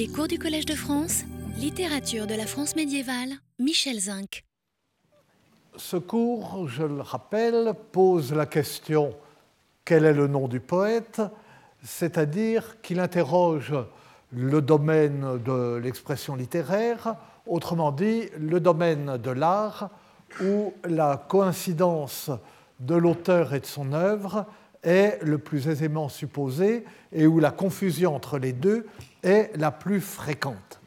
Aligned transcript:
Les 0.00 0.08
cours 0.08 0.28
du 0.28 0.38
Collège 0.38 0.64
de 0.64 0.74
France, 0.74 1.24
littérature 1.58 2.26
de 2.26 2.34
la 2.34 2.46
France 2.46 2.74
médiévale, 2.74 3.34
Michel 3.58 4.00
Zinc. 4.00 4.46
Ce 5.76 5.98
cours, 5.98 6.66
je 6.70 6.84
le 6.84 7.02
rappelle, 7.02 7.74
pose 7.92 8.32
la 8.32 8.46
question 8.46 9.14
quel 9.84 10.06
est 10.06 10.14
le 10.14 10.26
nom 10.26 10.48
du 10.48 10.58
poète? 10.58 11.20
C'est-à-dire 11.82 12.80
qu'il 12.80 12.98
interroge 12.98 13.74
le 14.32 14.62
domaine 14.62 15.38
de 15.44 15.76
l'expression 15.76 16.34
littéraire, 16.34 17.16
autrement 17.46 17.92
dit 17.92 18.22
le 18.38 18.58
domaine 18.58 19.18
de 19.18 19.30
l'art 19.30 19.90
où 20.42 20.72
la 20.88 21.18
coïncidence 21.28 22.30
de 22.78 22.94
l'auteur 22.94 23.52
et 23.52 23.60
de 23.60 23.66
son 23.66 23.92
œuvre 23.92 24.46
est 24.82 25.18
le 25.22 25.36
plus 25.36 25.68
aisément 25.68 26.08
supposée 26.08 26.86
et 27.12 27.26
où 27.26 27.38
la 27.38 27.50
confusion 27.50 28.16
entre 28.16 28.38
les 28.38 28.54
deux 28.54 28.86
est 29.22 29.56
la 29.56 29.70
plus 29.70 30.00
fréquente. 30.00 30.80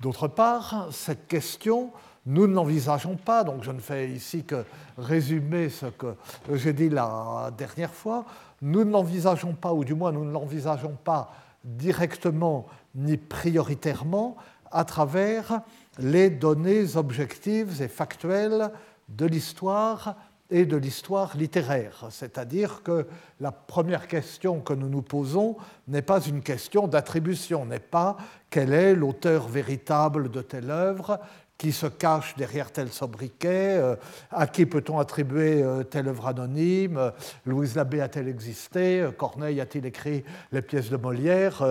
D'autre 0.00 0.28
part, 0.28 0.88
cette 0.90 1.26
question, 1.26 1.90
nous 2.26 2.46
ne 2.46 2.54
l'envisageons 2.54 3.16
pas, 3.16 3.44
donc 3.44 3.62
je 3.62 3.70
ne 3.70 3.80
fais 3.80 4.10
ici 4.10 4.44
que 4.44 4.64
résumer 4.98 5.70
ce 5.70 5.86
que 5.86 6.14
j'ai 6.52 6.72
dit 6.72 6.90
la 6.90 7.50
dernière 7.56 7.94
fois, 7.94 8.24
nous 8.60 8.84
ne 8.84 8.90
l'envisageons 8.90 9.54
pas, 9.54 9.72
ou 9.72 9.84
du 9.84 9.94
moins 9.94 10.12
nous 10.12 10.24
ne 10.24 10.32
l'envisageons 10.32 10.96
pas 11.02 11.32
directement 11.64 12.66
ni 12.94 13.16
prioritairement 13.16 14.36
à 14.70 14.84
travers 14.84 15.60
les 15.98 16.30
données 16.30 16.96
objectives 16.96 17.80
et 17.80 17.88
factuelles 17.88 18.70
de 19.08 19.26
l'histoire 19.26 20.16
et 20.50 20.64
de 20.64 20.76
l'histoire 20.76 21.36
littéraire. 21.36 22.06
C'est-à-dire 22.10 22.82
que 22.82 23.06
la 23.40 23.52
première 23.52 24.06
question 24.06 24.60
que 24.60 24.72
nous 24.72 24.88
nous 24.88 25.02
posons 25.02 25.56
n'est 25.88 26.02
pas 26.02 26.20
une 26.20 26.42
question 26.42 26.86
d'attribution, 26.86 27.66
n'est 27.66 27.78
pas 27.78 28.16
quel 28.50 28.72
est 28.72 28.94
l'auteur 28.94 29.48
véritable 29.48 30.30
de 30.30 30.42
telle 30.42 30.70
œuvre, 30.70 31.20
qui 31.58 31.72
se 31.72 31.86
cache 31.86 32.34
derrière 32.36 32.70
tel 32.70 32.92
sobriquet, 32.92 33.78
euh, 33.78 33.96
à 34.30 34.46
qui 34.46 34.66
peut-on 34.66 34.98
attribuer 34.98 35.62
euh, 35.62 35.82
telle 35.82 36.08
œuvre 36.08 36.26
anonyme, 36.26 36.98
euh, 36.98 37.10
Louise 37.46 37.74
Labbé 37.74 38.00
a-t-elle 38.00 38.28
existé, 38.28 39.08
Corneille 39.16 39.60
a-t-il 39.60 39.86
écrit 39.86 40.24
les 40.52 40.62
pièces 40.62 40.90
de 40.90 40.96
Molière, 40.96 41.64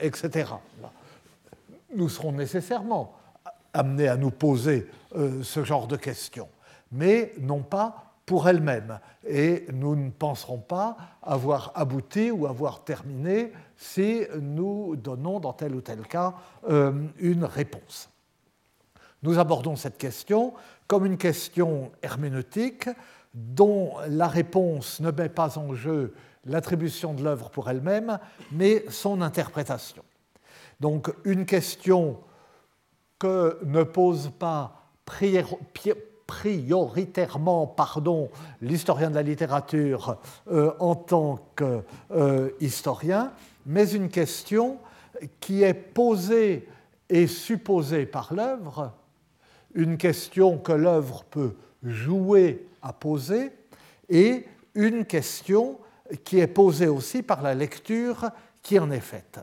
etc. 0.00 0.50
Nous 1.94 2.08
serons 2.08 2.32
nécessairement 2.32 3.14
amenés 3.72 4.08
à 4.08 4.16
nous 4.16 4.30
poser 4.30 4.88
ce 5.42 5.64
genre 5.64 5.86
de 5.86 5.96
questions, 5.96 6.48
mais 6.92 7.32
non 7.40 7.62
pas 7.62 8.05
pour 8.26 8.48
elles-mêmes. 8.48 8.98
Et 9.26 9.66
nous 9.72 9.96
ne 9.96 10.10
penserons 10.10 10.58
pas 10.58 10.96
avoir 11.22 11.72
abouti 11.74 12.30
ou 12.30 12.46
avoir 12.46 12.84
terminé 12.84 13.52
si 13.76 14.24
nous 14.40 14.96
donnons 14.96 15.40
dans 15.40 15.52
tel 15.52 15.74
ou 15.74 15.80
tel 15.80 16.06
cas 16.06 16.34
une 16.68 17.44
réponse. 17.44 18.10
Nous 19.22 19.38
abordons 19.38 19.76
cette 19.76 19.96
question 19.96 20.52
comme 20.86 21.06
une 21.06 21.16
question 21.16 21.92
herméneutique 22.02 22.88
dont 23.32 23.94
la 24.08 24.28
réponse 24.28 25.00
ne 25.00 25.10
met 25.10 25.28
pas 25.28 25.58
en 25.58 25.74
jeu 25.74 26.14
l'attribution 26.44 27.12
de 27.12 27.22
l'œuvre 27.22 27.50
pour 27.50 27.68
elle-même, 27.68 28.18
mais 28.52 28.84
son 28.88 29.20
interprétation. 29.20 30.04
Donc 30.80 31.12
une 31.24 31.44
question 31.44 32.18
que 33.18 33.58
ne 33.64 33.82
pose 33.82 34.30
pas 34.38 34.90
prioritairement 36.26 37.66
pardon, 37.66 38.30
l'historien 38.60 39.10
de 39.10 39.14
la 39.14 39.22
littérature 39.22 40.18
euh, 40.50 40.72
en 40.80 40.94
tant 40.94 41.38
qu'historien, 41.56 43.24
euh, 43.26 43.30
mais 43.66 43.90
une 43.90 44.08
question 44.08 44.78
qui 45.40 45.62
est 45.62 45.74
posée 45.74 46.68
et 47.08 47.26
supposée 47.26 48.06
par 48.06 48.34
l'œuvre 48.34 48.92
une 49.76 49.98
question 49.98 50.58
que 50.58 50.72
l'œuvre 50.72 51.22
peut 51.24 51.54
jouer 51.82 52.66
à 52.82 52.92
poser 52.92 53.52
et 54.08 54.46
une 54.74 55.04
question 55.04 55.78
qui 56.24 56.40
est 56.40 56.46
posée 56.46 56.88
aussi 56.88 57.22
par 57.22 57.42
la 57.42 57.54
lecture 57.54 58.30
qui 58.62 58.78
en 58.78 58.90
est 58.90 59.00
faite. 59.00 59.38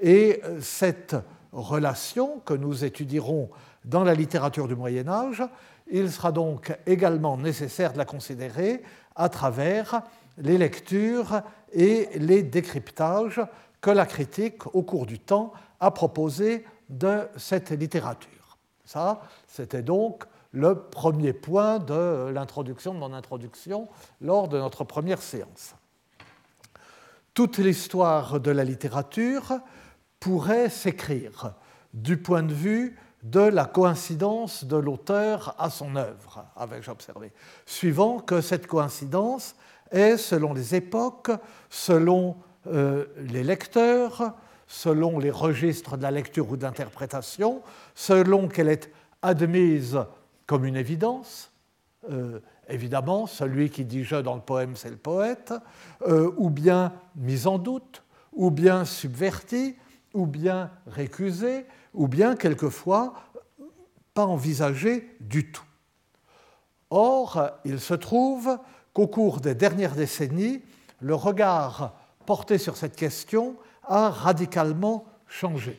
Et 0.00 0.40
euh, 0.44 0.60
cette 0.60 1.16
relation 1.52 2.40
que 2.40 2.54
nous 2.54 2.84
étudierons 2.84 3.50
dans 3.84 4.04
la 4.04 4.14
littérature 4.14 4.68
du 4.68 4.74
Moyen 4.74 5.08
Âge, 5.08 5.42
il 5.90 6.10
sera 6.10 6.32
donc 6.32 6.76
également 6.86 7.36
nécessaire 7.36 7.92
de 7.92 7.98
la 7.98 8.04
considérer 8.04 8.82
à 9.16 9.28
travers 9.28 10.02
les 10.36 10.58
lectures 10.58 11.42
et 11.72 12.08
les 12.18 12.42
décryptages 12.42 13.40
que 13.80 13.90
la 13.90 14.06
critique, 14.06 14.66
au 14.74 14.82
cours 14.82 15.06
du 15.06 15.18
temps, 15.18 15.52
a 15.80 15.90
proposés 15.90 16.64
de 16.88 17.28
cette 17.36 17.70
littérature. 17.70 18.58
Ça, 18.84 19.20
c'était 19.46 19.82
donc 19.82 20.24
le 20.52 20.74
premier 20.74 21.32
point 21.32 21.78
de 21.78 22.30
l'introduction 22.30 22.94
de 22.94 22.98
mon 22.98 23.12
introduction 23.12 23.88
lors 24.20 24.48
de 24.48 24.58
notre 24.58 24.84
première 24.84 25.20
séance. 25.20 25.74
Toute 27.34 27.58
l'histoire 27.58 28.40
de 28.40 28.50
la 28.50 28.64
littérature 28.64 29.60
pourrait 30.18 30.70
s'écrire 30.70 31.54
du 31.94 32.16
point 32.16 32.42
de 32.42 32.54
vue 32.54 32.98
de 33.22 33.40
la 33.40 33.64
coïncidence 33.64 34.64
de 34.64 34.76
l'auteur 34.76 35.54
à 35.58 35.70
son 35.70 35.96
œuvre, 35.96 36.44
avais-je 36.56 36.90
observé, 36.90 37.32
suivant 37.66 38.20
que 38.20 38.40
cette 38.40 38.66
coïncidence 38.66 39.56
est, 39.90 40.16
selon 40.16 40.52
les 40.52 40.74
époques, 40.74 41.30
selon 41.68 42.36
euh, 42.66 43.06
les 43.18 43.42
lecteurs, 43.42 44.34
selon 44.66 45.18
les 45.18 45.30
registres 45.30 45.96
de 45.96 46.02
la 46.02 46.10
lecture 46.10 46.50
ou 46.50 46.56
de 46.56 46.62
l'interprétation, 46.62 47.62
selon 47.94 48.48
qu'elle 48.48 48.68
est 48.68 48.90
admise 49.22 49.98
comme 50.46 50.64
une 50.64 50.76
évidence. 50.76 51.50
Euh, 52.10 52.40
évidemment, 52.68 53.26
celui 53.26 53.70
qui 53.70 53.84
dit 53.84 54.04
je 54.04 54.16
dans 54.16 54.34
le 54.34 54.40
poème, 54.40 54.76
c'est 54.76 54.90
le 54.90 54.96
poète, 54.96 55.54
euh, 56.06 56.30
ou 56.36 56.50
bien 56.50 56.92
mise 57.16 57.46
en 57.46 57.58
doute, 57.58 58.02
ou 58.32 58.50
bien 58.50 58.84
subvertie, 58.84 59.76
ou 60.14 60.26
bien 60.26 60.70
récusée, 60.86 61.66
ou 61.94 62.08
bien 62.08 62.36
quelquefois 62.36 63.14
pas 64.14 64.26
envisagée 64.26 65.16
du 65.20 65.50
tout. 65.50 65.64
Or, 66.90 67.50
il 67.64 67.80
se 67.80 67.94
trouve 67.94 68.58
qu'au 68.92 69.06
cours 69.06 69.40
des 69.40 69.54
dernières 69.54 69.94
décennies, 69.94 70.62
le 71.00 71.14
regard 71.14 71.94
porté 72.26 72.58
sur 72.58 72.76
cette 72.76 72.96
question 72.96 73.56
a 73.84 74.10
radicalement 74.10 75.04
changé 75.26 75.78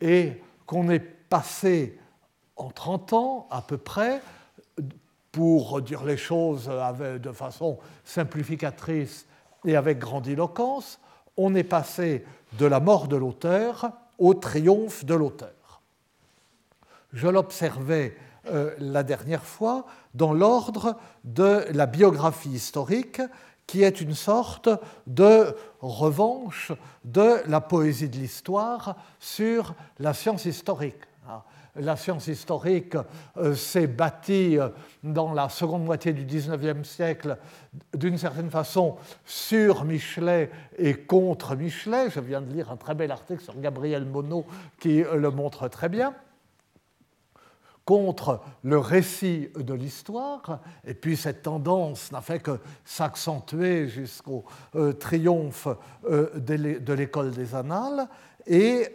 et 0.00 0.40
qu'on 0.66 0.90
est 0.90 1.00
passé 1.00 1.98
en 2.56 2.70
30 2.70 3.12
ans 3.12 3.46
à 3.50 3.62
peu 3.62 3.78
près, 3.78 4.20
pour 5.30 5.80
dire 5.80 6.04
les 6.04 6.18
choses 6.18 6.68
de 6.68 7.32
façon 7.32 7.78
simplificatrice 8.04 9.26
et 9.64 9.76
avec 9.76 9.98
grandiloquence, 9.98 11.00
on 11.38 11.54
est 11.54 11.64
passé 11.64 12.26
de 12.58 12.66
la 12.66 12.80
mort 12.80 13.08
de 13.08 13.16
l'auteur 13.16 13.92
au 14.18 14.34
triomphe 14.34 15.04
de 15.04 15.14
l'auteur. 15.14 15.80
Je 17.12 17.28
l'observais 17.28 18.16
euh, 18.46 18.74
la 18.78 19.02
dernière 19.02 19.44
fois 19.44 19.86
dans 20.14 20.32
l'ordre 20.32 20.96
de 21.24 21.64
la 21.70 21.86
biographie 21.86 22.50
historique 22.50 23.20
qui 23.66 23.82
est 23.82 24.00
une 24.00 24.14
sorte 24.14 24.68
de 25.06 25.56
revanche 25.80 26.72
de 27.04 27.40
la 27.46 27.60
poésie 27.60 28.08
de 28.08 28.16
l'histoire 28.16 28.96
sur 29.20 29.74
la 29.98 30.12
science 30.12 30.44
historique. 30.44 31.02
La 31.76 31.96
science 31.96 32.26
historique 32.26 32.96
euh, 33.38 33.54
s'est 33.54 33.86
bâtie 33.86 34.58
euh, 34.58 34.68
dans 35.02 35.32
la 35.32 35.48
seconde 35.48 35.84
moitié 35.84 36.12
du 36.12 36.26
XIXe 36.26 36.86
siècle 36.86 37.38
d'une 37.96 38.18
certaine 38.18 38.50
façon 38.50 38.96
sur 39.24 39.86
Michelet 39.86 40.50
et 40.76 40.92
contre 40.92 41.56
Michelet. 41.56 42.10
Je 42.10 42.20
viens 42.20 42.42
de 42.42 42.52
lire 42.52 42.70
un 42.70 42.76
très 42.76 42.94
bel 42.94 43.10
article 43.10 43.42
sur 43.42 43.58
Gabriel 43.58 44.04
Monod 44.04 44.44
qui 44.78 45.02
le 45.02 45.30
montre 45.30 45.68
très 45.68 45.88
bien 45.88 46.14
contre 47.86 48.40
le 48.62 48.78
récit 48.78 49.48
de 49.56 49.74
l'histoire, 49.74 50.60
et 50.86 50.94
puis 50.94 51.16
cette 51.16 51.42
tendance 51.42 52.12
n'a 52.12 52.20
fait 52.20 52.38
que 52.38 52.60
s'accentuer 52.84 53.88
jusqu'au 53.88 54.44
euh, 54.76 54.92
triomphe 54.92 55.66
de 56.08 56.92
l'école 56.92 57.32
des 57.32 57.56
annales, 57.56 58.06
et 58.46 58.94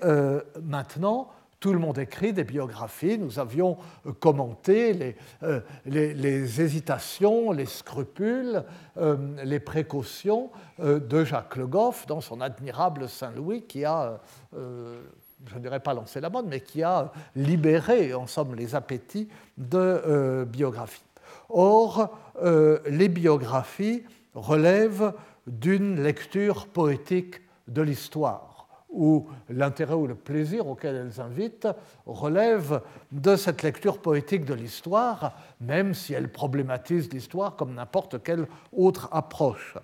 maintenant 0.63 1.29
tout 1.59 1.73
le 1.73 1.79
monde 1.79 1.97
écrit 1.97 2.33
des 2.33 2.43
biographies. 2.43 3.17
Nous 3.17 3.39
avions 3.39 3.77
commenté 4.19 4.93
les, 4.93 5.15
les 5.85 6.61
hésitations, 6.61 7.51
les 7.51 7.65
scrupules, 7.65 8.63
les 9.43 9.59
précautions 9.59 10.51
de 10.79 11.23
Jacques 11.23 11.55
Le 11.55 11.65
Goff 11.65 12.05
dans 12.05 12.21
son 12.21 12.41
admirable 12.41 13.09
Saint-Louis 13.09 13.63
qui 13.63 13.85
a 13.85 14.19
je 15.45 15.55
ne 15.55 15.59
dirais 15.59 15.79
pas 15.79 15.93
lancer 15.93 16.19
la 16.19 16.29
mode, 16.29 16.47
mais 16.47 16.61
qui 16.61 16.83
a 16.83 17.11
libéré, 17.35 18.13
en 18.13 18.27
somme, 18.27 18.55
les 18.55 18.75
appétits 18.75 19.29
de 19.57 19.77
euh, 19.77 20.45
biographie. 20.45 21.03
Or, 21.49 22.09
euh, 22.41 22.79
les 22.87 23.09
biographies 23.09 24.03
relèvent 24.33 25.13
d'une 25.45 26.01
lecture 26.01 26.67
poétique 26.67 27.41
de 27.67 27.81
l'histoire, 27.81 28.56
où 28.89 29.27
l'intérêt 29.49 29.93
ou 29.93 30.07
le 30.07 30.15
plaisir 30.15 30.67
auquel 30.67 30.95
elles 30.95 31.21
invitent 31.21 31.67
relève 32.05 32.81
de 33.11 33.35
cette 33.35 33.61
lecture 33.63 33.99
poétique 33.99 34.45
de 34.45 34.53
l'histoire, 34.53 35.33
même 35.59 35.93
si 35.93 36.13
elles 36.13 36.31
problématisent 36.31 37.11
l'histoire 37.11 37.55
comme 37.55 37.73
n'importe 37.73 38.23
quelle 38.23 38.47
autre 38.71 39.09
approche. 39.11 39.77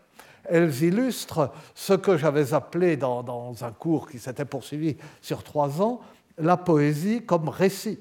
Elles 0.45 0.83
illustrent 0.83 1.51
ce 1.73 1.93
que 1.93 2.17
j'avais 2.17 2.53
appelé 2.53 2.97
dans, 2.97 3.23
dans 3.23 3.63
un 3.63 3.71
cours 3.71 4.09
qui 4.09 4.19
s'était 4.19 4.45
poursuivi 4.45 4.97
sur 5.21 5.43
trois 5.43 5.81
ans, 5.81 6.01
la 6.37 6.57
poésie 6.57 7.23
comme 7.25 7.49
récit. 7.49 7.99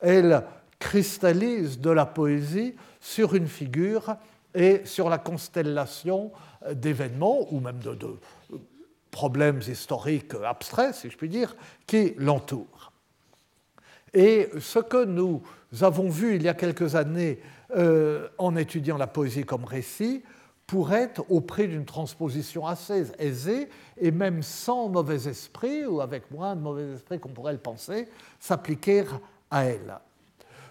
Elles 0.00 0.44
cristallisent 0.78 1.80
de 1.80 1.90
la 1.90 2.06
poésie 2.06 2.74
sur 3.00 3.34
une 3.34 3.48
figure 3.48 4.16
et 4.54 4.82
sur 4.84 5.08
la 5.08 5.18
constellation 5.18 6.32
d'événements 6.72 7.46
ou 7.52 7.60
même 7.60 7.78
de, 7.78 7.96
problèmes 9.10 9.60
historiques 9.66 10.34
abstraits, 10.44 10.94
si 10.94 11.10
je 11.10 11.16
puis 11.16 11.28
dire, 11.28 11.56
qui 11.86 12.14
l'entourent. 12.16 12.92
Et 14.12 14.48
ce 14.58 14.78
que 14.78 15.04
nous 15.04 15.42
avons 15.80 16.08
vu 16.08 16.36
il 16.36 16.42
y 16.42 16.48
a 16.48 16.54
quelques 16.54 16.96
années 16.96 17.40
euh, 17.76 18.28
en 18.38 18.56
étudiant 18.56 18.96
la 18.96 19.06
poésie 19.06 19.44
comme 19.44 19.64
récit 19.64 20.22
pourrait, 20.66 21.12
au 21.28 21.40
prix 21.40 21.66
d'une 21.66 21.84
transposition 21.84 22.64
assez 22.64 23.10
aisée, 23.18 23.68
et 23.98 24.12
même 24.12 24.40
sans 24.42 24.88
mauvais 24.88 25.28
esprit, 25.28 25.84
ou 25.84 26.00
avec 26.00 26.30
moins 26.30 26.54
de 26.54 26.60
mauvais 26.60 26.94
esprit 26.94 27.18
qu'on 27.18 27.30
pourrait 27.30 27.52
le 27.52 27.58
penser, 27.58 28.08
s'appliquer 28.38 29.04
à 29.50 29.64
elle. 29.64 29.98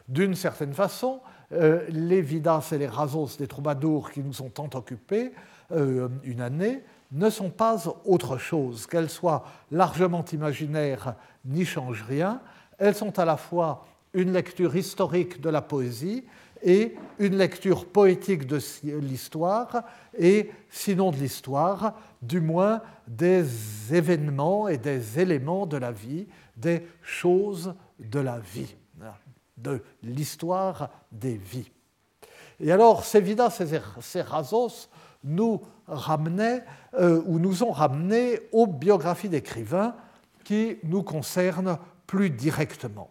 D'une 0.08 0.36
certaine 0.36 0.74
façon, 0.74 1.20
euh, 1.52 1.86
les 1.90 2.22
Vidas 2.22 2.70
et 2.72 2.78
les 2.78 2.88
Rasos 2.88 3.38
des 3.38 3.48
troubadours 3.48 4.12
qui 4.12 4.22
nous 4.22 4.42
ont 4.42 4.50
tant 4.50 4.70
occupés 4.74 5.34
euh, 5.72 6.08
une 6.24 6.42
année 6.42 6.82
ne 7.12 7.30
sont 7.30 7.50
pas 7.50 7.78
autre 8.06 8.38
chose, 8.38 8.86
qu'elles 8.86 9.10
soient 9.10 9.46
largement 9.72 10.24
imaginaires 10.26 11.16
n'y 11.46 11.66
changent 11.66 12.06
rien, 12.08 12.42
elles 12.78 12.96
sont 12.96 13.18
à 13.20 13.26
la 13.26 13.38
fois 13.38 13.86
une 14.14 14.34
lecture 14.34 14.76
historique 14.76 15.42
de 15.42 15.50
la 15.50 15.62
poésie 15.62 16.26
et 16.62 16.96
une 17.20 17.38
lecture 17.38 17.86
poétique 17.86 18.46
de 18.46 18.60
l'histoire, 19.00 19.84
et 20.18 20.52
sinon 20.70 21.12
de 21.12 21.18
l'histoire, 21.18 21.94
du 22.22 22.42
moins 22.42 22.82
des 23.08 23.46
événements 23.94 24.68
et 24.68 24.78
des 24.78 25.20
éléments 25.20 25.66
de 25.66 25.78
la 25.78 25.92
vie, 25.92 26.28
des 26.58 26.86
choses 27.02 27.74
de 27.98 28.20
la 28.20 28.40
vie, 28.40 28.76
de 29.58 29.82
l'histoire 30.04 30.90
des 31.12 31.38
vies. 31.38 31.72
Et 32.60 32.72
alors, 32.74 33.06
ces 33.06 34.22
rasos, 34.22 34.90
nous 35.24 35.62
ramenaient 35.88 36.64
euh, 36.96 37.22
ou 37.26 37.40
nous 37.40 37.64
ont 37.64 37.72
ramenés 37.72 38.40
aux 38.52 38.68
biographies 38.68 39.30
d'écrivains 39.30 39.96
qui 40.44 40.78
nous 40.84 41.04
concernent 41.04 41.78
plus 42.08 42.30
directement. 42.30 43.10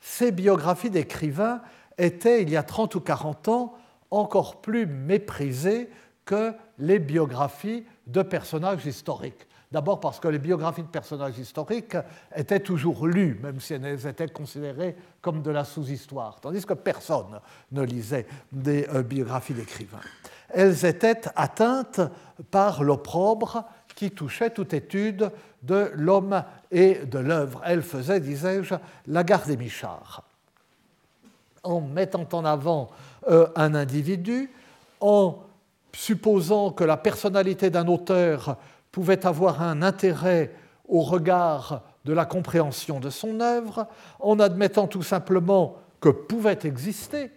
Ces 0.00 0.32
biographies 0.32 0.90
d'écrivains 0.90 1.60
étaient, 1.98 2.42
il 2.42 2.50
y 2.50 2.56
a 2.56 2.62
30 2.62 2.94
ou 2.94 3.00
40 3.00 3.48
ans, 3.48 3.74
encore 4.10 4.60
plus 4.60 4.86
méprisées 4.86 5.88
que 6.24 6.52
les 6.78 6.98
biographies 6.98 7.84
de 8.06 8.22
personnages 8.22 8.86
historiques. 8.86 9.46
D'abord 9.72 10.00
parce 10.00 10.18
que 10.18 10.26
les 10.26 10.40
biographies 10.40 10.82
de 10.82 10.88
personnages 10.88 11.38
historiques 11.38 11.96
étaient 12.34 12.58
toujours 12.58 13.06
lues, 13.06 13.38
même 13.40 13.60
si 13.60 13.74
elles 13.74 14.06
étaient 14.06 14.28
considérées 14.28 14.96
comme 15.20 15.42
de 15.42 15.50
la 15.50 15.64
sous-histoire, 15.64 16.40
tandis 16.40 16.64
que 16.66 16.74
personne 16.74 17.40
ne 17.70 17.82
lisait 17.82 18.26
des 18.50 18.88
euh, 18.88 19.02
biographies 19.02 19.54
d'écrivains 19.54 20.00
elles 20.52 20.84
étaient 20.84 21.22
atteintes 21.36 22.00
par 22.50 22.82
l'opprobre 22.82 23.64
qui 23.94 24.10
touchait 24.10 24.50
toute 24.50 24.72
étude 24.72 25.30
de 25.62 25.90
l'homme 25.94 26.42
et 26.70 26.94
de 26.94 27.18
l'œuvre. 27.18 27.60
Elles 27.64 27.82
faisaient, 27.82 28.20
disais-je, 28.20 28.74
la 29.06 29.24
garde 29.24 29.46
des 29.46 29.56
michards. 29.56 30.24
En 31.62 31.80
mettant 31.80 32.26
en 32.32 32.44
avant 32.44 32.90
euh, 33.28 33.48
un 33.56 33.74
individu, 33.74 34.50
en 35.00 35.38
supposant 35.92 36.70
que 36.70 36.84
la 36.84 36.96
personnalité 36.96 37.68
d'un 37.68 37.86
auteur 37.88 38.56
pouvait 38.92 39.26
avoir 39.26 39.62
un 39.62 39.82
intérêt 39.82 40.54
au 40.88 41.02
regard 41.02 41.82
de 42.04 42.12
la 42.12 42.24
compréhension 42.24 43.00
de 43.00 43.10
son 43.10 43.40
œuvre, 43.40 43.86
en 44.20 44.40
admettant 44.40 44.86
tout 44.86 45.02
simplement 45.02 45.76
que 46.00 46.08
pouvait 46.08 46.58
exister 46.64 47.30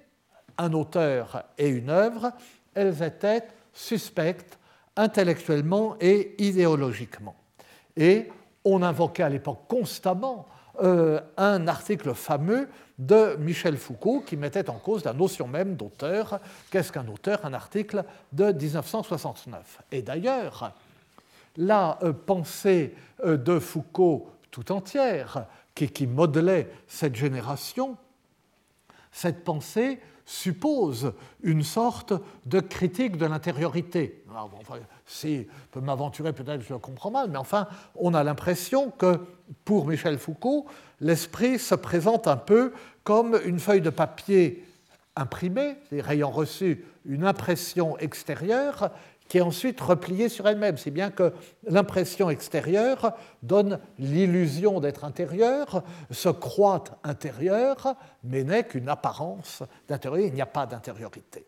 un 0.58 0.74
auteur 0.74 1.44
et 1.58 1.68
une 1.68 1.90
œuvre, 1.90 2.32
elles 2.76 3.02
étaient 3.04 3.44
suspectes 3.74 4.58
intellectuellement 4.96 5.96
et 6.00 6.36
idéologiquement. 6.38 7.36
Et 7.98 8.30
on 8.66 8.82
invoquait 8.82 9.24
à 9.24 9.30
l'époque 9.30 9.62
constamment 9.68 10.48
euh, 10.82 11.20
un 11.38 11.68
article 11.68 12.14
fameux 12.14 12.68
de 12.98 13.36
Michel 13.40 13.78
Foucault 13.78 14.24
qui 14.26 14.38
mettait 14.38 14.70
en 14.70 14.78
cause 14.78 15.04
la 15.04 15.14
notion 15.14 15.48
même 15.48 15.76
d'auteur. 15.76 16.40
Qu'est-ce 16.72 16.92
qu'un 16.92 17.08
auteur? 17.08 17.46
Un 17.46 17.54
article 17.54 18.04
de 18.32 18.52
1969. 18.52 19.82
Et 19.92 20.02
d'ailleurs, 20.02 20.74
la 21.58 22.00
euh, 22.04 22.14
pensée 22.14 22.96
euh, 23.24 23.38
de 23.38 23.60
Foucault 23.60 24.30
tout 24.50 24.72
entière, 24.72 25.46
qui, 25.76 25.90
qui 25.90 26.08
modelait 26.08 26.70
cette 26.88 27.16
génération, 27.16 27.98
cette 29.12 29.44
pensée 29.44 30.00
suppose 30.26 31.14
une 31.42 31.64
sorte 31.64 32.14
de 32.46 32.60
critique 32.60 33.18
de 33.18 33.26
l'intériorité. 33.26 34.24
si 35.06 35.44
je 35.44 35.48
peux 35.72 35.82
m'aventurer, 35.82 36.34
peut-être 36.34 36.62
je 36.62 36.74
le 36.74 36.80
comprends 36.80 37.12
mal, 37.12 37.30
mais 37.30 37.38
enfin, 37.38 37.68
on 37.96 38.14
a 38.14 38.24
l'impression 38.24 38.90
que 38.92 39.20
pour 39.66 39.88
Michel 39.88 40.18
Foucault, 40.18 40.66
l'esprit 41.02 41.60
se 41.60 41.76
présente 41.76 42.28
un 42.28 42.38
peu 42.38 42.74
comme 43.04 43.40
une 43.46 43.60
feuille 43.60 43.82
de 43.82 43.90
papier 43.90 44.66
imprimée, 45.16 45.76
ayant 46.10 46.32
reçu 46.32 46.86
une 47.06 47.26
impression 47.26 47.98
extérieure 48.00 48.92
qui 49.34 49.40
est 49.40 49.42
ensuite 49.42 49.82
repliée 49.82 50.30
sur 50.30 50.48
elle-même, 50.48 50.78
si 50.78 50.92
bien 50.92 51.10
que 51.10 51.34
l'impression 51.64 52.30
extérieure 52.30 53.14
donne 53.42 53.80
l'illusion 53.98 54.80
d'être 54.80 55.06
intérieure, 55.06 55.82
se 56.12 56.30
croit 56.30 56.84
intérieure, 57.04 57.96
mais 58.24 58.44
n'est 58.44 58.64
qu'une 58.64 58.90
apparence 58.90 59.64
d'intériorité, 59.88 60.28
il 60.28 60.36
n'y 60.36 60.42
a 60.44 60.46
pas 60.46 60.68
d'intériorité. 60.68 61.48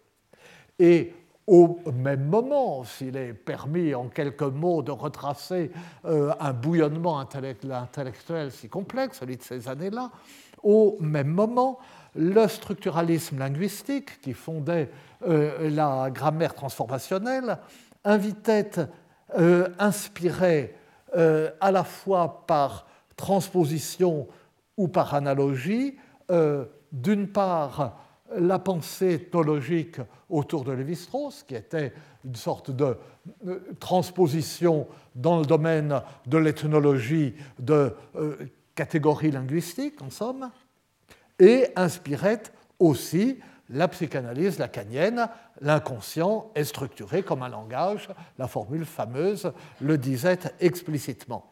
Et 0.80 1.14
au 1.46 1.80
même 1.94 2.26
moment, 2.26 2.84
s'il 2.86 3.18
est 3.18 3.34
permis 3.34 3.94
en 3.94 4.08
quelques 4.08 4.42
mots 4.42 4.82
de 4.82 4.90
retracer 4.90 5.70
euh, 6.06 6.34
un 6.40 6.54
bouillonnement 6.54 7.20
intellectuel 7.20 8.52
si 8.52 8.68
complexe, 8.68 9.20
celui 9.20 9.38
de 9.38 9.44
ces 9.44 9.70
années-là, 9.70 10.10
au 10.64 10.98
même 11.02 11.28
moment, 11.28 11.78
le 12.16 12.48
structuralisme 12.48 13.38
linguistique, 13.38 14.22
qui 14.22 14.34
fondait 14.34 14.90
euh, 15.28 15.70
la 15.70 16.10
grammaire 16.12 16.54
transformationnelle, 16.54 17.58
invitait, 18.04 18.88
euh, 19.38 19.70
inspirait 19.80 20.76
euh, 21.16 21.50
à 21.60 21.72
la 21.72 21.84
fois 21.84 22.46
par 22.46 22.86
transposition 23.16 24.28
ou 24.78 24.88
par 24.88 25.14
analogie, 25.16 25.98
d'une 26.92 27.28
part 27.28 27.98
la 28.36 28.60
pensée 28.60 29.14
ethnologique 29.14 30.02
autour 30.30 30.66
de 30.66 30.74
Lévi-Strauss, 30.74 31.44
qui 31.44 31.56
était 31.56 31.94
une 32.26 32.36
sorte 32.36 32.72
de 32.72 32.98
transposition 33.80 34.88
dans 35.14 35.40
le 35.40 35.46
domaine 35.46 36.02
de 36.26 36.38
l'ethnologie 36.38 37.36
de 37.60 37.96
catégories 38.74 39.32
linguistiques, 39.32 40.02
en 40.02 40.10
somme, 40.10 40.50
et 41.40 41.68
inspirait 41.78 42.44
aussi 42.80 43.40
la 43.70 43.88
psychanalyse 43.88 44.60
lacanienne, 44.60 45.28
l'inconscient 45.62 46.52
est 46.56 46.66
structuré 46.66 47.24
comme 47.24 47.44
un 47.44 47.50
langage, 47.50 48.10
la 48.38 48.48
formule 48.48 48.86
fameuse 48.86 49.52
le 49.82 49.98
disait 49.98 50.40
explicitement. 50.60 51.52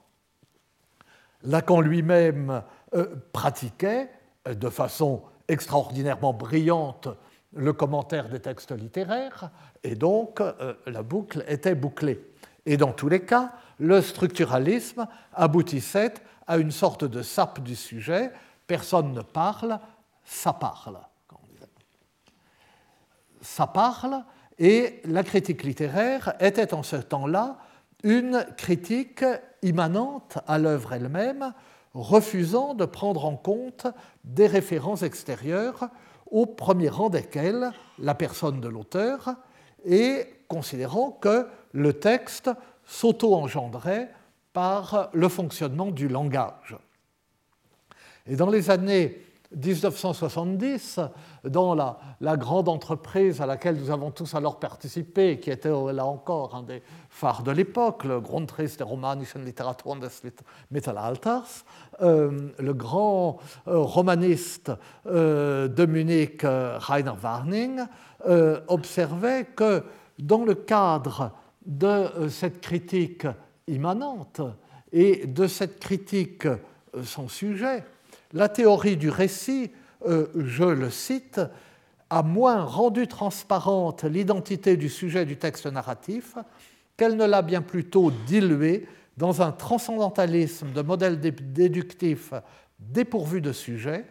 Lacan 1.44 1.82
lui-même 1.82 2.62
euh, 2.94 3.16
pratiquait 3.32 4.10
euh, 4.48 4.54
de 4.54 4.70
façon 4.70 5.24
extraordinairement 5.48 6.34
brillante 6.34 7.10
le 7.56 7.74
commentaire 7.74 8.30
des 8.30 8.40
textes 8.40 8.72
littéraires, 8.72 9.52
et 9.84 9.96
donc 9.96 10.42
euh, 10.42 10.74
la 10.88 11.04
boucle 11.04 11.44
était 11.48 11.76
bouclée. 11.76 12.24
Et 12.66 12.78
dans 12.78 12.94
tous 12.94 13.10
les 13.10 13.26
cas, 13.26 13.52
le 13.80 14.02
structuralisme 14.02 15.08
aboutissait 15.34 16.14
à 16.48 16.58
une 16.58 16.72
sorte 16.72 17.04
de 17.04 17.22
sape 17.22 17.60
du 17.62 17.76
sujet, 17.76 18.32
personne 18.66 19.14
ne 19.14 19.22
parle, 19.22 19.80
ça 20.24 20.54
parle 20.54 21.00
ça 23.44 23.68
parle, 23.68 24.24
et 24.58 25.02
la 25.06 25.24
critique 25.24 25.64
littéraire 25.64 26.34
était 26.40 26.74
en 26.74 26.82
ce 26.82 26.96
temps-là 26.96 27.58
une 28.04 28.46
critique 28.58 29.24
immanente 29.62 30.38
à 30.48 30.58
l'œuvre 30.58 30.94
elle-même, 30.94 31.54
refusant 31.94 32.74
de 32.74 32.86
prendre 32.86 33.26
en 33.26 33.36
compte 33.36 33.88
des 34.24 34.48
références 34.48 35.04
extérieures, 35.04 35.90
au 36.32 36.46
premier 36.46 36.90
rang 36.90 37.10
desquelles 37.10 37.72
la 38.00 38.16
personne 38.16 38.60
de 38.60 38.68
l'auteur, 38.68 39.36
et 39.86 40.26
considérant 40.48 41.12
que 41.12 41.48
le 41.72 41.94
texte 41.94 42.50
s'auto-engendrait 42.86 44.10
par 44.54 45.10
le 45.14 45.30
fonctionnement 45.30 45.92
du 45.92 46.08
langage. 46.08 46.78
Et 48.28 48.36
dans 48.36 48.50
les 48.50 48.70
années 48.70 49.22
1970, 49.56 51.00
dans 51.44 51.76
la, 51.76 52.38
grande 52.38 52.70
entreprise 52.70 53.42
à 53.42 53.46
laquelle 53.46 53.76
nous 53.78 53.92
avons 53.92 54.12
tous 54.12 54.34
alors 54.36 54.60
participé, 54.60 55.40
qui 55.40 55.52
était 55.52 55.70
là 55.70 56.06
encore 56.06 56.56
un 56.56 56.64
des 56.64 56.82
phares 57.10 57.44
de 57.44 57.52
l'époque, 57.52 58.04
le 58.04 58.20
Grundriss 58.20 58.78
der 58.78 58.88
romanischen 58.88 59.46
Literatur 59.46 59.96
des 59.96 60.08
Mittelalters, 60.72 61.66
euh, 62.02 62.50
le 62.58 62.74
grand 62.74 63.40
euh, 63.68 63.78
romaniste 63.78 64.72
euh, 65.06 65.68
de 65.68 65.86
Munich, 65.86 66.44
euh, 66.44 66.78
Rainer 66.80 67.14
Warning, 67.22 67.82
euh, 68.26 68.62
observait 68.68 69.46
que 69.56 69.84
dans 70.18 70.46
le 70.46 70.56
cadre 70.56 71.32
de 71.66 71.88
euh, 71.88 72.30
cette 72.30 72.62
critique 72.62 73.28
immanente 73.68 74.42
et 74.92 75.26
de 75.28 75.48
cette 75.48 75.80
critique 75.80 76.48
sans 77.04 77.28
sujet, 77.28 77.84
la 78.34 78.50
théorie 78.50 78.98
du 78.98 79.10
récit, 79.10 79.72
euh, 80.06 80.28
je 80.36 80.64
le 80.64 80.90
cite, 80.90 81.40
a 82.10 82.24
moins 82.24 82.64
rendu 82.64 83.08
transparente 83.08 84.04
l'identité 84.04 84.76
du 84.76 84.90
sujet 84.90 85.26
du 85.26 85.38
texte 85.38 85.66
narratif 85.66 86.36
qu'elle 86.98 87.16
ne 87.16 87.26
l'a 87.26 87.42
bien 87.42 87.62
plutôt 87.62 88.12
dilué 88.28 88.88
dans 89.18 89.42
un 89.42 89.52
transcendantalisme 89.52 90.72
de 90.72 90.82
modèles 90.82 91.20
déductifs 91.20 92.34
dépourvus 92.80 93.42
de 93.42 93.52
sujet, 93.52 94.06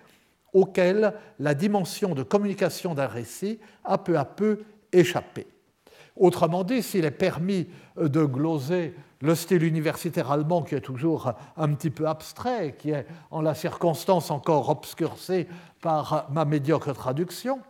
auquel 0.52 1.14
la 1.38 1.54
dimension 1.54 2.14
de 2.14 2.22
communication 2.22 2.94
d'un 2.94 3.06
récit 3.06 3.58
a 3.84 3.98
peu 3.98 4.18
à 4.18 4.24
peu 4.24 4.60
échappé. 4.92 5.46
Autrement 6.16 6.62
dit, 6.62 6.82
s'il 6.82 7.04
est 7.04 7.10
permis 7.10 7.68
de 7.96 8.24
gloser 8.24 8.94
le 9.22 9.36
style 9.36 9.62
universitaire 9.62 10.30
allemand 10.32 10.62
qui 10.62 10.74
est 10.74 10.80
toujours 10.80 11.32
un 11.56 11.72
petit 11.74 11.90
peu 11.90 12.08
abstrait, 12.08 12.76
qui 12.76 12.90
est 12.90 13.06
en 13.30 13.40
la 13.40 13.54
circonstance 13.54 14.30
encore 14.30 14.68
obscurcé 14.68 15.48
par 15.80 16.26
ma 16.30 16.44
médiocre 16.44 16.92
traduction, 16.92 17.60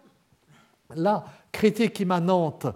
la 0.95 1.25
critique 1.53 2.01
immanente 2.01 2.67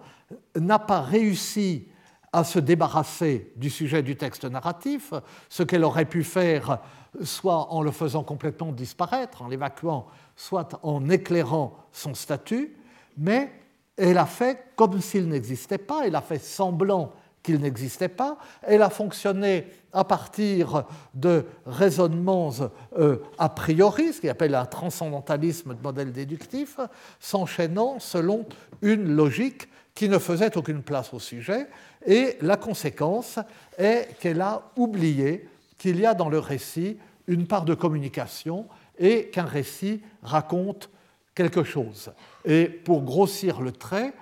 n'a 0.55 0.79
pas 0.79 1.01
réussi 1.01 1.89
à 2.33 2.45
se 2.45 2.59
débarrasser 2.59 3.53
du 3.57 3.71
sujet 3.71 4.03
du 4.03 4.17
texte 4.17 4.45
narratif, 4.45 5.15
ce 5.49 5.63
qu'elle 5.63 5.85
aurait 5.85 6.05
pu 6.05 6.23
faire 6.23 6.81
soit 7.23 7.73
en 7.73 7.81
le 7.81 7.91
faisant 7.91 8.25
complètement 8.25 8.73
disparaître, 8.73 9.41
en 9.41 9.49
l'évacuant, 9.49 10.07
soit 10.37 10.79
en 10.83 11.09
éclairant 11.09 11.79
son 11.93 12.13
statut, 12.13 12.77
mais 13.17 13.51
elle 13.97 14.19
a 14.19 14.27
fait 14.27 14.67
comme 14.77 15.01
s'il 15.01 15.29
n'existait 15.29 15.79
pas, 15.79 16.07
elle 16.07 16.15
a 16.15 16.21
fait 16.21 16.39
semblant 16.39 17.13
qu'il 17.47 17.61
n'existait 17.61 18.09
pas, 18.09 18.39
elle 18.63 18.83
a 18.83 18.91
fonctionné 18.91 19.67
à 19.93 20.03
partir 20.03 20.85
de 21.15 21.47
raisonnements 21.65 22.51
euh, 22.99 23.19
a 23.39 23.49
priori, 23.49 24.13
ce 24.13 24.21
qu'on 24.21 24.29
appelle 24.29 24.57
un 24.57 24.67
transcendantalisme 24.67 25.75
de 25.77 25.81
modèle 25.81 26.13
déductif, 26.13 26.81
s'enchaînant 27.21 28.01
selon 28.01 28.47
une 28.83 29.15
logique 29.15 29.69
qui 29.95 30.09
ne 30.09 30.19
faisait 30.19 30.57
aucune 30.59 30.83
place 30.83 31.15
au 31.15 31.21
sujet, 31.21 31.69
et 32.05 32.37
la 32.43 32.57
conséquence 32.57 33.39
est 33.79 34.19
qu'elle 34.19 34.41
a 34.41 34.63
oublié 34.77 35.49
qu'il 35.79 36.01
y 36.01 36.05
a 36.05 36.15
dans 36.15 36.29
le 36.29 36.41
récit 36.41 36.99
une 37.29 37.47
part 37.47 37.65
de 37.65 37.75
communication 37.75 38.67
et 38.99 39.29
qu'un 39.29 39.45
récit 39.45 40.03
raconte 40.23 40.91
quelque 41.35 41.63
chose. 41.63 42.13
Et 42.45 42.65
pour 42.65 43.03
grossir 43.05 43.61
le 43.61 43.71
trait, 43.71 44.15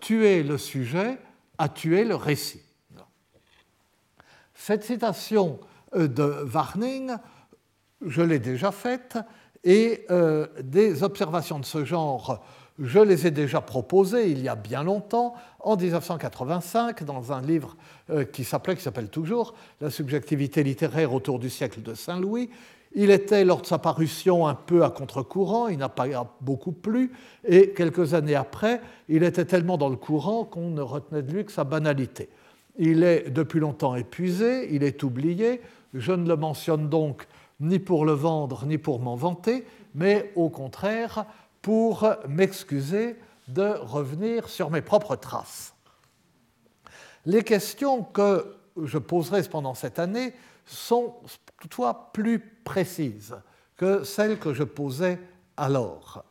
tuer 0.00 0.42
le 0.42 0.56
sujet 0.56 1.18
a 1.58 1.68
tué 1.68 2.04
le 2.04 2.14
récit. 2.14 2.62
Cette 4.54 4.84
citation 4.84 5.60
euh, 5.94 6.08
de 6.08 6.46
Warning, 6.52 7.12
je 8.04 8.22
l'ai 8.22 8.38
déjà 8.38 8.72
faite, 8.72 9.18
et 9.64 10.04
euh, 10.10 10.46
des 10.62 11.02
observations 11.02 11.58
de 11.58 11.64
ce 11.64 11.84
genre, 11.84 12.44
je 12.78 13.00
les 13.00 13.26
ai 13.26 13.30
déjà 13.30 13.60
proposées 13.60 14.30
il 14.30 14.40
y 14.42 14.48
a 14.48 14.54
bien 14.54 14.84
longtemps, 14.84 15.34
en 15.60 15.76
1985, 15.76 17.02
dans 17.04 17.32
un 17.32 17.40
livre 17.40 17.76
euh, 18.10 18.24
qui 18.24 18.44
s'appelait, 18.44 18.76
qui 18.76 18.82
s'appelle 18.82 19.08
toujours, 19.08 19.54
La 19.80 19.90
subjectivité 19.90 20.62
littéraire 20.62 21.12
autour 21.12 21.38
du 21.38 21.50
siècle 21.50 21.82
de 21.82 21.94
Saint-Louis, 21.94 22.50
il 22.94 23.10
était, 23.10 23.44
lors 23.44 23.60
de 23.60 23.66
sa 23.66 23.78
parution, 23.78 24.46
un 24.46 24.54
peu 24.54 24.84
à 24.84 24.90
contre-courant, 24.90 25.68
il 25.68 25.78
n'a 25.78 25.88
pas 25.88 26.06
beaucoup 26.40 26.72
plu, 26.72 27.12
et 27.44 27.70
quelques 27.70 28.14
années 28.14 28.34
après, 28.34 28.80
il 29.08 29.22
était 29.22 29.44
tellement 29.44 29.76
dans 29.76 29.88
le 29.88 29.96
courant 29.96 30.44
qu'on 30.44 30.70
ne 30.70 30.80
retenait 30.80 31.22
de 31.22 31.32
lui 31.32 31.44
que 31.44 31.52
sa 31.52 31.64
banalité. 31.64 32.28
Il 32.76 33.02
est 33.02 33.30
depuis 33.30 33.60
longtemps 33.60 33.94
épuisé, 33.94 34.74
il 34.74 34.82
est 34.82 35.02
oublié, 35.02 35.60
je 35.94 36.12
ne 36.12 36.26
le 36.26 36.36
mentionne 36.36 36.88
donc 36.88 37.26
ni 37.60 37.78
pour 37.78 38.04
le 38.04 38.12
vendre, 38.12 38.64
ni 38.66 38.78
pour 38.78 39.00
m'en 39.00 39.16
vanter, 39.16 39.66
mais 39.94 40.32
au 40.36 40.48
contraire 40.48 41.26
pour 41.60 42.08
m'excuser 42.28 43.16
de 43.48 43.74
revenir 43.80 44.48
sur 44.48 44.70
mes 44.70 44.80
propres 44.80 45.16
traces. 45.16 45.74
Les 47.26 47.42
questions 47.42 48.02
que 48.04 48.56
je 48.82 48.98
poserai 48.98 49.42
pendant 49.42 49.74
cette 49.74 49.98
année 49.98 50.32
sont 50.66 51.14
toutefois 51.60 52.10
plus 52.12 52.38
précises 52.68 53.34
que 53.78 54.04
celles 54.04 54.38
que 54.38 54.52
je 54.52 54.62
posais 54.62 55.18
alors. 55.56 56.22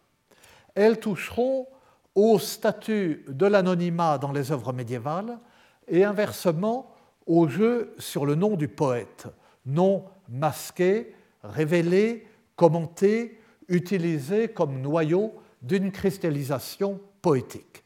Elles 0.76 1.00
toucheront 1.00 1.68
au 2.14 2.38
statut 2.38 3.26
de 3.28 3.48
l'anonymat 3.48 4.20
dans 4.20 4.32
les 4.32 4.52
œuvres 4.52 4.72
médiévales 4.72 5.40
et 5.88 6.04
inversement 6.04 6.94
au 7.26 7.48
jeu 7.48 7.96
sur 7.98 8.28
le 8.28 8.36
nom 8.36 8.56
du 8.56 8.68
poète, 8.68 9.26
nom 9.66 10.06
masqué, 10.30 11.16
révélé, 11.44 12.28
commenté, 12.56 13.42
utilisé 13.68 14.50
comme 14.50 14.80
noyau 14.80 15.34
d'une 15.64 15.92
cristallisation 15.92 17.00
poétique. 17.24 17.84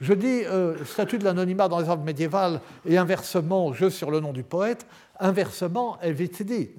Je 0.00 0.14
dis 0.14 0.42
euh, 0.46 0.84
statut 0.84 1.16
de 1.16 1.24
l'anonymat 1.24 1.68
dans 1.68 1.78
les 1.78 1.88
œuvres 1.88 2.02
médiévales 2.02 2.60
et 2.84 2.98
inversement 2.98 3.72
jeu 3.72 3.88
sur 3.88 4.10
le 4.10 4.18
nom 4.18 4.32
du 4.32 4.42
poète, 4.42 4.84
inversement 5.22 5.98
dit, 6.40 6.70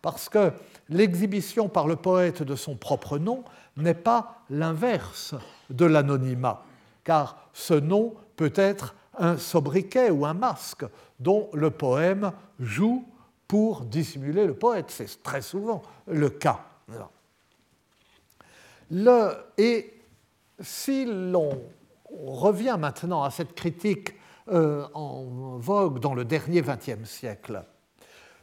parce 0.00 0.28
que 0.28 0.52
l'exhibition 0.88 1.68
par 1.68 1.86
le 1.86 1.96
poète 1.96 2.42
de 2.42 2.56
son 2.56 2.76
propre 2.76 3.18
nom 3.18 3.44
n'est 3.76 3.94
pas 3.94 4.42
l'inverse 4.50 5.34
de 5.70 5.84
l'anonymat, 5.84 6.64
car 7.04 7.48
ce 7.52 7.74
nom 7.74 8.14
peut 8.36 8.52
être 8.54 8.94
un 9.18 9.36
sobriquet 9.36 10.10
ou 10.10 10.24
un 10.24 10.34
masque 10.34 10.84
dont 11.18 11.50
le 11.52 11.70
poème 11.70 12.32
joue 12.60 13.04
pour 13.48 13.82
dissimuler 13.82 14.46
le 14.46 14.54
poète. 14.54 14.86
C'est 14.90 15.22
très 15.22 15.42
souvent 15.42 15.82
le 16.06 16.30
cas. 16.30 16.60
Le, 18.90 19.32
et 19.58 19.92
si 20.60 21.04
l'on 21.04 21.60
revient 22.10 22.76
maintenant 22.78 23.22
à 23.22 23.30
cette 23.30 23.54
critique 23.54 24.14
euh, 24.50 24.86
en 24.94 25.58
vogue 25.58 25.98
dans 25.98 26.14
le 26.14 26.24
dernier 26.24 26.62
XXe 26.62 27.04
siècle, 27.04 27.62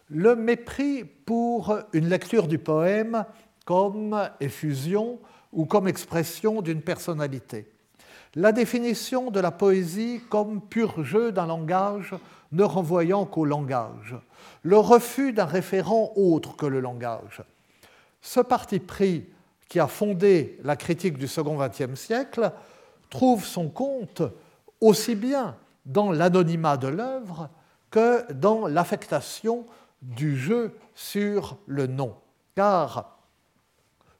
le 0.09 0.35
mépris 0.35 1.03
pour 1.03 1.77
une 1.93 2.09
lecture 2.09 2.47
du 2.47 2.59
poème 2.59 3.25
comme 3.65 4.29
effusion 4.39 5.19
ou 5.51 5.65
comme 5.65 5.87
expression 5.87 6.61
d'une 6.61 6.81
personnalité. 6.81 7.71
La 8.35 8.51
définition 8.51 9.31
de 9.31 9.39
la 9.39 9.51
poésie 9.51 10.21
comme 10.29 10.61
pur 10.61 11.03
jeu 11.03 11.31
d'un 11.31 11.47
langage 11.47 12.13
ne 12.51 12.63
renvoyant 12.63 13.25
qu'au 13.25 13.45
langage. 13.45 14.15
Le 14.61 14.77
refus 14.77 15.33
d'un 15.33 15.45
référent 15.45 16.11
autre 16.15 16.55
que 16.55 16.65
le 16.65 16.81
langage. 16.81 17.43
Ce 18.21 18.39
parti 18.39 18.79
pris 18.79 19.25
qui 19.69 19.79
a 19.79 19.87
fondé 19.87 20.59
la 20.63 20.75
critique 20.75 21.17
du 21.17 21.27
second 21.27 21.57
XXe 21.57 21.99
siècle 21.99 22.51
trouve 23.09 23.45
son 23.45 23.69
compte 23.69 24.21
aussi 24.81 25.15
bien 25.15 25.55
dans 25.85 26.11
l'anonymat 26.11 26.77
de 26.77 26.87
l'œuvre 26.87 27.49
que 27.89 28.31
dans 28.33 28.67
l'affectation 28.67 29.65
du 30.05 30.37
jeu 30.37 30.77
sur 30.93 31.57
le 31.65 31.87
nom. 31.87 32.15
Car 32.55 33.17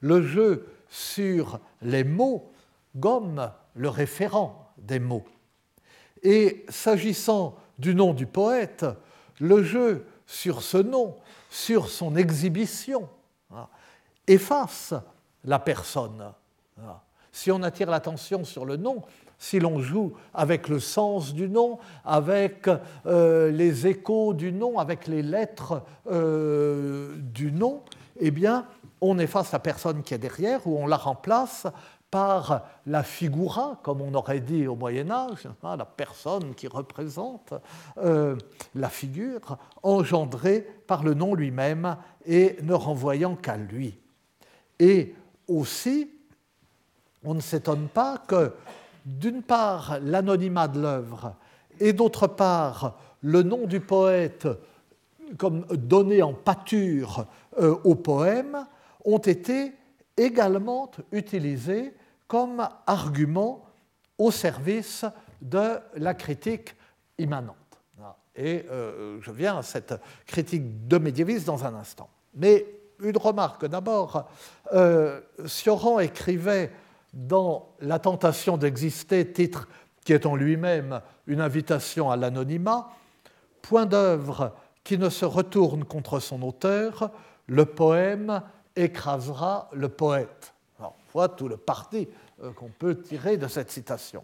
le 0.01 0.22
jeu 0.22 0.68
sur 0.89 1.60
les 1.82 2.04
mots 2.04 2.51
gomme 2.96 3.51
le 3.75 3.89
référent 3.89 4.72
des 4.77 5.00
mots. 5.00 5.25
Et 6.24 6.65
s'agissant 6.70 7.56
du 7.77 7.94
nom 7.94 8.13
du 8.13 8.25
poète, 8.25 8.86
le 9.39 9.63
jeu 9.63 10.06
sur 10.25 10.62
ce 10.62 10.77
nom, 10.77 11.15
sur 11.50 11.89
son 11.89 12.15
exhibition, 12.15 13.08
hein, 13.51 13.68
efface 14.27 14.94
la 15.44 15.60
personne. 15.60 16.34
Hein. 16.80 17.00
Si 17.32 17.51
on 17.51 17.62
attire 17.63 17.89
l'attention 17.89 18.44
sur 18.44 18.65
le 18.65 18.77
nom, 18.77 19.04
si 19.38 19.60
l'on 19.60 19.80
joue 19.80 20.13
avec 20.34 20.68
le 20.68 20.80
sens 20.80 21.34
du 21.34 21.50
nom, 21.50 21.77
avec 22.04 22.70
euh, 23.06 23.51
les 23.51 23.88
échos 23.88 24.34
du 24.34 24.51
nom, 24.51 24.80
avec 24.80 25.08
les 25.08 25.22
lettres 25.22 25.84
euh, 26.12 27.15
du 27.18 27.51
nom, 27.51 27.82
eh 28.20 28.32
bien, 28.32 28.65
on 29.01 29.20
efface 29.20 29.51
la 29.51 29.60
personne 29.60 30.04
qui 30.04 30.13
est 30.13 30.20
derrière 30.20 30.65
ou 30.65 30.77
on 30.77 30.88
la 30.88 30.98
remplace 30.98 31.68
par 32.15 32.65
la 32.86 33.04
figura, 33.04 33.80
comme 33.84 34.00
on 34.01 34.13
aurait 34.13 34.39
dit 34.39 34.68
au 34.68 34.75
Moyen 34.75 35.12
Âge, 35.12 35.50
hein, 35.63 35.75
la 35.75 35.86
personne 35.86 36.56
qui 36.56 36.68
représente 36.68 37.54
euh, 37.98 38.38
la 38.74 38.89
figure, 38.89 39.58
engendrée 39.84 40.62
par 40.88 41.04
le 41.04 41.13
nom 41.13 41.36
lui-même 41.36 41.98
et 42.25 42.58
ne 42.63 42.74
renvoyant 42.74 43.36
qu'à 43.36 43.58
lui. 43.58 44.00
Et 44.80 45.13
aussi, 45.48 46.10
on 47.24 47.34
ne 47.34 47.42
s'étonne 47.42 47.89
pas 47.89 48.18
que, 48.25 48.54
d'une 49.06 49.44
part, 49.44 50.00
l'anonymat 50.02 50.68
de 50.68 50.82
l'œuvre 50.82 51.36
et 51.80 51.94
d'autre 51.94 52.28
part, 52.28 52.98
le 53.22 53.44
nom 53.44 53.66
du 53.68 53.80
poète 53.80 54.48
comme 55.38 55.66
donné 55.68 56.22
en 56.22 56.34
pâture 56.34 57.26
euh, 57.60 57.76
au 57.84 57.96
poème 57.96 58.66
ont 59.04 59.20
été 59.20 59.74
également 60.18 60.92
utilisés 61.12 61.94
comme 62.28 62.68
argument 62.88 63.66
au 64.18 64.32
service 64.32 65.06
de 65.42 65.80
la 65.96 66.14
critique 66.14 66.76
immanente. 67.18 67.56
Et 68.36 68.66
euh, 68.70 69.20
je 69.22 69.32
viens 69.32 69.58
à 69.58 69.64
cette 69.64 69.94
critique 70.26 70.88
de 70.88 70.98
médiévisme 70.98 71.46
dans 71.46 71.64
un 71.64 71.74
instant. 71.76 72.10
Mais 72.34 72.66
une 73.00 73.18
remarque 73.18 73.66
d'abord. 73.66 74.30
Euh, 74.74 75.22
Sioran 75.46 76.00
écrivait 76.00 76.72
dans 77.15 77.74
La 77.79 77.98
tentation 77.98 78.57
d'exister, 78.57 79.31
titre 79.31 79.67
qui 80.03 80.13
est 80.13 80.25
en 80.25 80.36
lui-même 80.36 81.01
une 81.25 81.41
invitation 81.41 82.12
à 82.12 82.17
l'anonymat, 82.17 82.89
point 83.62 83.88
d'œuvre 83.88 84.53
qui 84.84 84.98
ne 85.00 85.10
se 85.10 85.25
retourne 85.25 85.84
contre 85.84 86.19
son 86.19 86.43
auteur, 86.43 87.12
le 87.48 87.65
poème 87.65 88.41
écrasera 88.75 89.69
le 89.74 89.89
poète. 89.89 90.53
Alors, 90.77 90.95
voilà 91.12 91.29
tout 91.29 91.48
le 91.48 91.57
parti 91.57 92.07
euh, 92.43 92.51
qu'on 92.51 92.69
peut 92.69 93.01
tirer 93.01 93.38
de 93.38 93.48
cette 93.48 93.72
citation. 93.72 94.24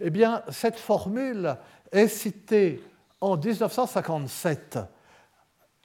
Eh 0.00 0.10
bien, 0.10 0.42
cette 0.48 0.78
formule 0.78 1.56
est 1.92 2.08
citée 2.08 2.82
en 3.20 3.36
1957 3.36 4.78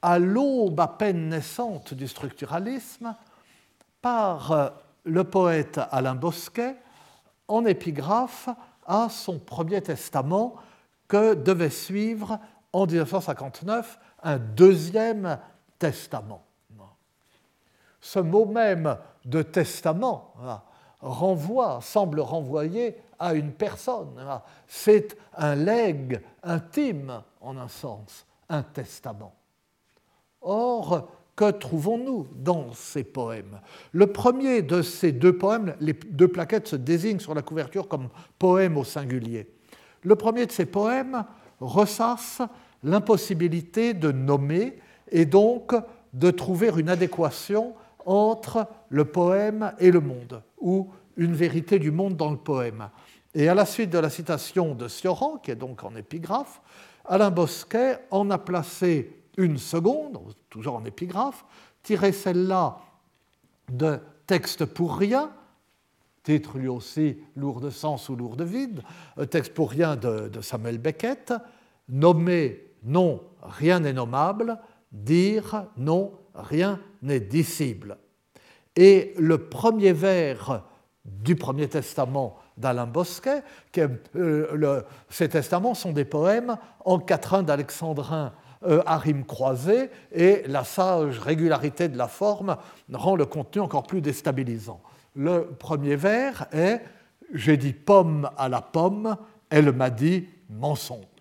à 0.02 0.18
l'aube 0.18 0.80
à 0.80 0.88
peine 0.88 1.28
naissante 1.28 1.94
du 1.94 2.08
structuralisme 2.08 3.14
par 4.00 4.52
euh, 4.52 4.68
le 5.04 5.24
poète 5.24 5.80
Alain 5.90 6.14
Bosquet 6.14 6.76
en 7.48 7.64
épigraphe 7.64 8.48
à 8.86 9.08
son 9.08 9.38
premier 9.38 9.82
testament 9.82 10.56
que 11.08 11.34
devait 11.34 11.70
suivre 11.70 12.38
en 12.72 12.86
1959 12.86 13.98
un 14.22 14.38
deuxième 14.38 15.38
testament. 15.78 16.44
Ce 18.00 18.18
mot 18.18 18.44
même 18.44 18.98
de 19.24 19.42
testament 19.42 20.34
renvoie, 21.00 21.80
semble 21.80 22.20
renvoyer 22.20 23.00
à 23.18 23.34
une 23.34 23.52
personne. 23.52 24.20
C'est 24.66 25.16
un 25.36 25.54
legs 25.54 26.20
intime, 26.42 27.22
en 27.40 27.56
un 27.56 27.68
sens, 27.68 28.26
un 28.48 28.62
testament. 28.62 29.34
Or, 30.40 31.08
que 31.36 31.50
trouvons-nous 31.50 32.28
dans 32.36 32.72
ces 32.72 33.04
poèmes? 33.04 33.60
Le 33.92 34.06
premier 34.06 34.62
de 34.62 34.82
ces 34.82 35.12
deux 35.12 35.36
poèmes, 35.36 35.74
les 35.80 35.92
deux 35.92 36.28
plaquettes 36.28 36.68
se 36.68 36.76
désignent 36.76 37.18
sur 37.18 37.34
la 37.34 37.42
couverture 37.42 37.88
comme 37.88 38.08
poème 38.38 38.76
au 38.76 38.84
singulier. 38.84 39.48
Le 40.02 40.16
premier 40.16 40.46
de 40.46 40.52
ces 40.52 40.66
poèmes 40.66 41.24
ressasse 41.60 42.40
l'impossibilité 42.82 43.94
de 43.94 44.12
nommer 44.12 44.78
et 45.10 45.24
donc 45.24 45.74
de 46.12 46.30
trouver 46.30 46.70
une 46.76 46.88
adéquation 46.88 47.74
entre 48.06 48.68
le 48.90 49.04
poème 49.04 49.72
et 49.78 49.90
le 49.90 50.00
monde, 50.00 50.42
ou 50.60 50.90
une 51.16 51.32
vérité 51.32 51.78
du 51.78 51.90
monde 51.90 52.16
dans 52.16 52.30
le 52.30 52.36
poème. 52.36 52.88
Et 53.34 53.48
à 53.48 53.54
la 53.54 53.66
suite 53.66 53.90
de 53.90 53.98
la 53.98 54.10
citation 54.10 54.74
de 54.74 54.86
Sioran, 54.86 55.38
qui 55.38 55.50
est 55.50 55.56
donc 55.56 55.82
en 55.82 55.96
épigraphe, 55.96 56.60
Alain 57.06 57.30
Bosquet 57.30 57.98
en 58.10 58.30
a 58.30 58.38
placé 58.38 59.23
une 59.36 59.58
seconde, 59.58 60.18
toujours 60.50 60.76
en 60.76 60.84
épigraphe, 60.84 61.44
tirée 61.82 62.12
celle-là 62.12 62.78
de 63.70 63.98
Texte 64.26 64.64
pour 64.64 64.96
rien, 64.96 65.30
titre 66.22 66.58
lui 66.58 66.68
aussi 66.68 67.18
lourd 67.36 67.60
de 67.60 67.70
sens 67.70 68.08
ou 68.08 68.16
lourd 68.16 68.36
de 68.36 68.44
vide, 68.44 68.82
euh, 69.18 69.26
Texte 69.26 69.52
pour 69.54 69.70
rien 69.70 69.96
de, 69.96 70.30
Samuel 70.40 70.78
Beckett, 70.78 71.34
nommer 71.88 72.64
non, 72.82 73.22
rien 73.42 73.80
n'est 73.80 73.92
nommable, 73.92 74.58
dire 74.92 75.66
non, 75.76 76.12
rien 76.34 76.80
n'est 77.02 77.20
dissible. 77.20 77.98
Et 78.76 79.14
le 79.18 79.38
premier 79.38 79.92
vers 79.92 80.64
du 81.04 81.36
Premier 81.36 81.68
Testament 81.68 82.38
d'Alain 82.56 82.86
Bosquet, 82.86 83.42
euh, 83.76 84.82
ces 85.10 85.28
testaments 85.28 85.74
sont 85.74 85.92
des 85.92 86.04
poèmes 86.04 86.56
en 86.84 86.98
quatrain 86.98 87.42
d'Alexandrin 87.42 88.32
à 88.86 88.98
rime 88.98 89.24
croisée, 89.24 89.90
et 90.12 90.42
la 90.46 90.64
sage 90.64 91.18
régularité 91.18 91.88
de 91.88 91.98
la 91.98 92.08
forme 92.08 92.56
rend 92.92 93.16
le 93.16 93.26
contenu 93.26 93.60
encore 93.60 93.84
plus 93.84 94.00
déstabilisant. 94.00 94.80
Le 95.14 95.46
premier 95.58 95.96
vers 95.96 96.46
est 96.52 96.80
J'ai 97.32 97.56
dit 97.56 97.72
pomme 97.72 98.28
à 98.36 98.48
la 98.48 98.60
pomme, 98.60 99.16
elle 99.50 99.72
m'a 99.72 99.90
dit 99.90 100.28
mensonge. 100.50 101.13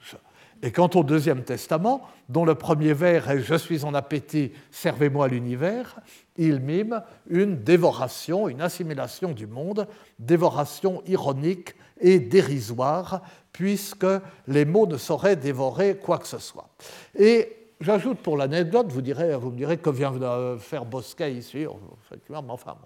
Et 0.64 0.72
quant 0.72 0.90
au 0.96 1.04
deuxième 1.04 1.44
testament, 1.44 2.08
dont 2.30 2.46
le 2.46 2.56
premier 2.56 2.94
vers 2.94 3.30
est 3.30 3.40
Je 3.40 3.56
suis 3.56 3.84
en 3.84 3.94
appétit, 3.94 4.54
servez-moi 4.72 5.28
l'univers, 5.28 6.00
il 6.38 6.62
mime 6.62 7.04
une 7.30 7.62
dévoration, 7.62 8.48
une 8.48 8.62
assimilation 8.62 9.34
du 9.34 9.46
monde, 9.46 9.86
dévoration 10.20 11.04
ironique 11.06 11.76
et 12.00 12.18
dérisoire, 12.20 13.22
puisque 13.52 14.08
les 14.48 14.64
mots 14.64 14.88
ne 14.88 14.96
sauraient 14.96 15.36
dévorer 15.36 15.98
quoi 15.98 16.18
que 16.18 16.28
ce 16.28 16.40
soit. 16.40 16.70
Et 17.14 17.50
j'ajoute 17.82 18.20
pour 18.20 18.38
l'anecdote, 18.38 18.88
vous, 18.90 19.02
me 19.02 19.56
direz 19.58 19.78
que 19.78 19.90
vient 19.90 20.14
faire 20.60 20.86
Bosquet 20.86 21.34
ici, 21.34 21.68
mais 22.30 22.38
enfin, 22.48 22.78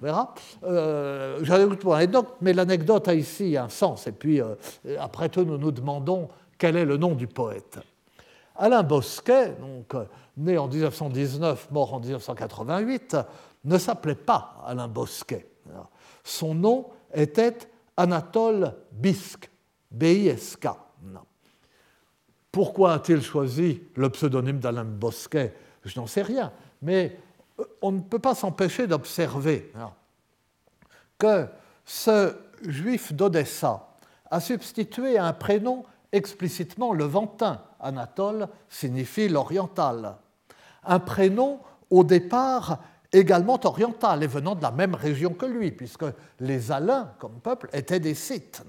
on 0.00 0.04
verra. 0.06 0.34
Euh, 0.64 1.40
j'ajoute 1.42 1.80
pour 1.80 1.92
l'anecdote, 1.92 2.36
mais 2.40 2.54
l'anecdote 2.54 3.08
a 3.08 3.14
ici 3.14 3.58
un 3.58 3.68
sens, 3.68 4.06
et 4.06 4.12
puis 4.12 4.40
euh, 4.40 4.54
après 4.98 5.28
tout, 5.28 5.44
nous 5.44 5.58
nous 5.58 5.70
demandons 5.70 6.30
quel 6.60 6.76
est 6.76 6.84
le 6.84 6.98
nom 6.98 7.14
du 7.14 7.26
poète. 7.26 7.80
Alain 8.54 8.82
Bosquet, 8.82 9.56
donc, 9.58 9.94
né 10.36 10.58
en 10.58 10.68
1919, 10.68 11.70
mort 11.70 11.94
en 11.94 12.00
1988, 12.00 13.16
ne 13.64 13.78
s'appelait 13.78 14.14
pas 14.14 14.62
Alain 14.66 14.86
Bosquet. 14.86 15.48
Son 16.22 16.54
nom 16.54 16.90
était 17.14 17.56
Anatole 17.96 18.74
Bisque, 18.92 19.50
B-I-S-K. 19.90 20.68
Pourquoi 22.52 22.94
a-t-il 22.94 23.22
choisi 23.22 23.80
le 23.94 24.10
pseudonyme 24.10 24.58
d'Alain 24.58 24.84
Bosquet? 24.84 25.54
Je 25.84 25.98
n'en 25.98 26.06
sais 26.06 26.22
rien, 26.22 26.52
mais 26.82 27.16
euh, 27.58 27.64
on 27.80 27.92
ne 27.92 28.00
peut 28.00 28.18
pas 28.18 28.34
s'empêcher 28.34 28.86
d'observer 28.86 29.72
que 31.16 31.46
ce 31.86 32.34
juif 32.66 33.14
d'Odessa 33.14 33.88
a 34.30 34.40
substitué 34.40 35.16
un 35.16 35.32
prénom 35.32 35.84
explicitement 36.12 36.92
levantin. 36.92 37.62
Anatole 37.80 38.48
signifie 38.68 39.28
l'oriental. 39.28 40.16
Un 40.84 40.98
prénom 40.98 41.60
au 41.90 42.04
départ 42.04 42.78
également 43.12 43.58
oriental 43.64 44.22
et 44.22 44.26
venant 44.26 44.54
de 44.54 44.62
la 44.62 44.70
même 44.70 44.94
région 44.94 45.34
que 45.34 45.46
lui, 45.46 45.72
puisque 45.72 46.04
les 46.38 46.70
Alains, 46.70 47.12
comme 47.18 47.40
peuple, 47.40 47.68
étaient 47.72 48.00
des 48.00 48.14
Scythes. 48.14 48.62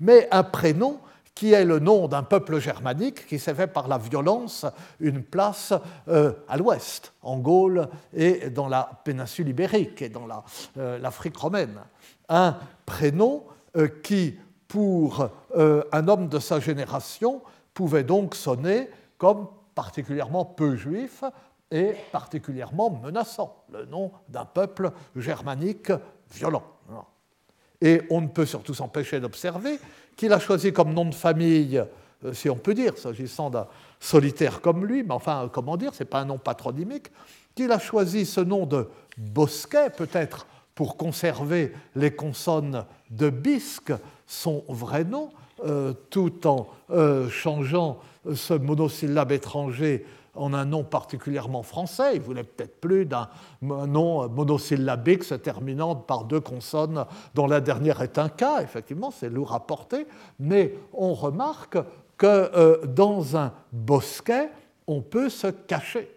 Mais 0.00 0.28
un 0.30 0.44
prénom 0.44 1.00
qui 1.34 1.52
est 1.52 1.64
le 1.64 1.80
nom 1.80 2.06
d'un 2.06 2.22
peuple 2.22 2.60
germanique 2.60 3.26
qui 3.26 3.40
s'est 3.40 3.54
fait 3.54 3.66
par 3.66 3.88
la 3.88 3.98
violence 3.98 4.64
une 5.00 5.22
place 5.22 5.74
euh, 6.06 6.32
à 6.46 6.56
l'ouest, 6.56 7.12
en 7.22 7.38
Gaule 7.38 7.88
et 8.12 8.50
dans 8.50 8.68
la 8.68 8.88
péninsule 9.04 9.48
ibérique 9.48 10.00
et 10.02 10.08
dans 10.08 10.28
l'Afrique 10.76 11.36
romaine. 11.36 11.80
Un 12.28 12.56
prénom 12.86 13.44
euh, 13.76 13.88
qui 14.02 14.38
pour 14.74 15.28
euh, 15.54 15.84
un 15.92 16.08
homme 16.08 16.28
de 16.28 16.40
sa 16.40 16.58
génération 16.58 17.42
pouvait 17.74 18.02
donc 18.02 18.34
sonner 18.34 18.90
comme 19.18 19.46
particulièrement 19.72 20.44
peu 20.44 20.74
juif 20.74 21.22
et 21.70 21.94
particulièrement 22.10 22.90
menaçant, 22.90 23.54
le 23.72 23.84
nom 23.84 24.10
d'un 24.28 24.44
peuple 24.44 24.90
germanique 25.14 25.92
violent. 26.32 26.64
Et 27.80 28.02
on 28.10 28.20
ne 28.20 28.26
peut 28.26 28.46
surtout 28.46 28.74
s'empêcher 28.74 29.20
d'observer 29.20 29.78
qu'il 30.16 30.32
a 30.32 30.40
choisi 30.40 30.72
comme 30.72 30.92
nom 30.92 31.04
de 31.04 31.14
famille, 31.14 31.80
euh, 32.24 32.32
si 32.32 32.50
on 32.50 32.56
peut 32.56 32.74
dire, 32.74 32.98
s'agissant 32.98 33.50
d'un 33.50 33.68
solitaire 34.00 34.60
comme 34.60 34.84
lui, 34.84 35.04
mais 35.04 35.14
enfin, 35.14 35.48
comment 35.52 35.76
dire, 35.76 35.94
ce 35.94 36.02
n'est 36.02 36.08
pas 36.08 36.18
un 36.18 36.24
nom 36.24 36.38
patronymique, 36.38 37.12
qu'il 37.54 37.70
a 37.70 37.78
choisi 37.78 38.26
ce 38.26 38.40
nom 38.40 38.66
de 38.66 38.88
Bosquet, 39.16 39.90
peut-être 39.90 40.48
pour 40.74 40.96
conserver 40.96 41.72
les 41.94 42.14
consonnes 42.14 42.84
de 43.10 43.30
bisque, 43.30 43.92
son 44.26 44.64
vrai 44.68 45.04
nom, 45.04 45.30
euh, 45.64 45.92
tout 46.10 46.46
en 46.46 46.68
euh, 46.90 47.28
changeant 47.28 48.00
ce 48.34 48.54
monosyllabe 48.54 49.32
étranger 49.32 50.04
en 50.34 50.52
un 50.52 50.64
nom 50.64 50.82
particulièrement 50.82 51.62
français. 51.62 52.16
Il 52.16 52.20
voulait 52.20 52.42
peut-être 52.42 52.80
plus 52.80 53.06
d'un 53.06 53.28
nom 53.62 54.28
monosyllabique 54.28 55.24
se 55.24 55.34
terminant 55.34 55.94
par 55.94 56.24
deux 56.24 56.40
consonnes 56.40 57.04
dont 57.34 57.46
la 57.46 57.60
dernière 57.60 58.02
est 58.02 58.18
un 58.18 58.28
K. 58.28 58.44
Effectivement, 58.62 59.12
c'est 59.12 59.28
lourd 59.28 59.54
à 59.54 59.66
porter, 59.66 60.06
mais 60.40 60.74
on 60.92 61.14
remarque 61.14 61.78
que 62.16 62.26
euh, 62.26 62.84
dans 62.86 63.36
un 63.36 63.52
bosquet, 63.72 64.50
on 64.86 65.00
peut 65.00 65.28
se 65.28 65.48
cacher. 65.48 66.10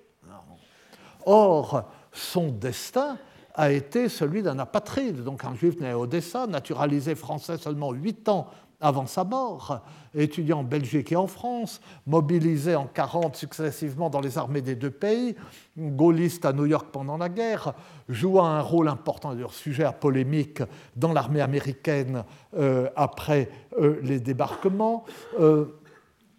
Or, 1.25 1.83
son 2.11 2.49
destin 2.49 3.17
a 3.57 3.71
été 3.71 4.07
celui 4.07 4.43
d'un 4.43 4.59
apatride, 4.59 5.23
donc 5.23 5.43
un 5.43 5.55
juif 5.55 5.79
né 5.79 5.89
à 5.89 5.99
Odessa, 5.99 6.45
naturalisé 6.45 7.15
français 7.15 7.57
seulement 7.57 7.91
huit 7.91 8.29
ans 8.29 8.47
avant 8.79 9.07
sa 9.07 9.23
mort, 9.23 9.81
étudiant 10.13 10.59
en 10.59 10.63
Belgique 10.63 11.11
et 11.11 11.15
en 11.15 11.25
France, 11.25 11.81
mobilisé 12.05 12.75
en 12.75 12.85
40 12.85 13.35
successivement 13.35 14.11
dans 14.11 14.21
les 14.21 14.37
armées 14.37 14.61
des 14.61 14.75
deux 14.75 14.91
pays, 14.91 15.35
gaulliste 15.75 16.45
à 16.45 16.53
New 16.53 16.67
York 16.67 16.89
pendant 16.91 17.17
la 17.17 17.29
guerre, 17.29 17.73
jouant 18.07 18.45
un 18.45 18.61
rôle 18.61 18.87
important, 18.87 19.33
d'ailleurs 19.33 19.53
sujet 19.53 19.83
à 19.83 19.91
polémique, 19.91 20.61
dans 20.95 21.11
l'armée 21.11 21.41
américaine 21.41 22.23
euh, 22.55 22.89
après 22.95 23.49
euh, 23.79 23.99
les 24.03 24.19
débarquements. 24.19 25.05
Euh, 25.39 25.65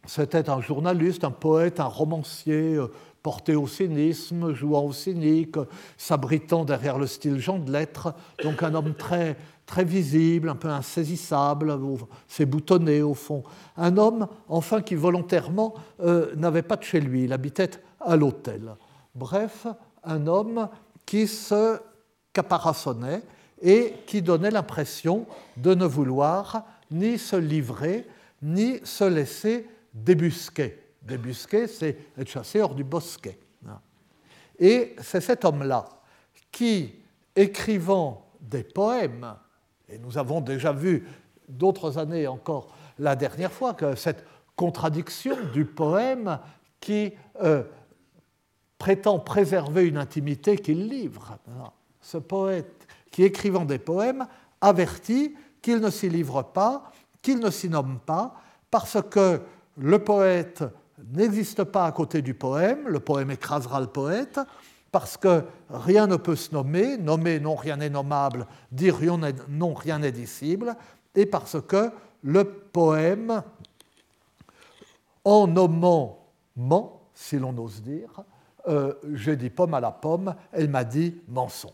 c'était 0.06 0.48
un 0.48 0.60
journaliste, 0.60 1.24
un 1.24 1.32
poète, 1.32 1.80
un 1.80 1.84
romancier 1.84 2.78
porté 3.22 3.54
au 3.54 3.66
cynisme, 3.66 4.52
jouant 4.52 4.84
au 4.84 4.92
cynique, 4.92 5.56
s'abritant 5.96 6.64
derrière 6.64 6.98
le 6.98 7.06
style 7.06 7.38
Jean 7.38 7.58
de 7.58 7.70
Lettres, 7.70 8.14
donc 8.42 8.62
un 8.62 8.74
homme 8.74 8.94
très 8.94 9.36
très 9.68 9.84
visible, 9.84 10.48
un 10.48 10.56
peu 10.56 10.68
insaisissable, 10.68 11.78
c'est 12.26 12.46
boutonné 12.46 13.02
au 13.02 13.12
fond. 13.12 13.44
Un 13.76 13.98
homme, 13.98 14.26
enfin, 14.48 14.80
qui 14.80 14.94
volontairement 14.94 15.74
euh, 16.00 16.34
n'avait 16.36 16.62
pas 16.62 16.76
de 16.76 16.84
chez 16.84 17.00
lui, 17.00 17.24
il 17.24 17.32
habitait 17.34 17.72
à 18.00 18.16
l'hôtel. 18.16 18.74
Bref, 19.14 19.66
un 20.02 20.26
homme 20.26 20.68
qui 21.04 21.26
se 21.26 21.78
caparaçonnait 22.32 23.22
et 23.60 23.94
qui 24.06 24.22
donnait 24.22 24.50
l'impression 24.50 25.26
de 25.58 25.74
ne 25.74 25.84
vouloir 25.84 26.64
ni 26.90 27.18
se 27.18 27.36
livrer, 27.36 28.06
ni 28.40 28.80
se 28.84 29.04
laisser 29.04 29.66
débusquer. 29.92 30.87
Débusquer, 31.08 31.66
c'est 31.66 31.96
être 32.16 32.28
chassé 32.28 32.60
hors 32.60 32.74
du 32.74 32.84
bosquet. 32.84 33.38
Et 34.58 34.96
c'est 35.00 35.20
cet 35.20 35.44
homme-là 35.44 35.88
qui, 36.50 36.94
écrivant 37.34 38.26
des 38.40 38.64
poèmes, 38.64 39.34
et 39.88 39.98
nous 39.98 40.18
avons 40.18 40.40
déjà 40.40 40.72
vu 40.72 41.06
d'autres 41.48 41.98
années 41.98 42.26
encore 42.26 42.74
la 42.98 43.16
dernière 43.16 43.52
fois 43.52 43.74
que 43.74 43.94
cette 43.94 44.24
contradiction 44.56 45.36
du 45.52 45.64
poème 45.64 46.38
qui 46.80 47.12
euh, 47.42 47.62
prétend 48.76 49.18
préserver 49.20 49.86
une 49.86 49.96
intimité 49.96 50.56
qu'il 50.56 50.88
livre. 50.88 51.38
Ce 52.00 52.18
poète 52.18 52.86
qui, 53.10 53.22
écrivant 53.22 53.64
des 53.64 53.78
poèmes, 53.78 54.26
avertit 54.60 55.34
qu'il 55.62 55.78
ne 55.78 55.90
s'y 55.90 56.08
livre 56.08 56.42
pas, 56.42 56.92
qu'il 57.22 57.38
ne 57.38 57.50
s'y 57.50 57.68
nomme 57.68 58.00
pas, 58.04 58.34
parce 58.70 58.98
que 59.08 59.40
le 59.76 59.98
poète 60.02 60.64
n'existe 61.12 61.64
pas 61.64 61.86
à 61.86 61.92
côté 61.92 62.22
du 62.22 62.34
poème, 62.34 62.88
le 62.88 63.00
poème 63.00 63.30
écrasera 63.30 63.80
le 63.80 63.86
poète, 63.86 64.40
parce 64.90 65.16
que 65.16 65.44
rien 65.68 66.06
ne 66.06 66.16
peut 66.16 66.36
se 66.36 66.52
nommer, 66.52 66.96
nommer 66.96 67.40
non 67.40 67.54
rien 67.54 67.76
n'est 67.76 67.90
nommable, 67.90 68.46
dire 68.72 68.96
non 69.48 69.74
rien 69.74 69.98
n'est 69.98 70.12
dissible, 70.12 70.74
et 71.14 71.26
parce 71.26 71.60
que 71.60 71.90
le 72.22 72.44
poème, 72.44 73.42
en 75.24 75.46
nommant 75.46 76.26
ment, 76.56 77.02
si 77.14 77.38
l'on 77.38 77.56
ose 77.58 77.82
dire, 77.82 78.22
euh, 78.66 78.94
j'ai 79.14 79.36
dit 79.36 79.50
pomme 79.50 79.74
à 79.74 79.80
la 79.80 79.90
pomme, 79.90 80.34
elle 80.52 80.68
m'a 80.68 80.84
dit 80.84 81.20
mensonge. 81.28 81.72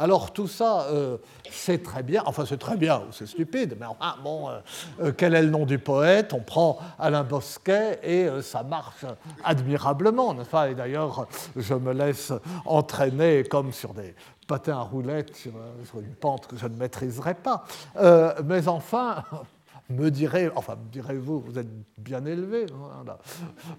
Alors 0.00 0.32
tout 0.32 0.48
ça, 0.48 0.86
euh, 0.90 1.18
c'est 1.50 1.82
très 1.82 2.02
bien, 2.02 2.22
enfin 2.24 2.44
c'est 2.46 2.58
très 2.58 2.76
bien, 2.76 3.02
c'est 3.12 3.26
stupide, 3.26 3.76
mais 3.78 3.86
enfin 3.86 4.16
bon, 4.22 4.48
euh, 4.48 4.58
euh, 5.02 5.12
quel 5.16 5.34
est 5.34 5.42
le 5.42 5.50
nom 5.50 5.66
du 5.66 5.78
poète? 5.78 6.32
On 6.32 6.40
prend 6.40 6.78
Alain 6.98 7.22
Bosquet 7.22 7.98
et 8.02 8.28
ça 8.40 8.62
marche 8.62 9.04
admirablement, 9.44 10.34
pas? 10.50 10.70
Et 10.70 10.74
d'ailleurs, 10.74 11.26
je 11.54 11.74
me 11.74 11.92
laisse 11.92 12.32
entraîner 12.64 13.44
comme 13.44 13.72
sur 13.72 13.92
des 13.92 14.14
patins 14.46 14.78
à 14.78 14.82
roulettes 14.82 15.36
sur, 15.36 15.52
une 16.00 16.14
pente 16.14 16.46
que 16.46 16.56
je 16.56 16.66
ne 16.66 16.76
maîtriserai 16.76 17.34
pas. 17.34 17.64
mais 18.44 18.68
enfin, 18.68 19.22
me 19.90 20.10
direz, 20.10 20.50
enfin, 20.54 20.76
direz-vous, 20.92 21.40
vous 21.40 21.58
êtes 21.58 21.68
bien 21.98 22.24
élevé, 22.24 22.66
hein, 22.72 23.04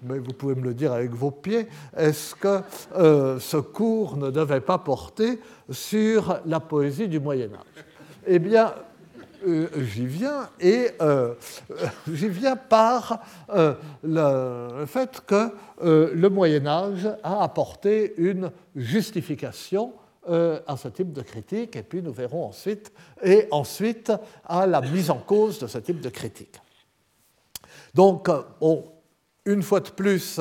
mais 0.02 0.18
vous 0.18 0.32
pouvez 0.32 0.54
me 0.54 0.62
le 0.62 0.74
dire 0.74 0.92
avec 0.92 1.10
vos 1.10 1.30
pieds, 1.30 1.66
est-ce 1.96 2.34
que 2.34 2.60
euh, 2.96 3.38
ce 3.38 3.56
cours 3.56 4.16
ne 4.16 4.30
devait 4.30 4.60
pas 4.60 4.78
porter 4.78 5.40
sur 5.70 6.40
la 6.46 6.60
poésie 6.60 7.08
du 7.08 7.20
Moyen 7.20 7.52
Âge? 7.54 7.84
Eh 8.26 8.38
bien, 8.38 8.72
euh, 9.46 9.68
j'y 9.78 10.06
viens, 10.06 10.48
et 10.60 10.90
euh, 11.00 11.34
j'y 12.10 12.28
viens 12.28 12.56
par 12.56 13.20
le 14.02 14.84
fait 14.86 15.22
que 15.26 15.50
le 15.82 16.28
Moyen 16.28 16.66
Âge 16.66 17.08
a 17.22 17.42
apporté 17.42 18.14
une 18.18 18.52
justification 18.76 19.92
euh, 20.28 20.60
à 20.68 20.76
ce 20.76 20.86
type 20.86 21.12
de 21.12 21.22
critique, 21.22 21.74
et 21.74 21.82
puis 21.82 22.00
nous 22.00 22.12
verrons 22.12 22.46
ensuite, 22.46 22.92
et 23.24 23.48
ensuite 23.50 24.12
à 24.44 24.66
la 24.66 24.80
mise 24.80 25.10
en 25.10 25.18
cause 25.18 25.58
de 25.58 25.66
ce 25.66 25.78
type 25.78 26.00
de 26.00 26.10
critique. 26.10 26.60
Donc, 27.92 28.28
une 29.44 29.62
fois 29.62 29.80
de 29.80 29.90
plus, 29.90 30.40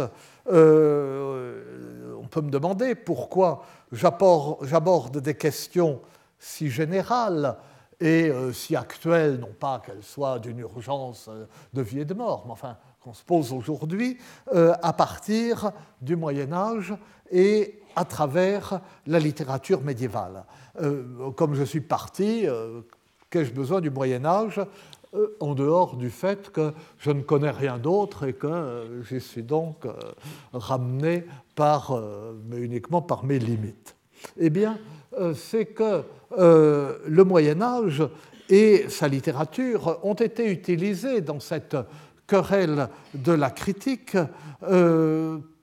euh, 0.51 2.15
on 2.21 2.27
peut 2.27 2.41
me 2.41 2.51
demander 2.51 2.93
pourquoi 2.93 3.65
j'aborde 3.91 5.17
des 5.17 5.35
questions 5.35 5.99
si 6.37 6.69
générales 6.69 7.57
et 7.99 8.29
euh, 8.29 8.53
si 8.53 8.75
actuelles, 8.75 9.39
non 9.39 9.53
pas 9.59 9.81
qu'elles 9.83 10.03
soient 10.03 10.37
d'une 10.37 10.59
urgence 10.59 11.29
de 11.73 11.81
vie 11.81 12.01
et 12.01 12.05
de 12.05 12.13
mort, 12.13 12.43
mais 12.45 12.51
enfin 12.51 12.77
qu'on 13.03 13.13
se 13.13 13.23
pose 13.23 13.51
aujourd'hui, 13.51 14.17
à 14.53 14.93
partir 14.93 15.71
du 16.01 16.15
Moyen 16.15 16.53
Âge 16.53 16.93
et 17.31 17.81
à 17.95 18.05
travers 18.05 18.81
la 19.07 19.19
littérature 19.19 19.81
médiévale. 19.81 20.43
Euh, 20.81 21.31
comme 21.35 21.55
je 21.55 21.63
suis 21.63 21.81
parti, 21.81 22.47
euh, 22.47 22.81
qu'ai-je 23.29 23.51
besoin 23.51 23.81
du 23.81 23.89
Moyen 23.89 24.25
Âge 24.25 24.61
euh, 25.13 25.35
en 25.39 25.53
dehors 25.53 25.95
du 25.95 26.09
fait 26.09 26.51
que 26.51 26.71
je 26.99 27.11
ne 27.11 27.21
connais 27.21 27.49
rien 27.49 27.77
d'autre 27.77 28.27
et 28.27 28.33
que 28.33 29.03
j'y 29.09 29.19
suis 29.19 29.43
donc 29.43 29.85
ramené 30.53 31.25
par, 31.55 32.01
mais 32.49 32.57
uniquement 32.57 33.01
par 33.01 33.25
mes 33.25 33.39
limites 33.39 33.95
Eh 34.37 34.49
bien, 34.49 34.77
c'est 35.35 35.65
que 35.65 36.03
le 36.37 37.23
Moyen 37.23 37.61
Âge 37.61 38.03
et 38.49 38.85
sa 38.89 39.07
littérature 39.09 39.99
ont 40.03 40.13
été 40.13 40.49
utilisés 40.49 41.19
dans 41.19 41.41
cette 41.41 41.75
querelle 42.31 42.87
de 43.13 43.33
la 43.33 43.49
critique 43.49 44.15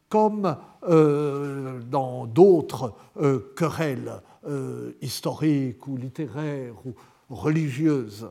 comme 0.08 0.56
euh, 0.88 1.80
dans 1.90 2.26
d'autres 2.26 2.94
euh, 3.20 3.52
querelles 3.56 4.20
euh, 4.46 4.92
historiques 5.02 5.86
ou 5.86 5.96
littéraires 5.96 6.74
ou 6.86 6.94
religieuses. 7.28 8.30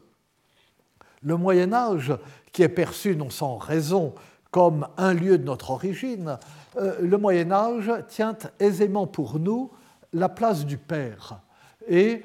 Le 1.24 1.36
Moyen 1.36 1.74
Âge, 1.74 2.14
qui 2.52 2.64
est 2.64 2.70
perçu 2.70 3.16
non 3.16 3.30
sans 3.30 3.58
raison 3.58 4.14
comme 4.52 4.88
un 4.98 5.14
lieu 5.14 5.38
de 5.38 5.44
notre 5.44 5.72
origine, 5.72 6.38
le 7.02 7.18
Moyen 7.18 7.52
Âge 7.52 7.92
tient 8.08 8.38
aisément 8.60 9.08
pour 9.08 9.40
nous 9.40 9.72
la 10.14 10.30
place 10.30 10.66
du 10.66 10.78
Père. 10.78 11.42
Et 11.88 12.24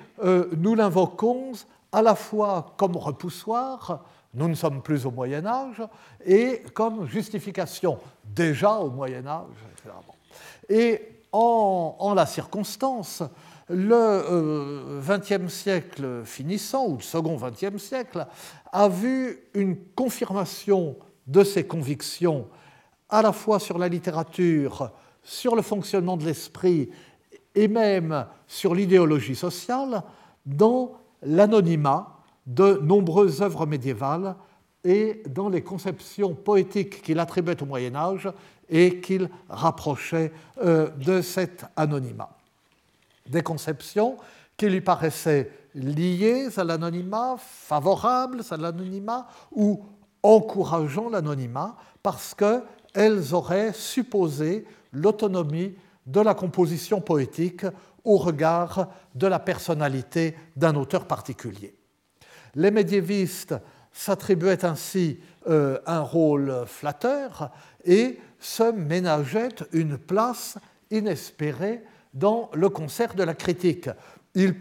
nous 0.57 0.75
l'invoquons 0.75 1.53
à 1.90 2.01
la 2.01 2.14
fois 2.14 2.75
comme 2.77 2.96
repoussoir, 2.96 4.05
nous 4.35 4.49
ne 4.49 4.55
sommes 4.55 4.83
plus 4.83 5.05
au 5.07 5.11
Moyen 5.11 5.45
Âge, 5.47 5.83
et 6.25 6.62
comme 6.73 7.07
justification 7.07 7.99
déjà 8.25 8.77
au 8.77 8.90
Moyen 8.90 9.27
Âge, 9.27 9.47
et 10.68 11.01
en, 11.33 12.12
la 12.14 12.27
circonstance, 12.27 13.23
le 13.68 15.01
XXe 15.01 15.33
euh, 15.33 15.49
siècle 15.49 16.23
finissant, 16.25 16.87
ou 16.87 16.97
le 16.97 17.03
second 17.03 17.37
XXe 17.37 17.83
siècle, 17.83 18.27
a 18.71 18.88
vu 18.88 19.38
une 19.55 19.77
confirmation 19.95 20.97
de 21.27 21.45
ses 21.45 21.66
convictions 21.66 22.49
à 23.09 23.23
la 23.23 23.33
fois 23.33 23.59
sur 23.61 23.79
la 23.79 23.88
littérature, 23.88 24.90
sur 25.23 25.55
le 25.55 25.62
fonctionnement 25.62 26.16
de 26.16 26.25
l'esprit 26.25 26.90
et 27.55 27.68
même 27.68 28.27
sur 28.47 28.75
l'idéologie 28.75 29.37
sociale 29.37 30.03
dans 30.45 30.92
l'anonymat 31.23 32.21
de 32.46 32.81
nombreuses 32.83 33.42
œuvres 33.42 33.66
médiévales 33.66 34.35
et 34.85 35.22
dans 35.28 35.48
les 35.48 35.62
conceptions 35.62 36.35
poétiques 36.35 37.02
qu'il 37.02 37.18
attribuait 37.18 37.62
au 37.62 37.66
Moyen 37.66 37.94
Âge 37.94 38.28
et 38.68 39.00
qu'il 39.00 39.28
rapprochait 39.48 40.33
euh, 40.62 40.88
de 40.90 41.22
cet 41.22 41.64
anonymat. 41.76 42.31
Des 43.28 43.42
conceptions 43.42 44.16
qui 44.57 44.68
lui 44.68 44.81
paraissaient 44.81 45.50
liées 45.74 46.48
à 46.57 46.64
l'anonymat, 46.64 47.37
favorables 47.38 48.42
à 48.50 48.57
l'anonymat 48.57 49.26
ou 49.52 49.85
encourageant 50.22 51.09
l'anonymat, 51.09 51.76
parce 52.02 52.35
qu'elles 52.35 52.62
elles 52.94 53.35
auraient 53.35 53.72
supposé 53.72 54.66
l'autonomie 54.92 55.74
de 56.07 56.20
la 56.20 56.35
composition 56.35 57.00
poétique 57.00 57.64
au 58.05 58.16
regard 58.16 58.88
de 59.14 59.26
la 59.26 59.38
personnalité 59.38 60.37
d'un 60.57 60.74
auteur 60.74 61.07
particulier. 61.07 61.74
Les 62.54 62.70
médiévistes 62.70 63.54
s'attribuaient 63.92 64.64
ainsi 64.64 65.20
euh, 65.48 65.78
un 65.86 66.00
rôle 66.00 66.64
flatteur 66.66 67.50
et 67.84 68.18
se 68.38 68.72
ménageaient 68.72 69.54
une 69.72 69.98
place 69.98 70.58
inespérée 70.90 71.82
dans 72.14 72.50
le 72.54 72.68
concert 72.68 73.14
de 73.14 73.22
la 73.22 73.34
critique. 73.34 73.88
Ils 74.34 74.54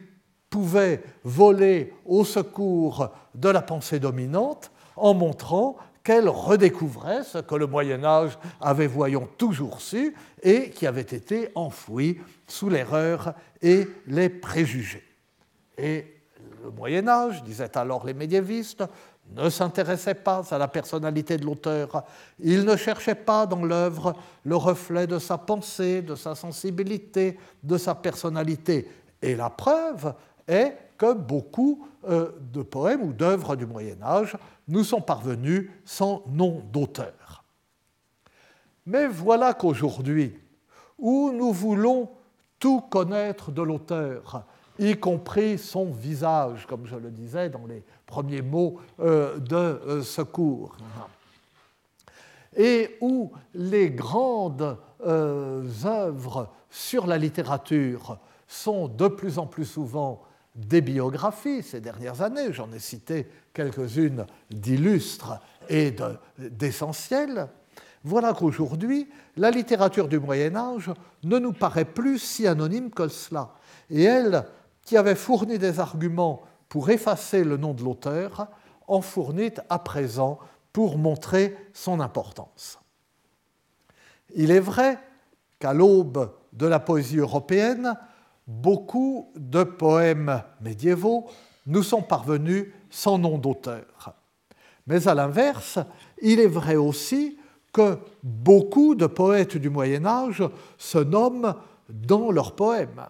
pouvaient 0.50 1.02
voler 1.24 1.94
au 2.06 2.24
secours 2.24 3.10
de 3.36 3.50
la 3.50 3.62
pensée 3.62 4.00
dominante 4.00 4.72
en 4.96 5.14
montrant 5.14 5.78
qu'elle 6.04 6.30
redécouvrait 6.30 7.24
ce 7.24 7.38
que 7.38 7.56
le 7.56 7.68
Moyen 7.68 8.04
Âge 8.04 8.38
avait, 8.60 8.88
voyons, 8.88 9.28
toujours 9.38 9.82
su 9.82 10.16
et 10.42 10.72
qui 10.72 10.88
avait 10.88 11.02
été 11.02 11.50
enfoui 11.56 12.20
sous 12.48 12.70
l'erreur 12.70 13.34
et 13.62 13.88
les 14.08 14.30
préjugés. 14.30 15.04
Le 16.64 16.72
Moyen 16.72 17.08
Âge, 17.08 17.44
disaient 17.44 17.78
alors 17.78 18.06
les 18.06 18.14
médiévistes, 18.14 18.84
ne 19.36 19.50
s'intéressait 19.50 20.16
pas 20.16 20.42
à 20.52 20.58
la 20.58 20.68
personnalité 20.68 21.38
de 21.38 21.46
l'auteur, 21.46 22.04
il 22.40 22.66
ne 22.66 22.76
cherchait 22.76 23.16
pas 23.16 23.46
dans 23.46 23.64
l'œuvre 23.64 24.14
le 24.44 24.56
reflet 24.56 25.08
de 25.08 25.20
sa 25.20 25.38
pensée, 25.38 26.02
de 26.02 26.16
sa 26.16 26.36
sensibilité, 26.36 27.40
de 27.64 27.78
sa 27.78 27.96
personnalité. 27.96 28.90
Et 29.22 29.36
la 29.36 29.50
preuve 29.50 30.14
est 30.48 30.76
que 30.98 31.14
beaucoup 31.14 31.88
euh, 32.08 32.32
de 32.52 32.62
poèmes 32.62 33.04
ou 33.04 33.14
d'œuvres 33.14 33.56
du 33.56 33.66
Moyen 33.66 34.02
Âge 34.04 34.36
nous 34.68 34.84
sont 34.84 35.02
parvenus 35.02 35.70
sans 35.86 36.24
nom 36.28 36.64
d'auteur. 36.72 37.44
Mais 38.86 39.08
voilà 39.08 39.54
qu'aujourd'hui, 39.54 40.38
où 40.98 41.32
nous 41.32 41.52
voulons 41.52 42.10
tout 42.60 42.82
connaître 42.82 43.52
de 43.52 43.62
l'auteur, 43.62 44.46
y 44.82 45.00
compris 45.00 45.58
son 45.58 45.92
visage, 45.92 46.66
comme 46.68 46.86
je 46.86 46.96
le 46.96 47.12
disais 47.12 47.50
dans 47.50 47.66
les 47.66 47.84
premiers 48.06 48.42
mots 48.42 48.80
euh, 49.00 49.38
de 49.38 49.56
euh, 49.56 50.04
secours, 50.04 50.76
et 52.58 52.98
où 53.00 53.32
les 53.54 53.90
grandes 53.92 54.78
œuvres 55.04 56.50
sur 56.70 57.08
la 57.08 57.18
littérature 57.18 58.20
sont 58.46 58.88
de 58.88 59.08
plus 59.08 59.40
en 59.40 59.48
plus 59.48 59.66
souvent 59.66 60.22
des 60.54 60.82
biographies. 60.82 61.64
Ces 61.64 61.80
dernières 61.80 62.22
années, 62.22 62.52
j'en 62.52 62.72
ai 62.74 62.80
cité 62.80 63.28
quelques-unes 63.54 64.26
d'illustres 64.52 65.40
et 65.70 65.96
d'essentielles, 66.38 67.48
voilà 68.04 68.34
qu'aujourd'hui, 68.34 69.08
la 69.38 69.52
littérature 69.52 70.08
du 70.08 70.20
Moyen 70.20 70.56
Âge 70.56 70.92
ne 71.24 71.38
nous 71.38 71.54
paraît 71.54 71.86
plus 71.86 72.18
si 72.18 72.48
anonyme 72.48 72.90
que 72.90 73.08
cela. 73.08 73.52
Et 73.90 74.04
elle, 74.04 74.46
qui 74.86 74.98
avait 74.98 75.16
fourni 75.16 75.58
des 75.58 75.80
arguments 75.80 76.44
pour 76.70 76.90
effacer 76.90 77.44
le 77.44 77.58
nom 77.58 77.74
de 77.74 77.84
l'auteur, 77.84 78.48
en 78.88 79.02
fournit 79.02 79.54
à 79.70 79.80
présent 79.80 80.40
pour 80.74 80.98
montrer 80.98 81.56
son 81.74 82.00
importance. 82.00 82.80
Il 84.36 84.52
est 84.52 84.60
vrai 84.60 84.98
qu'à 85.60 85.74
l'aube 85.74 86.32
de 86.54 86.66
la 86.66 86.80
poésie 86.80 87.18
européenne, 87.18 87.96
beaucoup 88.48 89.32
de 89.36 89.64
poèmes 89.64 90.44
médiévaux 90.62 91.28
nous 91.68 91.84
sont 91.84 92.02
parvenus 92.02 92.68
sans 92.90 93.18
nom 93.18 93.38
d'auteur. 93.38 94.16
Mais 94.88 95.08
à 95.08 95.14
l'inverse, 95.14 95.80
il 96.22 96.40
est 96.40 96.48
vrai 96.48 96.76
aussi 96.76 97.38
que 97.72 97.98
beaucoup 98.24 98.96
de 98.96 99.06
poètes 99.06 99.58
du 99.58 99.70
Moyen 99.70 100.06
Âge 100.06 100.44
se 100.78 100.98
nomment 100.98 101.56
dans 101.90 102.32
leurs 102.32 102.56
poèmes 102.56 103.06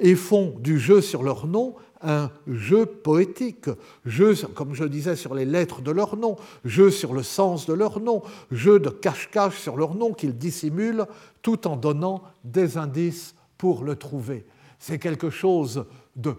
et 0.00 0.16
font 0.16 0.56
du 0.58 0.78
jeu 0.78 1.00
sur 1.00 1.22
leur 1.22 1.46
nom 1.46 1.76
un 2.02 2.30
jeu 2.46 2.86
poétique, 2.86 3.68
jeu, 4.06 4.34
comme 4.54 4.74
je 4.74 4.84
disais, 4.84 5.16
sur 5.16 5.34
les 5.34 5.44
lettres 5.44 5.82
de 5.82 5.90
leur 5.90 6.16
nom, 6.16 6.36
jeu 6.64 6.90
sur 6.90 7.12
le 7.12 7.22
sens 7.22 7.66
de 7.66 7.74
leur 7.74 8.00
nom, 8.00 8.22
jeu 8.50 8.80
de 8.80 8.88
cache-cache 8.88 9.58
sur 9.58 9.76
leur 9.76 9.94
nom 9.94 10.12
qu'ils 10.12 10.36
dissimulent 10.36 11.06
tout 11.42 11.66
en 11.68 11.76
donnant 11.76 12.22
des 12.42 12.78
indices 12.78 13.34
pour 13.58 13.84
le 13.84 13.96
trouver. 13.96 14.46
C'est 14.78 14.98
quelque 14.98 15.28
chose 15.28 15.84
de, 16.16 16.34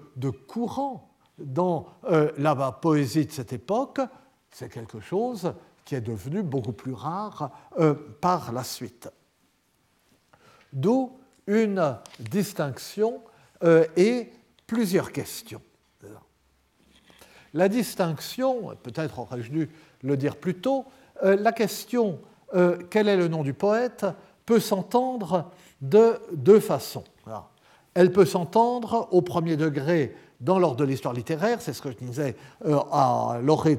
courant 0.48 1.10
dans 1.38 1.88
euh, 2.06 2.32
la 2.38 2.56
poésie 2.72 3.26
de 3.26 3.32
cette 3.32 3.54
époque, 3.54 4.02
c'est 4.50 4.72
quelque 4.72 5.00
chose 5.00 5.54
qui 5.86 5.96
est 5.96 6.02
devenu 6.02 6.42
beaucoup 6.42 6.74
plus 6.74 6.94
rare 6.94 7.52
euh, 7.80 7.94
par 8.20 8.52
la 8.52 8.64
suite. 8.64 9.10
D'où 10.74 11.12
une 11.48 11.98
distinction 12.20 13.22
euh, 13.64 13.86
et 13.96 14.30
plusieurs 14.68 15.12
questions. 15.12 15.62
La 17.54 17.68
distinction, 17.68 18.78
peut-être 18.82 19.20
aurais-je 19.20 19.52
dû 19.52 19.70
le 20.04 20.16
dire 20.16 20.38
plus 20.38 20.56
tôt, 20.56 20.86
la 21.22 21.52
question 21.52 22.22
quel 22.90 23.10
est 23.10 23.18
le 23.18 23.28
nom 23.28 23.44
du 23.44 23.54
poète 23.54 24.06
peut 24.46 24.62
s'entendre 24.62 25.52
de 25.82 26.18
deux 26.32 26.62
façons. 26.62 27.04
Elle 27.94 28.14
peut 28.14 28.26
s'entendre 28.26 29.10
au 29.12 29.22
premier 29.22 29.58
degré 29.58 30.16
dans 30.42 30.58
l'ordre 30.58 30.78
de 30.78 30.86
l'histoire 30.86 31.14
littéraire, 31.14 31.62
c'est 31.62 31.74
ce 31.74 31.82
que 31.82 31.92
je 31.92 31.98
disais 31.98 32.36
euh, 32.66 32.80
à 32.92 33.40
l'orée 33.44 33.78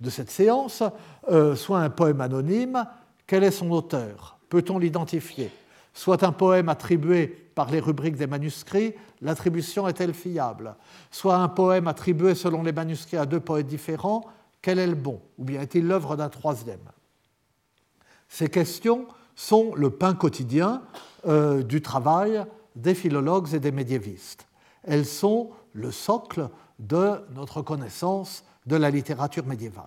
de, 0.00 0.10
cette 0.10 0.30
séance, 0.30 0.82
euh, 1.30 1.54
soit 1.54 1.80
un 1.80 1.90
poème 1.90 2.20
anonyme, 2.22 2.86
quel 3.26 3.44
est 3.44 3.50
son 3.50 3.70
auteur? 3.70 4.38
Peut-on 4.48 4.78
l'identifier? 4.78 5.50
Soit 5.92 6.22
un 6.24 6.32
poème 6.32 6.70
attribué 6.70 7.41
par 7.54 7.70
les 7.70 7.80
rubriques 7.80 8.16
des 8.16 8.26
manuscrits, 8.26 8.94
l'attribution 9.20 9.88
est-elle 9.88 10.14
fiable? 10.14 10.76
Soit 11.10 11.36
un 11.36 11.48
poème 11.48 11.88
attribué 11.88 12.34
selon 12.34 12.62
les 12.62 12.72
manuscrits 12.72 13.16
à 13.16 13.26
deux 13.26 13.40
poètes 13.40 13.66
différents, 13.66 14.24
quel 14.60 14.78
est 14.78 14.86
le 14.86 14.94
bon? 14.94 15.20
Ou 15.38 15.44
bien 15.44 15.60
est-il 15.60 15.86
l'œuvre 15.86 16.16
d'un 16.16 16.28
troisième? 16.28 16.90
Ces 18.28 18.48
questions 18.48 19.06
sont 19.34 19.74
le 19.74 19.90
pain 19.90 20.14
quotidien 20.14 20.82
euh, 21.26 21.62
du 21.62 21.82
travail 21.82 22.44
des 22.76 22.94
philologues 22.94 23.52
et 23.54 23.60
des 23.60 23.72
médiévistes. 23.72 24.46
Elles 24.84 25.06
sont 25.06 25.50
le 25.72 25.90
socle 25.90 26.48
de 26.78 27.20
notre 27.34 27.62
connaissance 27.62 28.44
de 28.66 28.76
la 28.76 28.90
littérature 28.90 29.46
médiévale. 29.46 29.84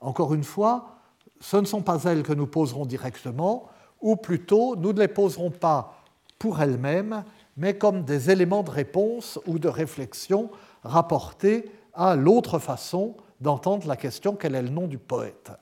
Encore 0.00 0.34
une 0.34 0.44
fois, 0.44 0.98
ce 1.40 1.56
ne 1.56 1.64
sont 1.64 1.82
pas 1.82 2.02
elles 2.04 2.22
que 2.22 2.32
nous 2.32 2.46
poserons 2.46 2.86
directement, 2.86 3.68
ou 4.00 4.16
plutôt 4.16 4.76
nous 4.76 4.92
ne 4.92 5.00
les 5.00 5.08
poserons 5.08 5.50
pas 5.50 6.01
pour 6.42 6.60
elles-mêmes, 6.60 7.22
mais 7.56 7.78
comme 7.78 8.02
des 8.02 8.32
éléments 8.32 8.64
de 8.64 8.70
réponse 8.70 9.38
ou 9.46 9.60
de 9.60 9.68
réflexion 9.68 10.50
rapportés 10.82 11.70
à 11.94 12.16
l'autre 12.16 12.58
façon 12.58 13.16
d'entendre 13.40 13.86
la 13.86 13.94
question 13.94 14.34
quel 14.34 14.56
est 14.56 14.62
le 14.62 14.68
nom 14.68 14.88
du 14.88 14.98
poète. 14.98 15.52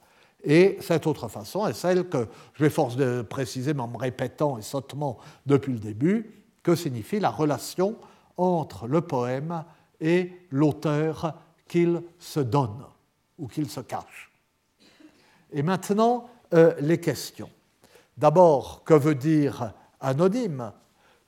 Et 0.42 0.78
cette 0.80 1.06
autre 1.06 1.28
façon 1.28 1.66
est 1.66 1.74
celle 1.74 2.08
que 2.08 2.26
je 2.54 2.64
vais 2.64 2.70
force 2.70 2.96
de 2.96 3.20
préciser, 3.20 3.74
mais 3.74 3.82
en 3.82 3.88
me 3.88 3.98
répétant 3.98 4.56
et 4.56 4.62
sottement 4.62 5.18
depuis 5.44 5.74
le 5.74 5.80
début, 5.80 6.32
que 6.62 6.74
signifie 6.74 7.20
la 7.20 7.28
relation 7.28 7.96
entre 8.38 8.86
le 8.86 9.02
poème 9.02 9.64
et 10.00 10.32
l'auteur 10.50 11.34
qu'il 11.68 12.00
se 12.18 12.40
donne 12.40 12.86
ou 13.38 13.48
qu'il 13.48 13.68
se 13.68 13.80
cache. 13.80 14.30
Et 15.52 15.62
maintenant, 15.62 16.30
euh, 16.54 16.72
les 16.80 17.00
questions. 17.00 17.50
D'abord, 18.16 18.82
que 18.82 18.94
veut 18.94 19.14
dire 19.14 19.74
anonyme 20.00 20.72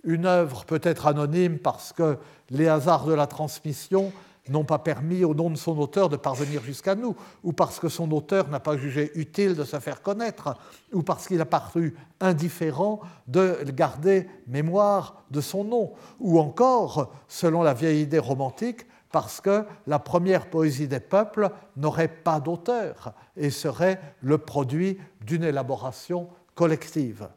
Une 0.05 0.27
œuvre 0.27 0.65
peut 0.65 0.81
être 0.83 1.07
anonyme 1.07 1.59
parce 1.59 1.93
que 1.93 2.19
les 2.51 2.69
hasards 2.69 3.07
de 3.07 3.15
la 3.15 3.27
transmission 3.27 4.13
n'ont 4.49 4.65
pas 4.65 4.79
permis 4.79 5.25
au 5.25 5.35
nom 5.35 5.51
de 5.51 5.57
son 5.57 5.79
auteur 5.79 6.09
de 6.09 6.17
parvenir 6.17 6.63
jusqu'à 6.63 6.95
nous, 6.95 7.15
ou 7.45 7.53
parce 7.53 7.79
que 7.79 7.89
son 7.89 8.11
auteur 8.11 8.49
n'a 8.49 8.59
pas 8.59 8.77
jugé 8.77 9.13
utile 9.15 9.55
de 9.55 9.65
se 9.65 9.79
faire 9.79 10.03
connaître, 10.03 10.57
ou 10.93 11.03
parce 11.03 11.29
qu'il 11.29 11.41
a 11.41 11.47
paru 11.47 11.95
indifférent 12.21 13.01
de 13.29 13.59
garder 13.69 14.29
mémoire 14.49 15.23
de 15.31 15.41
son 15.41 15.65
nom, 15.65 15.93
ou 16.19 16.41
encore, 16.41 17.13
selon 17.29 17.63
la 17.63 17.75
vieille 17.75 18.03
idée 18.03 18.19
romantique, 18.19 18.87
parce 19.13 19.41
que 19.41 19.65
la 19.87 19.99
première 19.99 20.49
poésie 20.49 20.89
des 20.89 21.01
peuples 21.01 21.51
n'aurait 21.77 22.09
pas 22.09 22.41
d'auteur 22.41 23.13
et 23.37 23.51
serait 23.51 24.01
le 24.23 24.39
produit 24.39 24.99
d'une 25.21 25.45
élaboration 25.45 26.29
collective. 26.55 27.29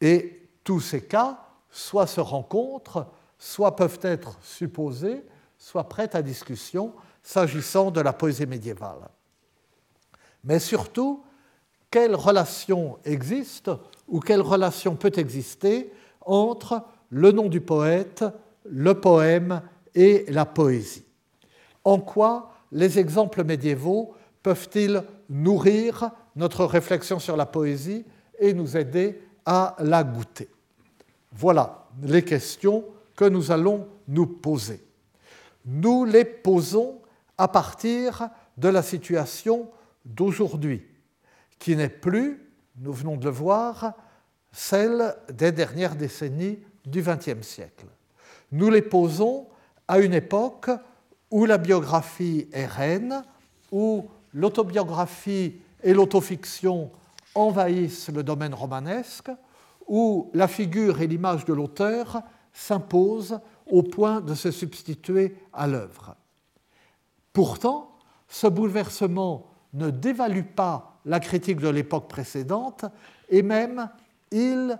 Et 0.00 0.48
tous 0.64 0.80
ces 0.80 1.02
cas, 1.02 1.40
soit 1.70 2.06
se 2.06 2.20
rencontrent, 2.20 3.06
soit 3.38 3.76
peuvent 3.76 4.00
être 4.02 4.38
supposés, 4.42 5.24
soit 5.58 5.88
prête 5.88 6.14
à 6.14 6.22
discussion 6.22 6.94
s'agissant 7.22 7.90
de 7.90 8.00
la 8.00 8.12
poésie 8.12 8.46
médiévale. 8.46 9.08
Mais 10.44 10.58
surtout, 10.58 11.22
quelle 11.90 12.14
relation 12.14 12.98
existe 13.04 13.70
ou 14.08 14.20
quelle 14.20 14.40
relation 14.40 14.96
peut 14.96 15.12
exister 15.16 15.92
entre 16.22 16.84
le 17.10 17.32
nom 17.32 17.48
du 17.48 17.60
poète, 17.60 18.24
le 18.64 18.94
poème 18.94 19.62
et 19.94 20.24
la 20.28 20.46
poésie? 20.46 21.04
En 21.84 21.98
quoi 21.98 22.52
les 22.72 22.98
exemples 22.98 23.44
médiévaux 23.44 24.14
peuvent-ils 24.42 25.02
nourrir 25.28 26.10
notre 26.36 26.64
réflexion 26.64 27.18
sur 27.18 27.36
la 27.36 27.46
poésie 27.46 28.04
et 28.38 28.54
nous 28.54 28.76
aider 28.76 29.20
à 29.44 29.76
la 29.78 30.04
goûter. 30.04 30.48
Voilà 31.32 31.86
les 32.02 32.24
questions 32.24 32.84
que 33.16 33.24
nous 33.24 33.50
allons 33.50 33.88
nous 34.08 34.26
poser. 34.26 34.84
Nous 35.64 36.04
les 36.04 36.24
posons 36.24 37.00
à 37.36 37.48
partir 37.48 38.28
de 38.56 38.68
la 38.68 38.82
situation 38.82 39.70
d'aujourd'hui, 40.04 40.86
qui 41.58 41.76
n'est 41.76 41.88
plus, 41.88 42.46
nous 42.78 42.92
venons 42.92 43.16
de 43.16 43.24
le 43.24 43.30
voir, 43.30 43.94
celle 44.52 45.14
des 45.32 45.52
dernières 45.52 45.96
décennies 45.96 46.58
du 46.84 47.02
XXe 47.02 47.46
siècle. 47.46 47.86
Nous 48.52 48.70
les 48.70 48.82
posons 48.82 49.46
à 49.86 49.98
une 49.98 50.14
époque 50.14 50.70
où 51.30 51.46
la 51.46 51.58
biographie 51.58 52.48
est 52.52 52.66
reine, 52.66 53.22
où 53.70 54.08
l'autobiographie 54.34 55.60
et 55.82 55.94
l'autofiction 55.94 56.90
envahissent 57.34 58.08
le 58.08 58.22
domaine 58.22 58.54
romanesque, 58.54 59.30
où 59.86 60.30
la 60.34 60.48
figure 60.48 61.00
et 61.00 61.06
l'image 61.06 61.44
de 61.44 61.52
l'auteur 61.52 62.22
s'imposent 62.52 63.40
au 63.70 63.82
point 63.82 64.20
de 64.20 64.34
se 64.34 64.50
substituer 64.50 65.36
à 65.52 65.66
l'œuvre. 65.66 66.16
Pourtant, 67.32 67.96
ce 68.28 68.46
bouleversement 68.46 69.46
ne 69.74 69.90
dévalue 69.90 70.44
pas 70.54 71.00
la 71.04 71.20
critique 71.20 71.60
de 71.60 71.68
l'époque 71.68 72.08
précédente 72.08 72.84
et 73.28 73.42
même 73.42 73.88
il 74.30 74.78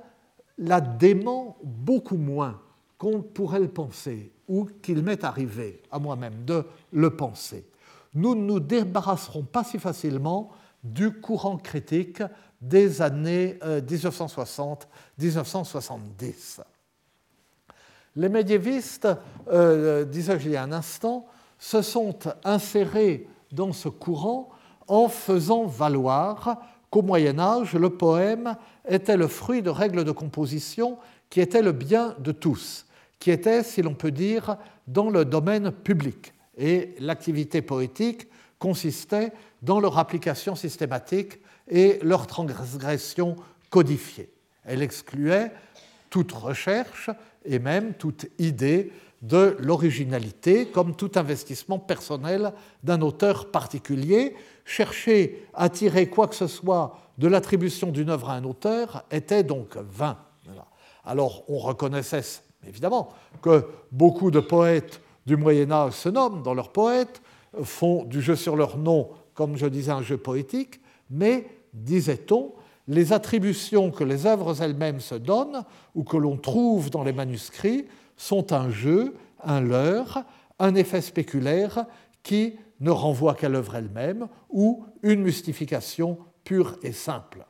la 0.58 0.80
dément 0.80 1.56
beaucoup 1.62 2.16
moins 2.16 2.60
qu'on 2.98 3.22
pourrait 3.22 3.60
le 3.60 3.68
penser 3.68 4.32
ou 4.46 4.68
qu'il 4.82 5.02
m'est 5.02 5.24
arrivé 5.24 5.82
à 5.90 5.98
moi-même 5.98 6.44
de 6.44 6.66
le 6.92 7.10
penser. 7.16 7.66
Nous 8.14 8.34
ne 8.34 8.42
nous 8.42 8.60
débarrasserons 8.60 9.44
pas 9.44 9.64
si 9.64 9.78
facilement 9.78 10.50
du 10.82 11.12
courant 11.12 11.56
critique 11.56 12.22
des 12.60 13.00
années 13.02 13.58
1960-1970. 13.62 16.60
Euh, 16.60 16.62
Les 18.16 18.28
médiévistes, 18.28 19.08
euh, 19.50 20.04
disais-je 20.04 20.46
il 20.46 20.52
y 20.52 20.56
a 20.56 20.62
un 20.62 20.72
instant, 20.72 21.26
se 21.58 21.82
sont 21.82 22.18
insérés 22.44 23.26
dans 23.52 23.72
ce 23.72 23.88
courant 23.88 24.50
en 24.88 25.08
faisant 25.08 25.66
valoir 25.66 26.58
qu'au 26.90 27.02
Moyen 27.02 27.38
Âge, 27.38 27.74
le 27.74 27.90
poème 27.90 28.56
était 28.88 29.16
le 29.16 29.28
fruit 29.28 29.62
de 29.62 29.70
règles 29.70 30.04
de 30.04 30.12
composition 30.12 30.98
qui 31.28 31.40
étaient 31.40 31.62
le 31.62 31.72
bien 31.72 32.16
de 32.18 32.32
tous, 32.32 32.86
qui 33.18 33.30
étaient, 33.30 33.62
si 33.62 33.82
l'on 33.82 33.94
peut 33.94 34.10
dire, 34.10 34.56
dans 34.88 35.10
le 35.10 35.24
domaine 35.24 35.70
public. 35.70 36.32
Et 36.58 36.96
l'activité 36.98 37.62
poétique 37.62 38.28
consistait 38.60 39.32
dans 39.62 39.80
leur 39.80 39.98
application 39.98 40.54
systématique 40.54 41.40
et 41.68 41.98
leur 42.02 42.28
transgression 42.28 43.34
codifiée. 43.70 44.30
Elle 44.64 44.82
excluait 44.82 45.50
toute 46.10 46.30
recherche 46.30 47.10
et 47.44 47.58
même 47.58 47.94
toute 47.94 48.26
idée 48.38 48.92
de 49.22 49.56
l'originalité 49.58 50.66
comme 50.66 50.94
tout 50.94 51.10
investissement 51.16 51.78
personnel 51.78 52.52
d'un 52.84 53.00
auteur 53.00 53.50
particulier. 53.50 54.36
Chercher 54.64 55.46
à 55.54 55.68
tirer 55.68 56.08
quoi 56.08 56.28
que 56.28 56.34
ce 56.34 56.46
soit 56.46 56.98
de 57.18 57.28
l'attribution 57.28 57.90
d'une 57.90 58.10
œuvre 58.10 58.30
à 58.30 58.34
un 58.34 58.44
auteur 58.44 59.04
était 59.10 59.42
donc 59.42 59.76
vain. 59.76 60.18
Alors 61.04 61.44
on 61.48 61.58
reconnaissait 61.58 62.42
évidemment 62.66 63.10
que 63.42 63.66
beaucoup 63.90 64.30
de 64.30 64.40
poètes 64.40 65.00
du 65.26 65.36
Moyen 65.36 65.70
Âge 65.70 65.94
se 65.94 66.08
nomment 66.08 66.42
dans 66.42 66.54
leurs 66.54 66.72
poètes, 66.72 67.20
font 67.62 68.04
du 68.04 68.20
jeu 68.20 68.36
sur 68.36 68.56
leur 68.56 68.78
nom, 68.78 69.10
comme 69.34 69.56
je 69.56 69.66
disais, 69.66 69.92
un 69.92 70.02
jeu 70.02 70.16
poétique, 70.16 70.80
mais, 71.10 71.46
disait-on, 71.72 72.52
les 72.88 73.12
attributions 73.12 73.90
que 73.90 74.04
les 74.04 74.26
œuvres 74.26 74.62
elles-mêmes 74.62 75.00
se 75.00 75.14
donnent 75.14 75.64
ou 75.94 76.02
que 76.02 76.16
l'on 76.16 76.36
trouve 76.36 76.90
dans 76.90 77.04
les 77.04 77.12
manuscrits 77.12 77.86
sont 78.16 78.52
un 78.52 78.70
jeu, 78.70 79.14
un 79.42 79.60
leurre, 79.60 80.24
un 80.58 80.74
effet 80.74 81.00
spéculaire 81.00 81.86
qui 82.22 82.56
ne 82.80 82.90
renvoie 82.90 83.34
qu'à 83.34 83.48
l'œuvre 83.48 83.76
elle-même 83.76 84.28
ou 84.48 84.84
une 85.02 85.22
mystification 85.22 86.18
pure 86.44 86.76
et 86.82 86.92
simple. 86.92 87.46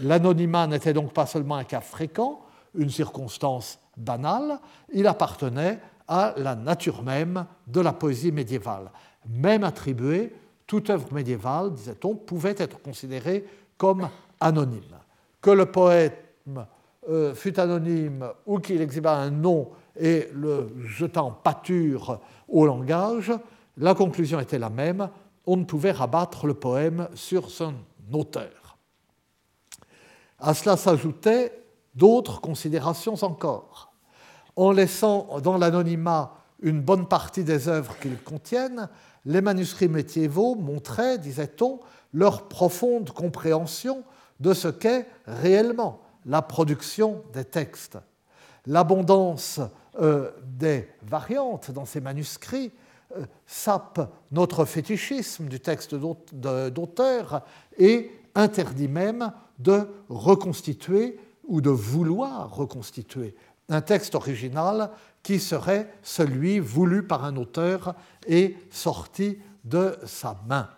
L'anonymat 0.00 0.66
n'était 0.66 0.92
donc 0.92 1.12
pas 1.12 1.26
seulement 1.26 1.56
un 1.56 1.64
cas 1.64 1.80
fréquent, 1.80 2.42
une 2.74 2.90
circonstance 2.90 3.78
banale, 3.96 4.60
il 4.92 5.06
appartenait 5.06 5.80
à 6.06 6.34
la 6.36 6.54
nature 6.54 7.02
même 7.02 7.46
de 7.66 7.80
la 7.80 7.92
poésie 7.92 8.32
médiévale. 8.32 8.90
Même 9.28 9.64
attribuée, 9.64 10.32
toute 10.66 10.90
œuvre 10.90 11.12
médiévale, 11.12 11.72
disait-on, 11.72 12.14
pouvait 12.14 12.54
être 12.58 12.80
considérée 12.80 13.44
comme 13.76 14.08
anonyme. 14.40 14.98
Que 15.40 15.50
le 15.50 15.66
poète 15.66 16.34
euh, 17.08 17.34
fût 17.34 17.58
anonyme 17.58 18.26
ou 18.46 18.58
qu'il 18.58 18.80
exhiba 18.80 19.16
un 19.16 19.30
nom 19.30 19.70
et 19.98 20.28
le 20.34 20.70
jetant 20.84 21.30
pâture 21.30 22.20
au 22.48 22.66
langage, 22.66 23.32
la 23.76 23.94
conclusion 23.94 24.40
était 24.40 24.58
la 24.58 24.70
même, 24.70 25.08
on 25.46 25.56
ne 25.56 25.64
pouvait 25.64 25.92
rabattre 25.92 26.46
le 26.46 26.54
poème 26.54 27.08
sur 27.14 27.50
son 27.50 27.74
auteur. 28.12 28.76
À 30.38 30.54
cela 30.54 30.76
s'ajoutaient 30.76 31.64
d'autres 31.94 32.40
considérations 32.40 33.14
encore. 33.22 33.92
En 34.56 34.72
laissant 34.72 35.40
dans 35.40 35.56
l'anonymat 35.56 36.34
une 36.60 36.80
bonne 36.80 37.06
partie 37.06 37.44
des 37.44 37.68
œuvres 37.68 37.96
qu'ils 37.98 38.20
contiennent, 38.22 38.88
les 39.24 39.40
manuscrits 39.40 39.88
médiévaux 39.88 40.54
montraient, 40.54 41.18
disait-on, 41.18 41.80
leur 42.12 42.48
profonde 42.48 43.10
compréhension 43.10 44.02
de 44.40 44.54
ce 44.54 44.68
qu'est 44.68 45.06
réellement 45.26 46.00
la 46.26 46.42
production 46.42 47.22
des 47.32 47.44
textes. 47.44 47.98
L'abondance 48.66 49.60
euh, 50.00 50.30
des 50.44 50.88
variantes 51.02 51.70
dans 51.70 51.84
ces 51.84 52.00
manuscrits 52.00 52.72
euh, 53.16 53.24
sape 53.46 54.12
notre 54.32 54.64
fétichisme 54.64 55.46
du 55.46 55.60
texte 55.60 55.94
d'auteur 55.94 57.42
et 57.78 58.10
interdit 58.34 58.88
même 58.88 59.32
de 59.58 59.88
reconstituer 60.08 61.18
ou 61.46 61.60
de 61.60 61.70
vouloir 61.70 62.54
reconstituer 62.54 63.34
un 63.70 63.80
texte 63.80 64.14
original 64.14 64.90
qui 65.28 65.40
serait 65.40 65.92
celui 66.02 66.58
voulu 66.58 67.02
par 67.02 67.22
un 67.26 67.36
auteur 67.36 67.94
et 68.26 68.56
sorti 68.70 69.36
de 69.62 69.94
sa 70.06 70.40
main. 70.48 70.70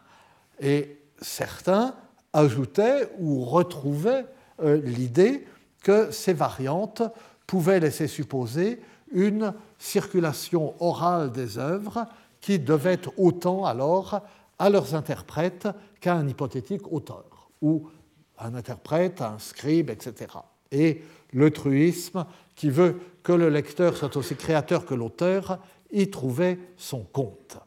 Et 0.58 0.98
certains 1.20 1.94
ajoutaient 2.32 3.12
ou 3.20 3.44
retrouvaient 3.44 4.26
euh, 4.60 4.80
l'idée 4.82 5.46
que 5.84 6.10
ces 6.10 6.32
variantes 6.32 7.00
pouvaient 7.46 7.78
laisser 7.78 8.08
supposer 8.08 8.82
une 9.12 9.54
circulation 9.78 10.74
orale 10.82 11.30
des 11.30 11.56
œuvres 11.56 12.08
qui 12.40 12.58
devait 12.58 13.02
autant 13.18 13.64
alors 13.64 14.20
à 14.58 14.68
leurs 14.68 14.96
interprètes 14.96 15.68
qu'à 16.00 16.14
un 16.14 16.26
hypothétique 16.26 16.92
auteur, 16.92 17.52
ou 17.62 17.88
un 18.36 18.56
interprète, 18.56 19.22
un 19.22 19.38
scribe, 19.38 19.90
etc. 19.90 20.26
Et 20.72 21.04
le 21.32 21.50
truisme, 21.50 22.26
qui 22.54 22.70
veut 22.70 23.00
que 23.22 23.32
le 23.32 23.48
lecteur 23.48 23.96
soit 23.96 24.16
aussi 24.16 24.34
créateur 24.34 24.84
que 24.84 24.94
l'auteur, 24.94 25.58
y 25.92 26.08
trouvait 26.10 26.58
son 26.76 27.02
compte. 27.02 27.58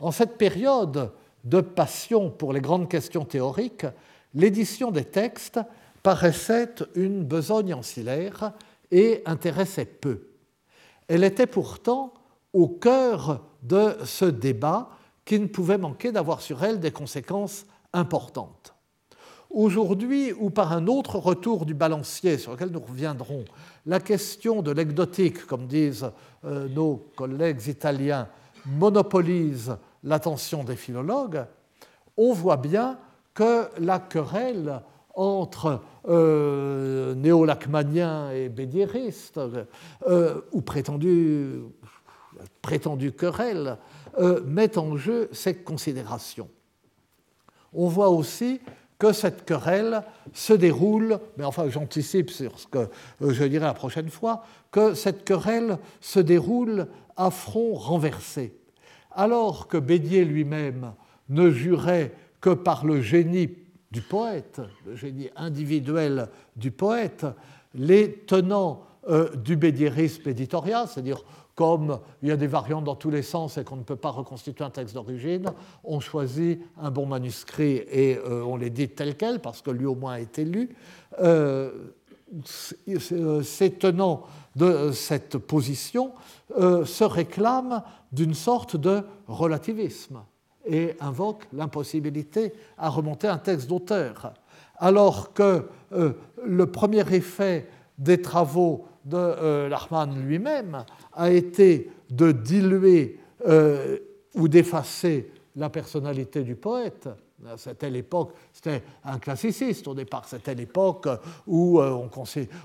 En 0.00 0.12
cette 0.12 0.38
période 0.38 1.12
de 1.44 1.60
passion 1.60 2.30
pour 2.30 2.52
les 2.52 2.60
grandes 2.60 2.88
questions 2.88 3.24
théoriques, 3.24 3.86
l'édition 4.34 4.90
des 4.90 5.04
textes 5.04 5.60
paraissait 6.02 6.74
une 6.94 7.24
besogne 7.24 7.74
ancillaire 7.74 8.52
et 8.90 9.22
intéressait 9.26 9.84
peu. 9.84 10.28
Elle 11.08 11.24
était 11.24 11.46
pourtant 11.46 12.14
au 12.52 12.68
cœur 12.68 13.44
de 13.62 13.96
ce 14.04 14.24
débat 14.24 14.90
qui 15.24 15.38
ne 15.38 15.46
pouvait 15.46 15.78
manquer 15.78 16.12
d'avoir 16.12 16.40
sur 16.40 16.64
elle 16.64 16.80
des 16.80 16.90
conséquences 16.90 17.66
importantes. 17.92 18.74
Aujourd'hui, 19.50 20.32
ou 20.32 20.50
par 20.50 20.72
un 20.72 20.86
autre 20.86 21.18
retour 21.18 21.66
du 21.66 21.74
balancier 21.74 22.38
sur 22.38 22.52
lequel 22.52 22.70
nous 22.70 22.80
reviendrons, 22.80 23.44
la 23.84 23.98
question 23.98 24.62
de 24.62 24.70
l'anecdotique, 24.70 25.44
comme 25.46 25.66
disent 25.66 26.10
euh, 26.44 26.68
nos 26.68 27.10
collègues 27.16 27.66
italiens, 27.66 28.28
monopolise 28.64 29.76
l'attention 30.04 30.62
des 30.62 30.76
philologues, 30.76 31.44
on 32.16 32.32
voit 32.32 32.58
bien 32.58 32.98
que 33.34 33.68
la 33.78 33.98
querelle 33.98 34.82
entre 35.14 35.80
euh, 36.08 37.14
néo-lacmaniens 37.14 38.30
et 38.30 38.48
bédiéristes, 38.48 39.40
euh, 40.06 40.40
ou 40.52 40.60
prétendue, 40.60 41.60
prétendue 42.62 43.12
querelle, 43.12 43.76
euh, 44.18 44.40
met 44.46 44.78
en 44.78 44.96
jeu 44.96 45.28
ces 45.32 45.56
considérations. 45.56 46.48
On 47.72 47.88
voit 47.88 48.08
aussi 48.08 48.60
que 49.00 49.12
cette 49.12 49.46
querelle 49.46 50.02
se 50.34 50.52
déroule, 50.52 51.18
mais 51.36 51.44
enfin 51.44 51.68
j'anticipe 51.68 52.30
sur 52.30 52.60
ce 52.60 52.66
que 52.68 52.88
je 53.20 53.44
dirai 53.44 53.64
la 53.64 53.74
prochaine 53.74 54.10
fois, 54.10 54.44
que 54.70 54.94
cette 54.94 55.24
querelle 55.24 55.78
se 56.00 56.20
déroule 56.20 56.86
à 57.16 57.30
front 57.30 57.74
renversé. 57.74 58.54
Alors 59.10 59.66
que 59.66 59.78
Bédier 59.78 60.24
lui-même 60.24 60.92
ne 61.30 61.50
jurait 61.50 62.12
que 62.42 62.50
par 62.50 62.84
le 62.84 63.00
génie 63.00 63.48
du 63.90 64.02
poète, 64.02 64.60
le 64.86 64.94
génie 64.94 65.30
individuel 65.34 66.28
du 66.54 66.70
poète, 66.70 67.26
les 67.74 68.12
tenants 68.26 68.84
euh, 69.08 69.34
du 69.34 69.56
bédiérisme 69.56 70.28
éditorial, 70.28 70.86
c'est-à-dire 70.86 71.24
comme 71.60 71.98
il 72.22 72.30
y 72.30 72.32
a 72.32 72.38
des 72.38 72.46
variantes 72.46 72.84
dans 72.84 72.94
tous 72.94 73.10
les 73.10 73.20
sens 73.20 73.58
et 73.58 73.64
qu'on 73.64 73.76
ne 73.76 73.82
peut 73.82 73.94
pas 73.94 74.08
reconstituer 74.08 74.64
un 74.64 74.70
texte 74.70 74.94
d'origine, 74.94 75.44
on 75.84 76.00
choisit 76.00 76.58
un 76.80 76.90
bon 76.90 77.04
manuscrit 77.04 77.82
et 77.92 78.16
euh, 78.16 78.42
on 78.42 78.56
les 78.56 78.70
dit 78.70 78.88
tel 78.88 79.14
quel, 79.14 79.40
parce 79.40 79.60
que 79.60 79.70
lui 79.70 79.84
au 79.84 79.94
moins 79.94 80.14
a 80.14 80.20
été 80.20 80.46
lu. 80.46 80.74
Euh, 81.20 81.70
ces 83.42 83.72
tenants 83.72 84.22
de 84.56 84.90
cette 84.92 85.36
position 85.36 86.12
se 86.56 87.04
réclament 87.04 87.82
d'une 88.10 88.34
sorte 88.34 88.76
de 88.76 89.02
relativisme 89.26 90.22
et 90.64 90.96
invoquent 90.98 91.46
l'impossibilité 91.52 92.54
à 92.78 92.88
remonter 92.88 93.28
un 93.28 93.36
texte 93.36 93.68
d'auteur. 93.68 94.32
Alors 94.76 95.34
que 95.34 95.66
le 95.90 96.66
premier 96.66 97.04
effet 97.12 97.68
des 98.00 98.20
travaux 98.20 98.86
de 99.04 99.16
euh, 99.16 100.06
lui-même 100.26 100.84
a 101.12 101.30
été 101.30 101.90
de 102.10 102.32
diluer 102.32 103.20
euh, 103.46 103.98
ou 104.34 104.48
d'effacer 104.48 105.30
la 105.56 105.68
personnalité 105.68 106.42
du 106.42 106.56
poète. 106.56 107.08
C'était 107.56 107.88
l'époque, 107.88 108.34
c'était 108.52 108.82
un 109.02 109.18
classiciste 109.18 109.88
au 109.88 109.94
départ, 109.94 110.26
c'était 110.28 110.54
l'époque 110.54 111.08
où, 111.46 111.80
euh, 111.80 111.90
on, 111.90 112.10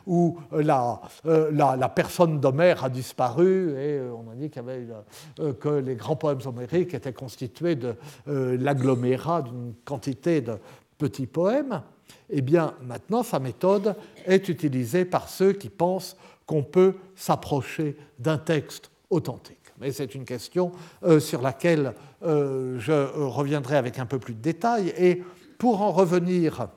où 0.06 0.38
la, 0.52 1.02
la, 1.24 1.90
personne 1.90 2.42
d'Homère 2.42 2.84
a 2.84 2.90
disparu 2.90 3.72
et 3.80 4.02
on 4.02 4.30
a 4.32 4.36
dit 4.36 4.50
que 4.50 5.70
les 5.80 5.96
grands 5.96 6.18
poèmes 6.18 6.42
homériques 6.46 6.94
étaient 6.94 7.14
constitués 7.14 7.76
de 7.76 7.96
l'agglomérat 8.28 9.44
d'une 9.44 9.76
quantité 9.86 10.42
de 10.42 10.58
petits 10.98 11.28
poèmes. 11.28 11.82
Eh 12.30 12.42
bien, 12.42 12.74
maintenant, 12.82 13.24
sa 13.24 13.40
méthode 13.40 13.96
est 14.26 14.50
utilisée 14.50 15.06
par 15.06 15.30
ceux 15.30 15.54
qui 15.54 15.70
pensent 15.70 16.18
qu'on 16.46 16.64
peut 16.64 16.96
s'approcher 17.16 17.98
d'un 18.20 18.38
texte 18.38 18.92
authentique. 19.10 19.58
Mais 19.80 19.92
c'est 19.92 20.16
une 20.16 20.26
question 20.26 20.72
euh, 21.04 21.20
sur 21.20 21.42
laquelle 21.42 21.94
euh, 22.24 22.80
je 22.80 22.92
reviendrai 22.92 23.78
avec 23.78 24.00
un 24.00 24.06
peu 24.06 24.20
plus 24.20 24.34
de 24.34 24.42
détails. 24.42 24.94
Et 24.98 25.24
pour 25.58 25.82
en 25.82 25.92
revenir 25.92 26.68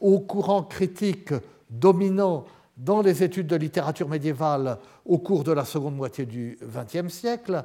au 0.00 0.20
courant 0.20 0.62
critique 0.62 1.32
dominant 1.70 2.44
dans 2.76 3.00
les 3.00 3.22
études 3.22 3.46
de 3.46 3.56
littérature 3.56 4.08
médiévale 4.08 4.78
au 5.04 5.18
cours 5.18 5.44
de 5.44 5.52
la 5.52 5.64
seconde 5.64 5.96
moitié 5.96 6.26
du 6.26 6.58
XXe 6.62 7.12
siècle, 7.12 7.64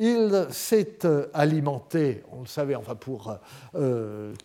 il 0.00 0.48
s'est 0.50 1.04
euh, 1.04 1.28
alimenté, 1.32 2.24
on 2.32 2.40
le 2.40 2.46
savait, 2.46 2.74
enfin 2.74 2.96
pour 2.96 3.38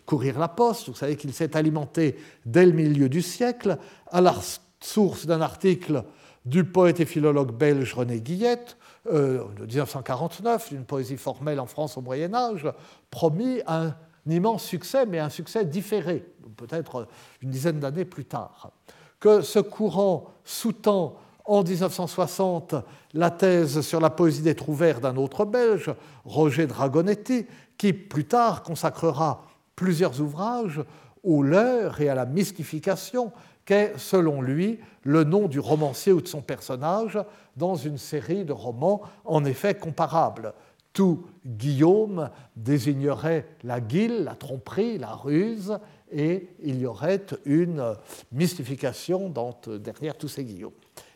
courir 0.06 0.38
la 0.38 0.48
poste, 0.48 0.90
vous 0.90 0.96
savez 0.96 1.16
qu'il 1.16 1.34
s'est 1.34 1.58
alimenté 1.58 2.18
dès 2.46 2.66
le 2.66 2.74
milieu 2.74 3.10
du 3.10 3.24
siècle 3.24 3.78
à 4.12 4.22
la 4.22 4.36
source 4.80 5.26
d'un 5.26 5.42
article 5.42 6.04
du 6.46 6.64
poète 6.64 7.00
et 7.00 7.06
philologue 7.06 7.52
belge 7.52 7.94
René 7.94 8.22
Guillette, 8.22 8.78
euh, 9.08 9.44
de 9.60 9.66
1949, 9.66 10.70
d'une 10.70 10.86
poésie 10.86 11.18
formelle 11.18 11.60
en 11.60 11.66
France 11.66 11.98
au 11.98 12.02
Moyen 12.02 12.34
Âge, 12.34 12.68
promis 13.10 13.62
un 13.68 13.96
immense 14.28 14.64
succès, 14.64 15.06
mais 15.06 15.20
un 15.20 15.30
succès 15.30 15.66
différé, 15.66 16.26
peut-être 16.56 17.08
une 17.42 17.50
dizaine 17.50 17.80
d'années 17.80 18.06
plus 18.06 18.26
tard. 18.26 18.72
Que 19.20 19.42
ce 19.42 19.60
courant 19.60 20.34
sous-tend 20.44 21.18
en 21.46 21.64
1960 21.64 22.76
la 23.14 23.32
thèse 23.32 23.82
sur 23.82 24.00
la 24.00 24.10
poésie 24.10 24.42
des 24.42 24.56
trouvères 24.56 25.00
d'un 25.00 25.16
autre 25.16 25.46
Belge, 25.46 25.94
Roger 26.26 26.68
Dragonetti, 26.68 27.46
qui 27.78 27.94
plus 27.94 28.26
tard 28.26 28.64
consacrera 28.64 29.46
plusieurs 29.76 30.22
ouvrages 30.22 30.82
au 31.24 31.44
leurre 31.44 32.02
et 32.02 32.10
à 32.10 32.16
la 32.16 32.26
mystification 32.26 33.32
qu'est, 33.66 33.94
selon 33.98 34.42
lui, 34.42 34.80
le 35.04 35.24
nom 35.24 35.48
du 35.48 35.60
romancier 35.60 36.12
ou 36.12 36.22
de 36.22 36.28
son 36.28 36.42
personnage 36.42 37.20
dans 37.58 37.76
une 37.76 37.98
série 37.98 38.46
de 38.46 38.54
romans 38.54 39.02
en 39.26 39.44
effet 39.46 39.76
comparables. 39.76 40.54
Tout 40.94 41.26
Guillaume 41.46 42.30
désignerait 42.56 43.48
la 43.64 43.82
guile, 43.82 44.24
la 44.24 44.36
tromperie, 44.36 44.98
la 44.98 45.14
ruse, 45.14 45.78
et 46.12 46.48
il 46.64 46.80
y 46.80 46.86
aurait 46.86 47.26
une 47.44 47.96
mystification 48.32 49.34
derrière 49.80 50.18
tous 50.18 50.30
ces 50.30 50.46
Guillaumes. 50.46 50.72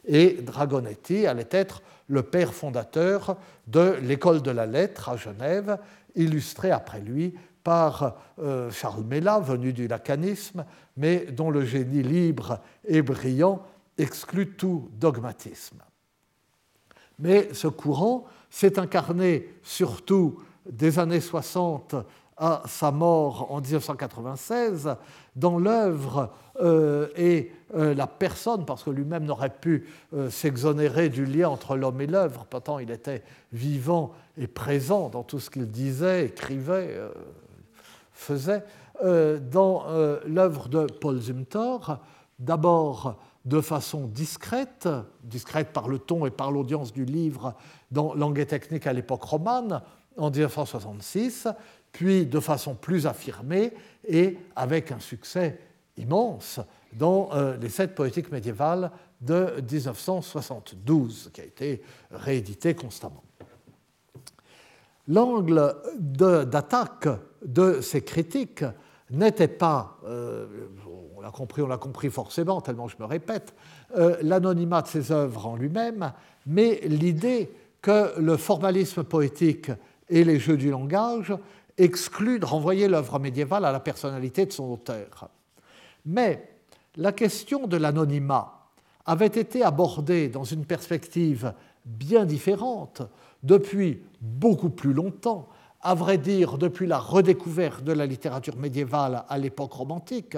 Et 0.06 0.34
Dragonetti 0.42 1.28
allait 1.28 1.48
être 1.52 1.82
le 2.08 2.24
père 2.24 2.54
fondateur 2.54 3.38
de 3.68 3.98
l'école 4.02 4.42
de 4.42 4.52
la 4.52 4.66
lettre 4.66 5.10
à 5.10 5.18
Genève, 5.18 5.78
illustré 6.16 6.72
après 6.72 7.00
lui 7.00 7.36
par 7.64 8.18
euh, 8.40 8.72
Charles 8.72 9.04
Mella, 9.04 9.40
venu 9.40 9.74
du 9.74 9.88
lacanisme, 9.88 10.66
mais 10.98 11.28
dont 11.32 11.52
le 11.52 11.66
génie 11.66 12.04
libre 12.04 12.62
et 12.88 13.02
brillant 13.02 13.62
exclut 13.98 14.52
tout 14.56 14.90
dogmatisme. 14.94 15.84
Mais 17.20 17.54
ce 17.54 17.68
courant 17.68 18.26
s'est 18.50 18.80
incarné 18.80 19.54
surtout 19.62 20.42
des 20.70 21.00
années 21.00 21.22
60 21.22 21.96
à 22.40 22.64
sa 22.66 22.92
mort 22.92 23.52
en 23.52 23.62
1996 23.62 24.96
dans 25.36 25.60
l'œuvre 25.60 26.32
euh, 26.62 27.08
et 27.16 27.52
euh, 27.76 27.94
la 27.94 28.08
personne, 28.08 28.66
parce 28.66 28.84
que 28.84 28.90
lui-même 28.90 29.26
n'aurait 29.26 29.54
pu 29.54 29.86
s'exonérer 30.30 31.10
du 31.10 31.26
lien 31.26 31.50
entre 31.50 31.76
l'homme 31.76 32.02
et 32.02 32.08
l'œuvre, 32.08 32.46
pourtant 32.50 32.80
il 32.80 32.90
était 32.90 33.24
vivant 33.52 34.14
et 34.38 34.48
présent 34.48 35.10
dans 35.10 35.24
tout 35.24 35.40
ce 35.40 35.50
qu'il 35.50 35.70
disait, 35.70 36.26
écrivait, 36.26 36.98
faisait 38.20 38.64
euh, 39.02 39.40
dans 39.40 39.86
euh, 39.88 40.20
l'œuvre 40.28 40.68
de 40.68 40.86
Paul 40.86 41.20
Zumthor, 41.20 42.00
d'abord 42.38 43.18
de 43.46 43.62
façon 43.62 44.08
discrète, 44.08 44.90
discrète 45.24 45.72
par 45.72 45.88
le 45.88 46.00
ton 46.00 46.26
et 46.26 46.32
par 46.32 46.52
l'audience 46.52 46.92
du 46.92 47.06
livre 47.06 47.56
dans 47.92 48.14
Langue 48.14 48.40
et 48.40 48.46
technique 48.46 48.88
à 48.88 48.94
l'époque 48.94 49.24
romane, 49.24 49.82
en 50.18 50.30
1966, 50.30 51.48
puis 51.92 52.26
de 52.26 52.40
façon 52.40 52.76
plus 52.76 53.08
affirmée 53.08 53.74
et 54.08 54.38
avec 54.56 54.92
un 54.92 55.00
succès 55.00 55.60
immense 55.98 56.60
dans 56.94 57.30
euh, 57.34 57.58
les 57.58 57.70
sept 57.70 57.96
poétiques 57.96 58.32
médiévales 58.32 58.92
de 59.22 59.62
1972, 59.70 61.32
qui 61.34 61.42
a 61.42 61.44
été 61.44 61.82
réédité 62.12 62.74
constamment. 62.74 63.24
L'angle 65.08 65.76
d'attaque 65.98 67.10
de 67.44 67.82
ces 67.82 68.04
critiques 68.04 68.64
n'était 69.10 69.48
pas, 69.48 69.98
euh, 70.06 70.48
on 71.18 71.22
l'a 71.22 71.32
compris, 71.32 71.62
on 71.62 71.68
l'a 71.68 71.78
compris 71.78 72.10
forcément, 72.10 72.62
tellement 72.62 72.88
je 72.88 72.98
me 73.00 73.06
répète, 73.06 73.54
euh, 73.98 74.18
l'anonymat 74.22 74.84
de 74.84 74.88
ses 74.88 75.12
œuvres 75.12 75.48
en 75.48 75.56
lui-même, 75.56 76.14
mais 76.46 76.80
l'idée 76.86 77.52
que 77.82 78.20
le 78.20 78.38
formalisme 78.38 79.04
poétique 79.04 79.72
et 80.10 80.24
les 80.24 80.40
jeux 80.40 80.58
du 80.58 80.70
langage 80.70 81.34
excluent 81.80 82.40
de 82.40 82.46
renvoyer 82.46 82.88
l'œuvre 82.88 83.18
médiévale 83.20 83.66
à 83.66 83.72
la 83.72 83.80
personnalité 83.80 84.46
de 84.46 84.52
son 84.52 84.72
auteur. 84.72 85.30
Mais 86.06 86.50
la 86.96 87.12
question 87.12 87.68
de 87.68 87.78
l'anonymat 87.78 88.68
avait 89.06 89.28
été 89.28 89.64
abordée 89.64 90.28
dans 90.28 90.44
une 90.44 90.66
perspective 90.66 91.54
bien 91.86 92.26
différente 92.26 93.02
depuis 93.42 94.04
beaucoup 94.22 94.70
plus 94.70 94.94
longtemps 94.94 95.48
à 95.82 95.96
vrai 95.96 96.18
dire, 96.18 96.58
depuis 96.58 96.88
la 96.88 97.00
redécouverte 97.00 97.84
de 97.84 97.94
la 97.94 98.06
littérature 98.06 98.58
médiévale 98.58 99.24
à 99.30 99.38
l'époque 99.38 99.74
romantique. 99.74 100.38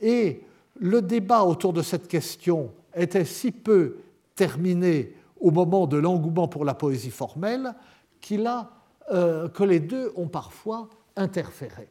Et 0.00 0.42
le 0.80 1.00
débat 1.00 1.44
autour 1.44 1.72
de 1.72 1.82
cette 1.82 2.08
question 2.08 2.72
était 2.94 3.24
si 3.24 3.52
peu 3.52 3.98
terminé 4.34 5.14
au 5.40 5.50
moment 5.50 5.86
de 5.86 5.96
l'engouement 5.96 6.48
pour 6.48 6.64
la 6.64 6.74
poésie 6.74 7.10
formelle 7.10 7.74
qu'il 8.20 8.46
a, 8.46 8.70
euh, 9.10 9.48
que 9.48 9.64
les 9.64 9.80
deux 9.80 10.12
ont 10.16 10.28
parfois 10.28 10.88
interféré. 11.16 11.88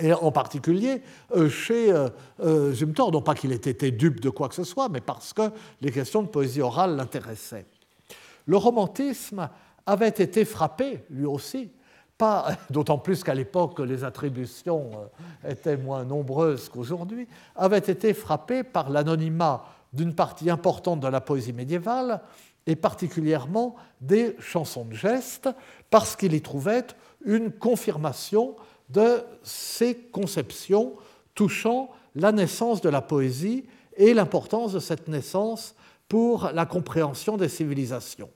Et 0.00 0.12
en 0.12 0.32
particulier 0.32 1.02
euh, 1.36 1.48
chez 1.48 1.92
euh, 1.92 2.08
euh 2.40 2.74
non 2.98 3.22
pas 3.22 3.34
qu'il 3.34 3.52
ait 3.52 3.56
été 3.56 3.90
dupe 3.90 4.20
de 4.20 4.30
quoi 4.30 4.48
que 4.48 4.54
ce 4.54 4.64
soit, 4.64 4.88
mais 4.88 5.00
parce 5.00 5.32
que 5.32 5.50
les 5.80 5.92
questions 5.92 6.22
de 6.22 6.28
poésie 6.28 6.62
orale 6.62 6.96
l'intéressaient. 6.96 7.66
Le 8.46 8.56
romantisme 8.56 9.48
avait 9.86 10.08
été 10.08 10.44
frappé, 10.44 11.04
lui 11.10 11.26
aussi, 11.26 11.70
d'autant 12.70 12.98
plus 12.98 13.22
qu'à 13.22 13.34
l'époque 13.34 13.80
les 13.80 14.04
attributions 14.04 14.90
étaient 15.46 15.76
moins 15.76 16.04
nombreuses 16.04 16.68
qu'aujourd'hui, 16.68 17.26
avait 17.56 17.78
été 17.78 18.14
frappé 18.14 18.62
par 18.62 18.90
l'anonymat 18.90 19.64
d'une 19.92 20.14
partie 20.14 20.50
importante 20.50 21.00
de 21.00 21.08
la 21.08 21.20
poésie 21.20 21.52
médiévale 21.52 22.20
et 22.66 22.76
particulièrement 22.76 23.76
des 24.00 24.36
chansons 24.38 24.84
de 24.84 24.94
geste, 24.94 25.48
parce 25.90 26.16
qu'il 26.16 26.34
y 26.34 26.40
trouvait 26.40 26.86
une 27.24 27.50
confirmation 27.50 28.56
de 28.88 29.22
ces 29.42 29.96
conceptions 29.96 30.94
touchant 31.34 31.90
la 32.14 32.32
naissance 32.32 32.80
de 32.80 32.88
la 32.88 33.02
poésie 33.02 33.64
et 33.96 34.14
l'importance 34.14 34.72
de 34.72 34.78
cette 34.78 35.08
naissance 35.08 35.74
pour 36.08 36.50
la 36.52 36.66
compréhension 36.66 37.36
des 37.36 37.48
civilisations. 37.48 38.30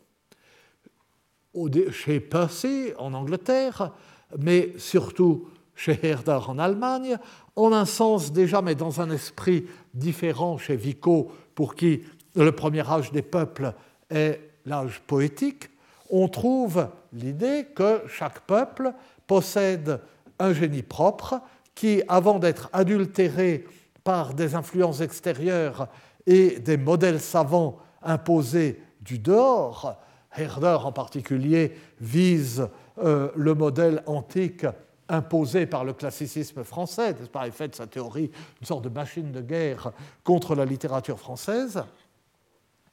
Chez 1.91 2.21
Percy, 2.21 2.93
en 2.99 3.15
Angleterre, 3.15 3.93
mais 4.39 4.73
surtout 4.79 5.49
chez 5.75 5.99
Herder 6.03 6.41
en 6.47 6.59
Allemagne, 6.59 7.17
en 7.57 7.73
un 7.73 7.85
sens 7.85 8.33
déjà, 8.33 8.63
mais 8.63 8.75
dans 8.75 9.01
un 9.01 9.11
esprit 9.11 9.67
différent 9.95 10.59
chez 10.59 10.77
Vico, 10.77 11.31
pour 11.55 11.75
qui 11.75 12.03
le 12.35 12.53
premier 12.53 12.89
âge 12.89 13.11
des 13.11 13.23
peuples 13.23 13.73
est 14.11 14.41
l'âge 14.67 15.01
poétique, 15.07 15.71
on 16.11 16.29
trouve 16.29 16.89
l'idée 17.13 17.67
que 17.75 18.03
chaque 18.09 18.41
peuple 18.41 18.93
possède 19.27 20.01
un 20.39 20.53
génie 20.53 20.83
propre 20.83 21.41
qui, 21.75 22.03
avant 22.09 22.39
d'être 22.39 22.71
adultéré 22.73 23.67
par 24.05 24.35
des 24.35 24.55
influences 24.55 25.01
extérieures 25.01 25.89
et 26.27 26.59
des 26.61 26.77
modèles 26.77 27.21
savants 27.21 27.79
imposés 28.03 28.83
du 29.01 29.19
dehors, 29.19 29.97
Herder 30.37 30.79
en 30.85 30.93
particulier 30.93 31.73
vise 32.01 32.69
euh, 32.99 33.31
le 33.35 33.55
modèle 33.55 34.03
antique 34.07 34.67
imposé 35.09 35.67
par 35.67 35.85
le 35.85 35.95
classicisme 35.95 36.65
français, 36.65 37.15
n'est-ce 37.15 37.31
pas, 37.31 37.47
et 37.47 37.51
fait 37.51 37.69
de 37.69 37.75
sa 37.75 37.87
théorie 37.87 38.31
une 38.61 38.67
sorte 38.67 38.85
de 38.85 38.89
machine 38.91 39.33
de 39.33 39.41
guerre 39.41 39.93
contre 40.23 40.55
la 40.55 40.65
littérature 40.65 41.19
française. 41.19 41.83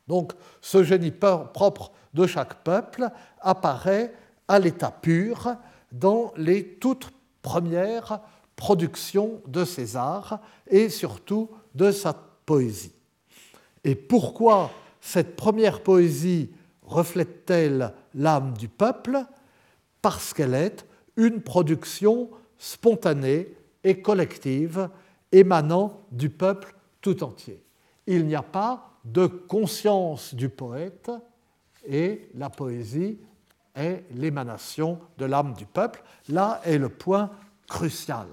Donc 0.08 0.34
ce 0.62 0.84
génie 0.84 1.12
propre 1.12 1.92
de 2.14 2.28
chaque 2.28 2.64
peuple 2.64 3.10
apparaît 3.42 4.14
à 4.48 4.60
l'état 4.60 4.92
pur 4.92 5.56
dans 5.92 6.32
les 6.38 6.76
toutes 6.76 7.12
premières 7.42 8.20
productions 8.56 9.42
de 9.48 9.66
César 9.66 10.40
et 10.68 10.90
surtout 10.90 11.50
de 11.74 11.92
sa 11.92 12.14
poésie. 12.46 12.94
Et 13.84 13.96
pourquoi 13.96 14.72
cette 15.02 15.36
première 15.36 15.82
poésie 15.82 16.52
reflète-t-elle 16.84 17.94
l'âme 18.14 18.54
du 18.58 18.68
peuple? 18.68 19.20
Parce 20.02 20.34
qu'elle 20.34 20.54
est 20.54 20.86
une 21.18 21.42
production 21.42 22.30
spontanée 22.58 23.56
et 23.84 24.02
collective 24.02 24.90
émanant 25.32 26.02
du 26.12 26.30
peuple 26.30 26.76
tout 27.02 27.24
entier. 27.24 27.62
Il 28.08 28.26
n'y 28.26 28.36
a 28.36 28.44
pas 28.44 28.95
de 29.06 29.28
conscience 29.28 30.34
du 30.34 30.50
poète 30.50 31.12
et 31.88 32.30
la 32.36 32.50
poésie 32.50 33.20
est 33.76 34.04
l'émanation 34.12 35.00
de 35.18 35.26
l'âme 35.26 35.54
du 35.54 35.66
peuple. 35.66 36.04
Là 36.30 36.62
est 36.66 36.78
le 36.78 36.90
point 36.90 37.30
crucial. 37.68 38.28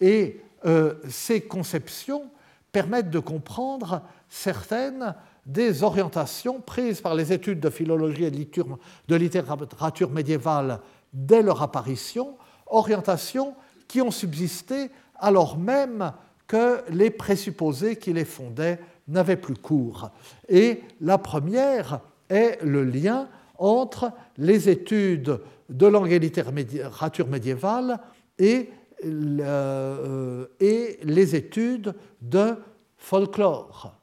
Et 0.00 0.40
euh, 0.64 0.94
ces 1.08 1.40
conceptions 1.40 2.30
permettent 2.70 3.10
de 3.10 3.18
comprendre 3.18 4.02
certaines 4.28 5.14
des 5.44 5.82
orientations 5.82 6.60
prises 6.60 7.00
par 7.00 7.14
les 7.14 7.32
études 7.32 7.60
de 7.60 7.70
philologie 7.70 8.24
et 8.24 8.30
de 8.30 9.16
littérature 9.16 10.10
médiévale 10.10 10.80
dès 11.12 11.42
leur 11.42 11.62
apparition, 11.62 12.36
orientations 12.66 13.54
qui 13.88 14.00
ont 14.00 14.10
subsisté 14.10 14.90
alors 15.18 15.58
même 15.58 16.12
que 16.46 16.82
les 16.90 17.10
présupposés 17.10 17.96
qui 17.96 18.12
les 18.12 18.24
fondaient 18.24 18.78
n'avaient 19.08 19.36
plus 19.36 19.56
cours. 19.56 20.10
Et 20.48 20.82
la 21.00 21.18
première 21.18 22.00
est 22.28 22.58
le 22.62 22.84
lien 22.84 23.28
entre 23.58 24.12
les 24.38 24.68
études 24.68 25.38
de 25.68 25.86
langue 25.86 26.12
et 26.12 26.18
littérature 26.18 27.28
médiévale 27.28 27.98
et, 28.38 28.70
euh, 29.04 30.46
et 30.60 30.98
les 31.02 31.36
études 31.36 31.94
de 32.20 32.56
folklore. 32.96 33.94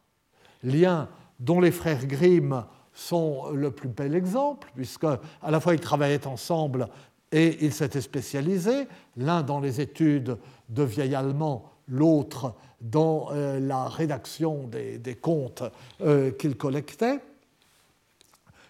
Lien 0.63 1.07
dont 1.39 1.61
les 1.61 1.71
frères 1.71 2.05
Grimm 2.05 2.63
sont 2.93 3.51
le 3.53 3.71
plus 3.71 3.87
bel 3.87 4.13
exemple, 4.13 4.71
puisque 4.75 5.05
à 5.05 5.51
la 5.51 5.59
fois 5.59 5.73
ils 5.73 5.79
travaillaient 5.79 6.27
ensemble 6.27 6.87
et 7.31 7.63
ils 7.63 7.73
s'étaient 7.73 8.01
spécialisés, 8.01 8.87
l'un 9.15 9.41
dans 9.41 9.59
les 9.59 9.79
études 9.79 10.37
de 10.67 10.83
vieil 10.83 11.15
allemand, 11.15 11.71
l'autre 11.87 12.55
dans 12.81 13.29
euh, 13.31 13.59
la 13.59 13.85
rédaction 13.85 14.67
des, 14.67 15.15
contes 15.15 15.63
euh, 16.01 16.31
qu'ils 16.31 16.57
collectaient. 16.57 17.19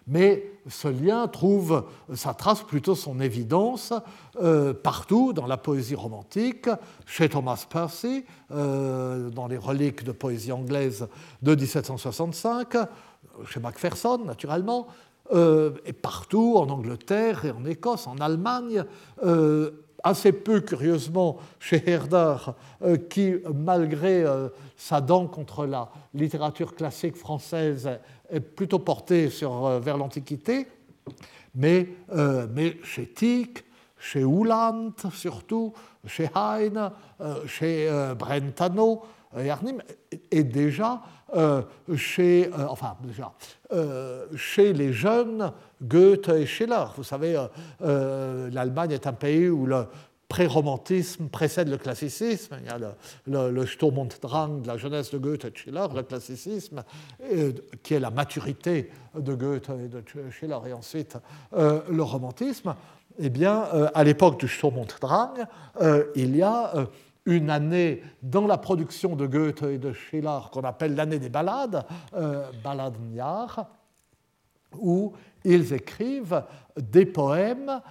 Mais 0.08 0.52
ce 0.68 0.88
lien 0.88 1.28
trouve 1.28 1.86
sa 2.16 2.34
trace, 2.34 2.64
plutôt 2.64 2.96
son 2.96 3.20
évidence, 3.20 3.94
euh, 4.42 4.74
partout 4.74 5.34
dans 5.34 5.46
la 5.46 5.58
poésie 5.58 5.94
romantique, 5.94 6.68
chez 7.06 7.30
Thomas 7.30 7.64
Percy, 7.70 8.26
dans 8.50 9.48
les 9.48 9.58
reliques 9.58 10.04
de 10.04 10.12
poésie 10.12 10.52
anglaise 10.52 11.08
de 11.44 11.54
1765, 11.54 12.76
chez 13.46 13.60
Macpherson, 13.60 14.18
naturellement, 14.26 14.88
et 15.32 15.94
partout, 15.94 16.56
en 16.58 16.70
Angleterre 16.70 17.46
et 17.46 17.52
en 17.52 17.64
Écosse, 17.66 18.08
en 18.08 18.18
Allemagne, 18.18 18.84
assez 20.04 20.32
peu 20.32 20.62
curieusement 20.62 21.38
chez 21.60 21.88
Herder, 21.90 22.36
euh, 22.82 22.98
qui, 22.98 23.36
malgré 23.54 24.26
sa 24.76 25.02
dent 25.02 25.28
contre 25.28 25.66
la 25.66 25.90
littérature 26.14 26.76
classique 26.76 27.16
française, 27.16 27.90
est 28.30 28.40
plutôt 28.40 28.80
porté 28.80 29.30
sur, 29.30 29.80
vers 29.80 29.98
l'Antiquité, 29.98 30.68
mais, 31.56 31.90
chez 32.84 33.08
Tieck, 33.08 33.66
chez 33.98 34.22
Uhland 34.22 34.94
surtout, 35.12 35.74
chez 36.06 36.30
Heine, 36.36 36.92
chez 37.48 37.90
Brentano, 38.18 39.04
et 40.32 40.44
déjà 40.44 41.02
euh, 41.36 41.62
chez, 41.96 42.48
euh, 42.48 42.68
enfin, 42.68 42.98
déjà, 43.04 43.34
euh, 43.72 44.26
chez 44.36 44.74
les 44.74 44.94
jeunes 44.94 45.52
Goethe 45.82 46.30
et 46.30 46.46
Schiller. 46.46 46.86
Vous 46.98 47.04
savez, 47.04 47.38
l'Allemagne 47.80 48.92
est 48.92 49.08
un 49.08 49.14
pays 49.14 49.48
où 49.48 49.66
le 49.66 49.86
pré-romantisme 50.28 51.28
précède 51.28 51.70
le 51.70 51.78
classicisme. 51.78 52.58
Il 52.62 52.68
y 52.68 52.70
a 52.70 52.78
le, 53.28 53.52
le, 53.52 53.66
Sturm 53.66 53.98
und 53.98 54.10
Drang 54.22 54.62
de 54.62 54.68
la 54.68 54.78
jeunesse 54.78 55.12
de 55.12 55.18
Goethe 55.18 55.46
et 55.46 55.54
Schiller, 55.56 55.86
le 55.96 56.04
classicisme, 56.04 56.84
qui 57.82 57.94
est 57.94 58.00
la 58.00 58.12
maturité 58.12 58.92
de 59.16 59.34
Goethe 59.34 59.70
et 59.70 59.88
de 59.88 60.04
Schiller, 60.32 60.58
et 60.68 60.74
ensuite 60.74 61.18
le 61.56 62.02
romantisme. 62.02 62.76
Eh 63.18 63.30
bien, 63.30 63.64
à 63.94 64.04
l'époque 64.04 64.40
du 64.40 64.48
Sturm 64.48 64.78
und 64.78 64.96
Drang, 65.02 65.46
il 66.16 66.36
y 66.36 66.42
a 66.42 66.74
une 67.30 67.50
année 67.50 68.02
dans 68.24 68.48
la 68.48 68.58
production 68.58 69.16
de 69.16 69.28
Goethe 69.28 69.64
et 69.64 69.78
de 69.78 69.94
Schiller 69.94 70.40
qu'on 70.52 70.62
appelle 70.62 70.96
l'année 70.96 71.20
des 71.20 71.30
ballades, 71.30 71.86
euh, 72.16 72.50
Balladenjahr, 72.64 73.68
où 74.78 75.14
ils 75.44 75.74
écrivent 75.74 76.44
des 76.78 77.06
poèmes 77.06 77.82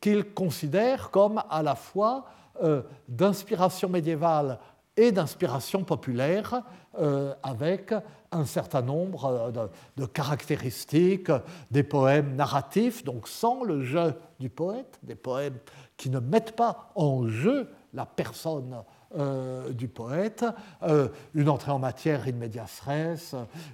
qu'ils 0.00 0.32
considèrent 0.32 1.10
comme 1.10 1.42
à 1.48 1.62
la 1.62 1.74
fois 1.74 2.26
euh, 2.62 2.82
d'inspiration 3.08 3.88
médiévale 3.88 4.58
et 4.96 5.12
d'inspiration 5.12 5.84
populaire, 5.84 6.62
euh, 6.98 7.32
avec 7.42 7.94
un 8.32 8.44
certain 8.44 8.82
nombre 8.82 9.52
de, 9.52 10.02
de, 10.02 10.06
caractéristiques, 10.06 11.30
des 11.70 11.84
poèmes 11.84 12.34
narratifs, 12.34 13.04
donc 13.04 13.28
sans 13.28 13.62
le 13.62 13.84
jeu 13.84 14.14
du 14.40 14.50
poète, 14.50 14.98
des 15.02 15.14
poèmes 15.14 15.58
qui 15.96 16.10
ne 16.10 16.18
mettent 16.18 16.56
pas 16.56 16.90
en 16.96 17.28
jeu 17.28 17.68
la 17.94 18.06
personne 18.06 18.82
euh, 19.18 19.72
du 19.72 19.88
poète, 19.88 20.44
euh, 20.84 21.08
une 21.34 21.48
entrée 21.48 21.72
en 21.72 21.80
matière 21.80 22.28
in 22.28 23.16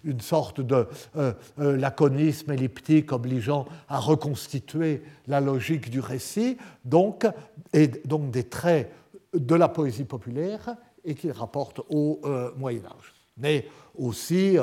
une 0.03 0.21
sorte 0.23 0.63
de 0.63 0.89
euh, 1.17 1.35
laconisme 1.59 2.53
elliptique 2.53 3.13
obligeant 3.13 3.67
à 3.89 3.99
reconstituer 3.99 5.03
la 5.27 5.43
logique 5.43 5.91
du 5.91 6.01
récit, 6.01 6.57
donc, 6.87 7.27
et 7.75 7.89
donc 8.07 8.31
des 8.31 8.45
traits 8.45 8.91
de 9.35 9.55
la 9.55 9.69
poésie 9.69 10.05
populaire 10.05 10.75
et 11.05 11.15
qu'il 11.15 11.33
rapporte 11.33 11.81
au 11.91 12.23
Moyen 12.57 12.87
Âge. 12.87 13.13
Mais 13.37 13.69
aussi, 13.95 14.57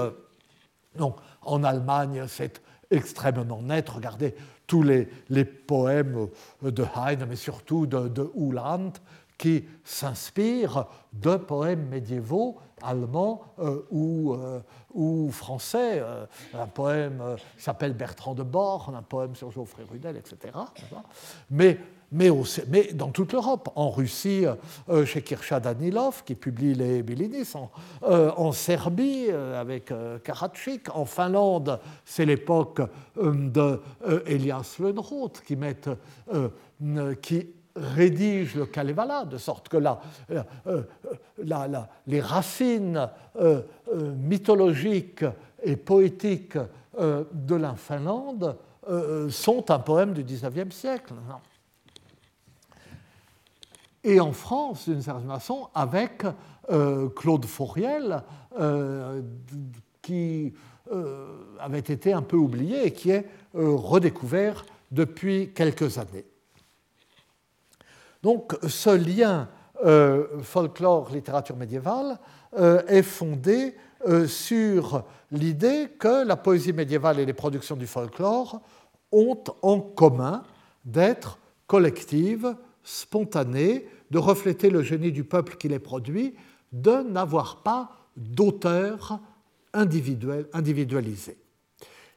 donc, 0.98 1.18
en 1.44 1.64
Allemagne, 1.64 2.26
c'est 2.28 2.62
extrêmement 2.90 3.62
net. 3.62 3.90
Regardez 3.90 4.34
tous 4.66 4.82
les, 4.82 5.08
les, 5.30 5.46
poèmes 5.46 6.28
de 6.62 6.84
Heine, 6.84 7.26
mais 7.30 7.36
surtout 7.36 7.86
de, 7.86 8.08
de 8.08 8.30
Uhland, 8.36 8.94
qui 9.38 9.66
s'inspire 9.84 10.88
de 11.12 11.36
poèmes 11.36 11.88
médiévaux 11.88 12.58
allemands 12.84 13.42
euh, 13.60 13.82
ou, 13.90 14.34
euh, 14.34 14.60
ou, 14.94 15.30
français. 15.32 16.00
Euh, 16.00 16.26
un 16.54 16.68
poème 16.68 17.22
qui 17.58 17.64
s'appelle 17.64 17.94
Bertrand 17.94 18.36
de 18.36 18.44
Born, 18.44 18.96
un 18.96 19.02
poème 19.02 19.36
sur 19.36 19.52
Geoffrey 19.52 19.84
Rudel, 19.90 20.18
etc. 20.18 20.54
Mais, 21.50 21.80
dans 22.94 23.10
toute 23.10 23.34
l'Europe, 23.34 23.72
en 23.76 23.90
Russie, 23.90 24.46
chez 25.06 25.24
Kircha 25.24 25.60
Danilov, 25.60 26.24
qui 26.24 26.36
publie 26.36 26.76
les 26.76 27.02
Bilinis, 27.02 27.54
en, 27.56 27.72
en 28.04 28.52
Serbie, 28.52 29.32
avec 29.32 29.92
Karatchik, 30.24 30.96
en 30.96 31.06
Finlande, 31.06 31.80
c'est 32.06 32.26
l'époque 32.26 32.82
de 33.16 33.82
Elias 34.28 34.76
Lönnroth, 34.80 35.42
qui, 35.42 35.56
met, 35.56 35.76
qui 37.20 37.48
rédige 37.76 38.56
le 38.56 38.66
Kalevala, 38.66 39.26
de 39.26 39.38
sorte 39.38 39.70
que 39.70 39.78
euh, 39.78 40.44
euh, 40.68 41.82
les 42.08 42.22
racines 42.22 43.10
euh, 43.40 43.62
mythologiques 44.18 45.26
et 45.64 45.76
poétiques 45.76 46.58
de 47.00 47.56
la 47.56 47.74
Finlande 47.74 48.56
sont 49.30 49.72
un 49.72 49.80
poème 49.80 50.14
du 50.14 50.24
XIXe 50.24 50.76
siècle. 50.76 51.14
et 54.04 54.20
en 54.20 54.32
France, 54.34 54.88
d'une 54.88 55.02
certaine 55.02 55.30
façon, 55.30 55.70
avec 55.74 56.24
Claude 57.16 57.46
Fauriel, 57.46 58.22
qui 60.02 60.54
avait 61.60 61.80
été 61.80 62.14
un 62.14 62.22
peu 62.22 62.36
oublié 62.36 62.86
et 62.86 62.92
qui 62.92 63.10
est 63.10 63.26
redécouvert 63.54 64.66
depuis 64.92 65.52
quelques 65.54 65.98
années. 65.98 66.26
Donc 68.24 68.56
ce 68.68 68.90
lien 68.90 69.48
folklore-littérature 70.42 71.58
médiévale 71.58 72.18
est 72.88 73.04
fondé 73.04 73.76
sur 74.28 75.04
l'idée 75.32 75.90
que 76.00 76.26
la 76.26 76.38
poésie 76.38 76.74
médiévale 76.74 77.20
et 77.20 77.26
les 77.26 77.34
productions 77.34 77.76
du 77.76 77.86
folklore 77.86 78.62
ont 79.12 79.44
en 79.62 79.80
commun 79.80 80.44
d'être 80.86 81.38
collectives, 81.68 82.56
spontanées, 82.84 83.88
de 84.10 84.18
refléter 84.18 84.70
le 84.70 84.84
génie 84.84 85.12
du 85.12 85.24
peuple 85.24 85.58
qui 85.58 85.68
les 85.68 85.80
produit, 85.80 86.36
de 86.72 87.02
n'avoir 87.04 87.62
pas 87.62 87.92
d'auteur 88.16 89.20
individualisé. 89.74 91.38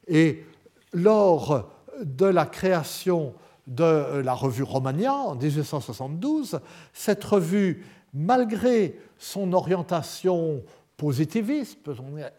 Et 0.07 0.45
lors 0.93 1.69
de 2.01 2.25
la 2.25 2.45
création 2.45 3.33
de 3.67 4.19
la 4.21 4.33
revue 4.33 4.63
Romania 4.63 5.13
en 5.13 5.35
1872, 5.35 6.59
cette 6.93 7.23
revue, 7.23 7.85
malgré 8.13 8.97
son 9.17 9.53
orientation 9.53 10.63
positiviste 10.95 11.89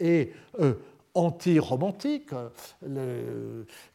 et 0.00 0.32
euh, 0.60 0.74
anti-romantique. 1.14 2.30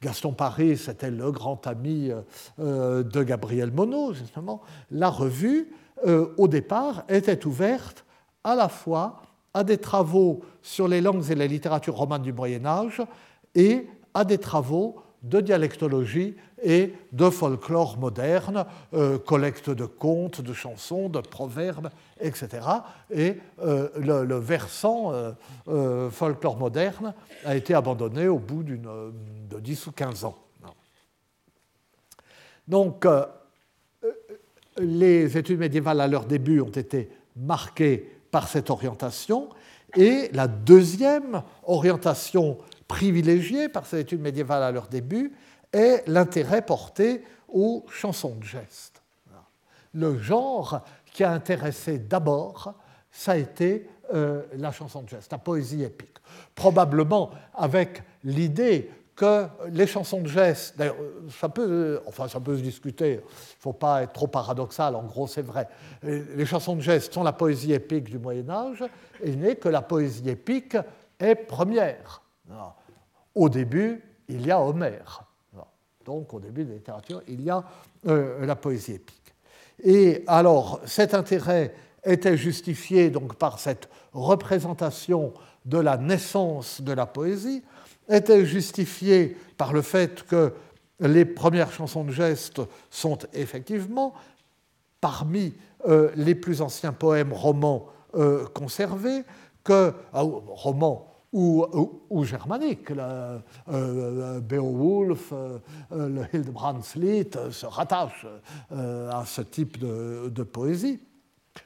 Gaston 0.02 0.34
Paris, 0.34 0.78
c'était 0.78 1.12
le 1.12 1.32
grand 1.32 1.66
ami 1.68 2.12
euh, 2.60 3.04
de 3.04 3.24
Gabriel 3.24 3.72
Monod, 3.72 4.16
justement. 4.16 4.62
La 4.92 5.10
revue, 5.10 5.72
euh, 6.06 6.34
au 6.38 6.48
départ, 6.48 7.04
était 7.10 7.46
ouverte 7.46 8.06
à 8.44 8.56
la 8.56 8.70
fois 8.70 9.22
à 9.54 9.64
des 9.64 9.78
travaux 9.78 10.42
sur 10.62 10.88
les 10.88 11.02
langues 11.02 11.30
et 11.30 11.36
la 11.36 11.48
littérature 11.48 11.96
romane 11.96 12.22
du 12.22 12.34
Moyen 12.34 12.66
Âge 12.66 13.02
et 13.56 13.88
à 14.14 14.26
des 14.26 14.38
travaux 14.38 14.96
de 15.24 15.40
dialectologie 15.40 16.36
et 16.62 16.94
de 17.12 17.30
folklore 17.30 17.98
moderne, 17.98 18.66
euh, 18.94 19.18
collecte 19.18 19.70
de 19.70 19.86
contes, 19.86 20.42
de 20.42 20.54
chansons, 20.54 21.10
de 21.10 21.20
proverbes, 21.20 21.90
etc. 22.20 22.68
Et 23.10 23.38
euh, 23.62 23.90
le, 23.98 24.36
versant 24.36 25.12
euh, 25.68 26.10
folklore 26.10 26.58
moderne 26.58 27.14
a 27.46 27.56
été 27.56 27.74
abandonné 27.74 28.28
au 28.28 28.40
bout 28.40 28.64
de 28.64 29.60
10 29.60 29.88
ou 29.88 29.92
15 29.92 30.26
ans. 30.26 30.38
Donc, 32.68 33.06
les 34.78 35.38
études 35.38 35.60
médiévales 35.60 36.00
à 36.00 36.08
leur 36.08 36.26
début 36.26 36.62
ont 36.62 36.70
été 36.70 37.10
marquées 37.36 38.10
par 38.32 38.48
cette 38.48 38.70
orientation, 38.70 39.50
et 39.96 40.30
la 40.34 40.48
deuxième 40.48 41.44
orientation 41.64 42.58
privilégiée 42.94 43.70
par 43.70 43.88
ces 43.88 44.02
études 44.02 44.22
médiévales 44.22 44.62
à 44.62 44.70
leur 44.70 44.88
début 44.88 45.34
est 45.72 46.08
l'intérêt 46.08 46.62
porté 46.62 47.24
aux 47.48 47.84
chansons 47.90 48.36
de 48.36 48.44
geste. 48.44 49.02
Le 49.96 50.20
genre 50.20 50.82
qui 51.12 51.24
a 51.24 51.32
intéressé 51.32 51.98
d'abord, 51.98 52.76
ça 53.12 53.32
a 53.32 53.38
été 53.38 53.90
euh, 54.14 54.44
la 54.58 54.72
chanson 54.72 55.02
de 55.02 55.10
geste, 55.10 55.32
la 55.32 55.40
poésie 55.40 55.82
épique. 55.82 56.18
Probablement 56.54 57.32
avec 57.56 58.04
l'idée 58.24 58.92
que 59.16 59.48
les 59.70 59.88
chansons 59.88 60.22
de 60.22 60.28
geste, 60.28 60.78
d'ailleurs, 60.78 60.96
ça 61.40 61.50
peut, 61.50 62.00
enfin, 62.06 62.28
ça 62.28 62.40
peut 62.40 62.58
se 62.58 62.62
discuter, 62.62 63.14
il 63.14 63.18
ne 63.18 63.22
faut 63.60 63.74
pas 63.74 64.04
être 64.04 64.14
trop 64.14 64.28
paradoxal, 64.28 64.96
en 64.96 65.04
gros, 65.04 65.26
c'est 65.26 65.42
vrai. 65.42 65.68
Les 66.04 66.46
chansons 66.46 66.76
de 66.76 66.82
geste 66.82 67.12
sont 67.12 67.24
la 67.24 67.34
poésie 67.34 67.74
épique 67.74 68.04
du 68.04 68.20
Moyen-Âge, 68.20 68.84
et 69.24 69.36
n'est 69.36 69.56
que 69.56 69.70
la 69.70 69.82
poésie 69.82 70.30
épique 70.30 70.78
est 71.20 71.36
première. 71.36 72.22
Au 73.36 73.50
début, 73.50 74.02
il 74.28 74.46
y 74.46 74.52
a 74.52 74.60
Homère. 74.60 75.26
Donc, 76.06 76.34
au 76.34 76.40
début 76.40 76.64
de 76.64 76.70
la 76.70 76.76
littérature, 76.76 77.22
il 77.28 77.42
y 77.42 77.50
a 77.50 77.64
euh, 78.08 78.46
la 78.46 78.56
poésie 78.56 78.94
épique. 78.94 79.34
Et 79.84 80.24
alors, 80.28 80.82
cet 80.86 81.14
intérêt 81.14 81.74
était 82.04 82.36
justifié 82.36 83.10
donc 83.10 83.36
par 83.36 83.60
cette 83.60 83.88
représentation 84.12 85.34
de 85.66 85.78
la 85.78 85.98
naissance 85.98 86.82
de 86.82 86.92
la 86.92 87.06
poésie, 87.06 87.64
était 88.10 88.46
justifié 88.46 89.38
par 89.58 89.72
le 89.72 89.82
fait 89.82 90.24
que 90.24 90.54
les 91.00 91.26
premières 91.26 91.72
chansons 91.72 92.04
de 92.04 92.12
geste 92.12 92.62
sont 92.90 93.18
effectivement 93.34 94.14
parmi 95.00 95.54
euh, 95.88 96.12
les 96.16 96.36
plus 96.36 96.62
anciens 96.62 96.94
poèmes 96.94 97.34
romans 97.34 97.88
euh, 98.16 98.46
conservés, 98.48 99.24
que 99.64 99.94
ah, 100.14 100.22
romans 100.22 101.13
ou, 101.34 102.24
germanique. 102.24 102.92
Le, 102.92 103.40
euh, 103.70 104.40
Beowulf, 104.40 105.34
euh, 105.34 105.60
le 105.92 106.26
Hildebrandslied 106.32 107.52
se 107.52 107.66
rattachent 107.66 108.28
euh, 108.72 109.10
à 109.12 109.26
ce 109.26 109.42
type 109.42 109.80
de, 109.80 110.44
poésie 110.44 111.00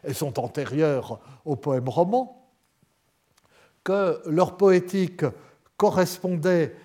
et 0.03 0.13
sont 0.13 0.39
antérieurs 0.39 1.19
aux 1.45 1.55
poèmes 1.55 1.89
romans, 1.89 2.49
que 3.83 4.21
leur 4.25 4.57
poétique 4.57 5.25
correspondait 5.75 6.75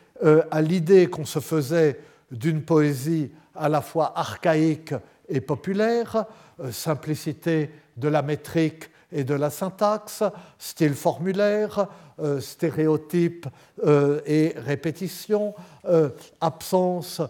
à 0.50 0.62
l'idée 0.62 1.08
qu'on 1.08 1.24
se 1.24 1.40
faisait 1.40 1.98
d'une 2.30 2.62
poésie 2.62 3.32
à 3.56 3.68
la 3.68 3.80
fois 3.80 4.16
archaïque 4.16 4.94
et 5.28 5.40
populaire, 5.40 6.26
simplicité 6.70 7.70
de 7.96 8.08
la 8.08 8.22
métrique 8.22 8.91
et 9.12 9.24
de 9.24 9.34
la 9.34 9.50
syntaxe, 9.50 10.22
style 10.58 10.94
formulaire, 10.94 11.88
euh, 12.22 12.40
stéréotypes 12.40 13.46
euh, 13.84 14.20
et 14.26 14.54
répétition, 14.56 15.54
euh, 15.86 16.10
absence 16.40 17.20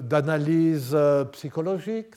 d'analyse 0.00 0.96
psychologique, 1.32 2.14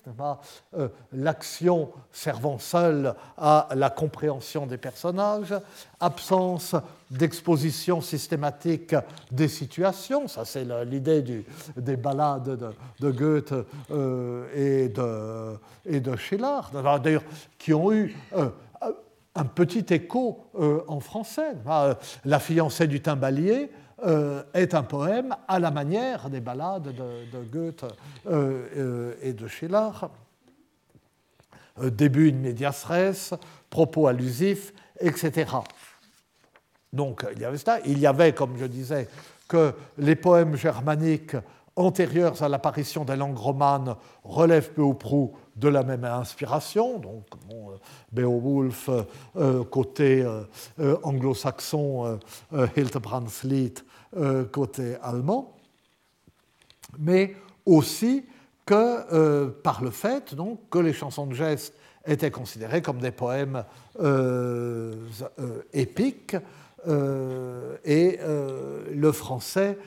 l'action 1.12 1.90
servant 2.12 2.60
seule 2.60 3.16
à 3.38 3.68
la 3.76 3.90
compréhension 3.90 4.66
des 4.66 4.78
personnages, 4.78 5.54
absence 6.00 6.76
d'exposition 7.12 8.02
systématique 8.02 8.96
des 9.32 9.48
situations, 9.48 10.28
ça 10.28 10.46
c'est 10.46 10.66
l'idée 10.86 11.46
des 11.76 11.98
ballades 11.98 12.74
de, 13.00 13.12
Goethe 13.12 13.54
et, 14.56 14.90
de, 14.90 15.58
et 15.86 16.18
Schiller, 16.18 16.62
d'ailleurs 17.04 17.24
qui 17.58 17.74
ont 17.74 17.92
eu 17.92 18.16
un 19.36 19.46
petit 19.46 19.94
écho 19.94 20.46
euh, 20.60 20.82
en 20.88 21.00
français. 21.00 21.56
Euh, 21.68 21.94
la 22.24 22.40
fiancée 22.40 22.88
du 22.88 23.02
timbalier 23.02 23.70
euh, 24.06 24.44
est 24.54 24.74
un 24.74 24.84
poème 24.84 25.36
à 25.48 25.60
la 25.60 25.72
manière 25.72 26.30
des 26.30 26.40
ballades 26.40 26.94
de, 26.96 27.44
Goethe 27.44 27.86
et 29.22 29.34
de 29.34 29.48
Schiller. 29.48 29.92
début 31.82 32.32
in 32.32 32.72
propos 33.70 34.08
allusifs, 34.08 34.74
etc. 35.00 35.52
Donc 36.94 37.26
il 37.34 37.42
y 37.42 37.46
avait 37.46 37.58
ça. 37.58 37.80
Il 37.86 38.00
y 38.00 38.08
avait, 38.08 38.34
comme 38.34 38.58
je 38.58 38.66
disais, 38.66 39.10
que 39.48 39.74
les 39.98 40.16
poèmes 40.16 40.56
germaniques 40.56 41.36
antérieurs 41.76 42.42
à 42.42 42.48
l'apparition 42.48 43.04
des 43.04 43.18
langues 43.18 43.38
romanes 43.38 43.96
relèvent 44.24 44.72
peu 44.72 44.82
ou 44.82 44.94
prou 44.94 45.36
de 45.56 45.68
la 45.68 45.84
même 45.84 46.04
inspiration. 46.04 47.00
Donc, 47.00 47.26
euh, 47.52 47.78
Beowulf, 48.12 48.90
euh, 49.36 49.64
côté 49.64 50.24
euh, 50.80 50.98
anglo-saxon, 51.04 52.20
Hildebrandslied, 52.76 53.80
côté 54.52 54.96
allemand. 55.02 55.56
Mais 56.98 57.36
aussi 57.66 58.26
que 58.66 59.50
par 59.50 59.84
le 59.84 59.92
fait 59.92 60.34
donc, 60.34 60.70
que 60.70 60.80
les 60.80 60.94
chansons 60.94 61.28
de 61.28 61.34
geste 61.34 61.74
étaient 62.06 62.32
considérées 62.32 62.82
comme 62.82 63.00
des 63.00 63.12
poèmes 63.12 63.64
épiques 65.74 66.38
et 66.88 68.20
le 68.24 69.12
français 69.12 69.78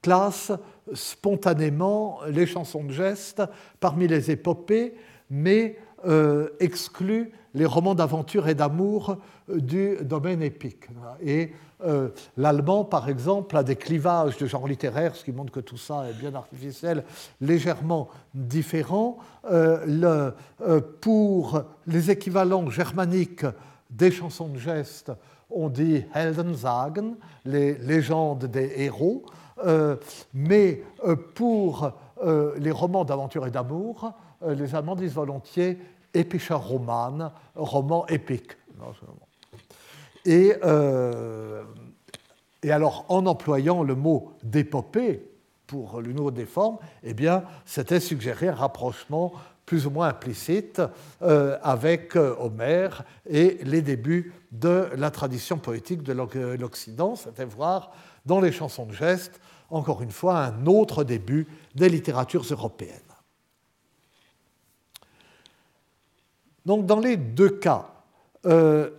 classe 0.00 0.52
spontanément 0.92 2.20
les 2.28 2.46
chansons 2.46 2.84
de 2.84 2.92
geste 2.92 3.42
parmi 3.80 4.06
les 4.06 4.30
épopées 4.30 4.94
mais 5.34 5.76
euh, 6.06 6.48
exclut 6.60 7.32
les 7.54 7.66
romans 7.66 7.94
d'aventure 7.94 8.48
et 8.48 8.54
d'amour 8.54 9.16
euh, 9.50 9.58
du 9.58 9.96
domaine 10.02 10.42
épique. 10.42 10.86
Et 11.20 11.52
euh, 11.84 12.10
l'allemand, 12.36 12.84
par 12.84 13.08
exemple, 13.08 13.56
a 13.56 13.64
des 13.64 13.74
clivages 13.74 14.36
de 14.38 14.46
genre 14.46 14.68
littéraire, 14.68 15.16
ce 15.16 15.24
qui 15.24 15.32
montre 15.32 15.52
que 15.52 15.60
tout 15.60 15.76
ça 15.76 16.08
est 16.08 16.12
bien 16.12 16.34
artificiel, 16.34 17.04
légèrement 17.40 18.08
différents. 18.32 19.18
Le, 19.50 20.32
pour 21.00 21.62
les 21.86 22.10
équivalents 22.10 22.70
germaniques 22.70 23.46
des 23.90 24.10
chansons 24.10 24.48
de 24.48 24.58
geste, 24.58 25.10
on 25.50 25.68
dit 25.68 26.04
Heldensagen, 26.14 27.16
les 27.44 27.74
légendes 27.74 28.46
des 28.46 28.72
héros, 28.76 29.26
mais 30.32 30.82
pour 31.34 31.92
les 32.24 32.70
romans 32.70 33.04
d'aventure 33.04 33.46
et 33.46 33.50
d'amour, 33.50 34.14
les 34.46 34.74
Allemands 34.74 34.96
disent 34.96 35.14
volontiers 35.14 35.78
Epischer 36.12 36.54
Roman, 36.54 37.32
roman 37.54 38.06
épique. 38.06 38.56
Et, 40.24 40.52
et 42.62 42.72
alors, 42.72 43.04
en 43.08 43.26
employant 43.26 43.82
le 43.82 43.94
mot 43.94 44.32
d'épopée 44.42 45.28
pour 45.66 46.00
nouveau 46.00 46.30
des 46.30 46.46
formes, 46.46 46.78
eh 47.02 47.14
bien, 47.14 47.42
c'était 47.66 48.00
suggérer 48.00 48.48
un 48.48 48.54
rapprochement 48.54 49.32
plus 49.66 49.86
ou 49.86 49.90
moins 49.90 50.08
implicite 50.08 50.82
euh, 51.22 51.58
avec 51.62 52.16
euh, 52.16 52.34
Homère 52.38 53.04
et 53.28 53.58
les 53.62 53.82
débuts 53.82 54.32
de 54.52 54.88
la 54.96 55.10
tradition 55.10 55.58
poétique 55.58 56.02
de 56.02 56.12
l'Occident, 56.12 57.16
c'était 57.16 57.44
voir 57.44 57.92
dans 58.26 58.40
les 58.40 58.52
chansons 58.52 58.86
de 58.86 58.92
geste, 58.92 59.40
encore 59.70 60.02
une 60.02 60.10
fois, 60.10 60.38
un 60.38 60.66
autre 60.66 61.02
début 61.02 61.46
des 61.74 61.88
littératures 61.88 62.44
européennes. 62.50 63.00
Donc 66.64 66.86
dans 66.86 67.00
les 67.00 67.16
deux 67.16 67.50
cas, 67.50 67.88
euh, 68.46 68.90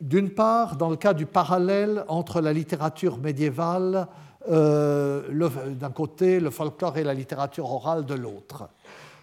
d'une 0.00 0.30
part, 0.30 0.76
dans 0.76 0.90
le 0.90 0.96
cas 0.96 1.14
du 1.14 1.26
parallèle 1.26 2.04
entre 2.08 2.40
la 2.40 2.52
littérature 2.52 3.18
médiévale 3.18 4.06
d'un 4.48 5.90
côté, 5.92 6.38
le 6.38 6.50
folklore 6.50 6.98
et 6.98 7.02
la 7.02 7.14
littérature 7.14 7.68
orale 7.68 8.06
de 8.06 8.14
l'autre, 8.14 8.68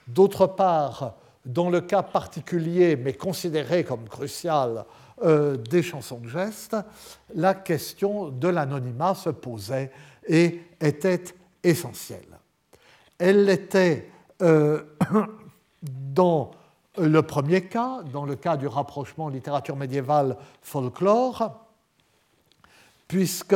D'autre 0.07 0.47
part, 0.47 1.15
dans 1.45 1.69
le 1.69 1.82
cas 1.82 2.03
particulier, 2.03 2.95
mais 2.95 3.13
considéré 3.13 3.84
comme 3.84 4.07
crucial, 4.07 4.86
euh, 5.24 5.57
des 5.57 5.84
chansons 5.84 6.19
de 6.19 6.28
geste, 6.28 6.76
la 7.36 7.53
question 7.53 8.30
de 8.30 8.47
l'anonymat 8.47 9.15
se 9.15 9.30
posait 9.30 9.91
et 10.28 10.61
était 10.82 11.24
essentielle. 11.63 12.39
Elle 13.17 13.45
l'était 13.45 14.09
euh, 14.41 14.82
dans 15.82 16.51
le 16.97 17.21
premier 17.21 17.61
cas, 17.61 18.01
dans 18.11 18.25
le 18.25 18.35
cas 18.35 18.57
du 18.57 18.67
rapprochement 18.67 19.29
littérature 19.29 19.75
médiévale 19.75 20.37
folklore, 20.61 21.59
puisque 23.07 23.55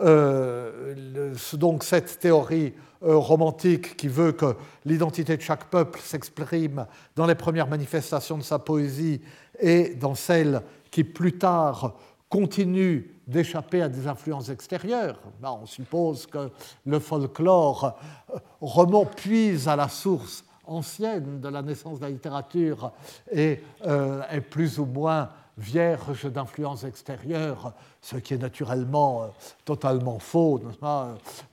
euh, 0.00 1.34
donc 1.54 1.84
cette 1.84 2.18
théorie 2.18 2.72
euh, 3.04 3.16
romantique 3.16 3.96
qui 3.96 4.08
veut 4.08 4.32
que 4.32 4.56
l'identité 4.84 5.36
de 5.36 5.42
chaque 5.42 5.64
peuple 5.64 6.00
s'exprime 6.00 6.86
dans 7.16 7.26
les 7.26 7.34
premières 7.34 7.66
manifestations 7.66 8.38
de 8.38 8.42
sa 8.42 8.58
poésie 8.58 9.20
et 9.60 9.94
dans 9.94 10.14
celles 10.14 10.62
qui 10.90 11.04
plus 11.04 11.38
tard 11.38 11.94
continuent 12.28 13.02
d'échapper 13.26 13.82
à 13.82 13.88
des 13.88 14.06
influences 14.06 14.48
extérieures. 14.48 15.18
Ben, 15.40 15.56
on 15.60 15.66
suppose 15.66 16.26
que 16.26 16.50
le 16.86 16.98
folklore 16.98 17.96
euh, 18.32 18.38
remonte, 18.60 19.14
puise 19.16 19.68
à 19.68 19.76
la 19.76 19.88
source 19.88 20.44
ancienne 20.72 21.40
de 21.40 21.48
la 21.48 21.62
naissance 21.62 21.98
de 21.98 22.04
la 22.04 22.10
littérature 22.10 22.92
et 23.30 23.60
est 23.84 24.40
plus 24.40 24.78
ou 24.78 24.86
moins 24.86 25.28
vierge 25.58 26.30
d'influences 26.30 26.84
extérieures, 26.84 27.72
ce 28.00 28.16
qui 28.16 28.34
est 28.34 28.38
naturellement 28.38 29.22
euh, 29.22 29.26
totalement 29.64 30.18
faux. 30.18 30.60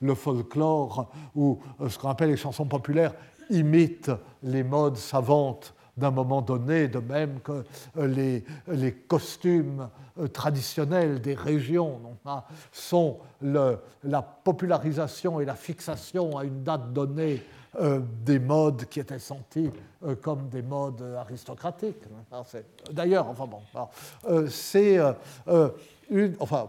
Le 0.00 0.14
folklore 0.14 1.10
ou 1.34 1.58
euh, 1.80 1.88
ce 1.88 1.98
qu'on 1.98 2.08
appelle 2.08 2.30
les 2.30 2.36
chansons 2.36 2.66
populaires 2.66 3.14
imitent 3.50 4.12
les 4.42 4.62
modes 4.62 4.96
savantes 4.96 5.74
d'un 5.96 6.10
moment 6.10 6.40
donné, 6.40 6.88
de 6.88 6.98
même 6.98 7.40
que 7.40 7.64
euh, 7.98 8.42
les, 8.68 8.92
costumes 8.92 9.88
traditionnels 10.32 11.20
des 11.20 11.34
régions 11.34 12.00
sont 12.72 13.18
le, 13.40 13.78
la 14.04 14.22
popularisation 14.22 15.40
et 15.40 15.44
la 15.44 15.54
fixation 15.54 16.36
à 16.36 16.44
une 16.44 16.62
date 16.62 16.92
donnée 16.92 17.42
euh, 17.78 18.00
des 18.24 18.40
modes 18.40 18.86
qui 18.86 18.98
étaient 18.98 19.20
sentis 19.20 19.70
euh, 20.04 20.16
comme 20.16 20.48
des 20.48 20.62
modes 20.62 21.02
aristocratiques. 21.16 22.02
D'ailleurs, 22.90 23.28
enfin 23.28 23.46
bon, 23.46 23.60
euh, 24.28 24.48
c'est 24.48 24.98
une, 26.10 26.34
enfin, 26.40 26.66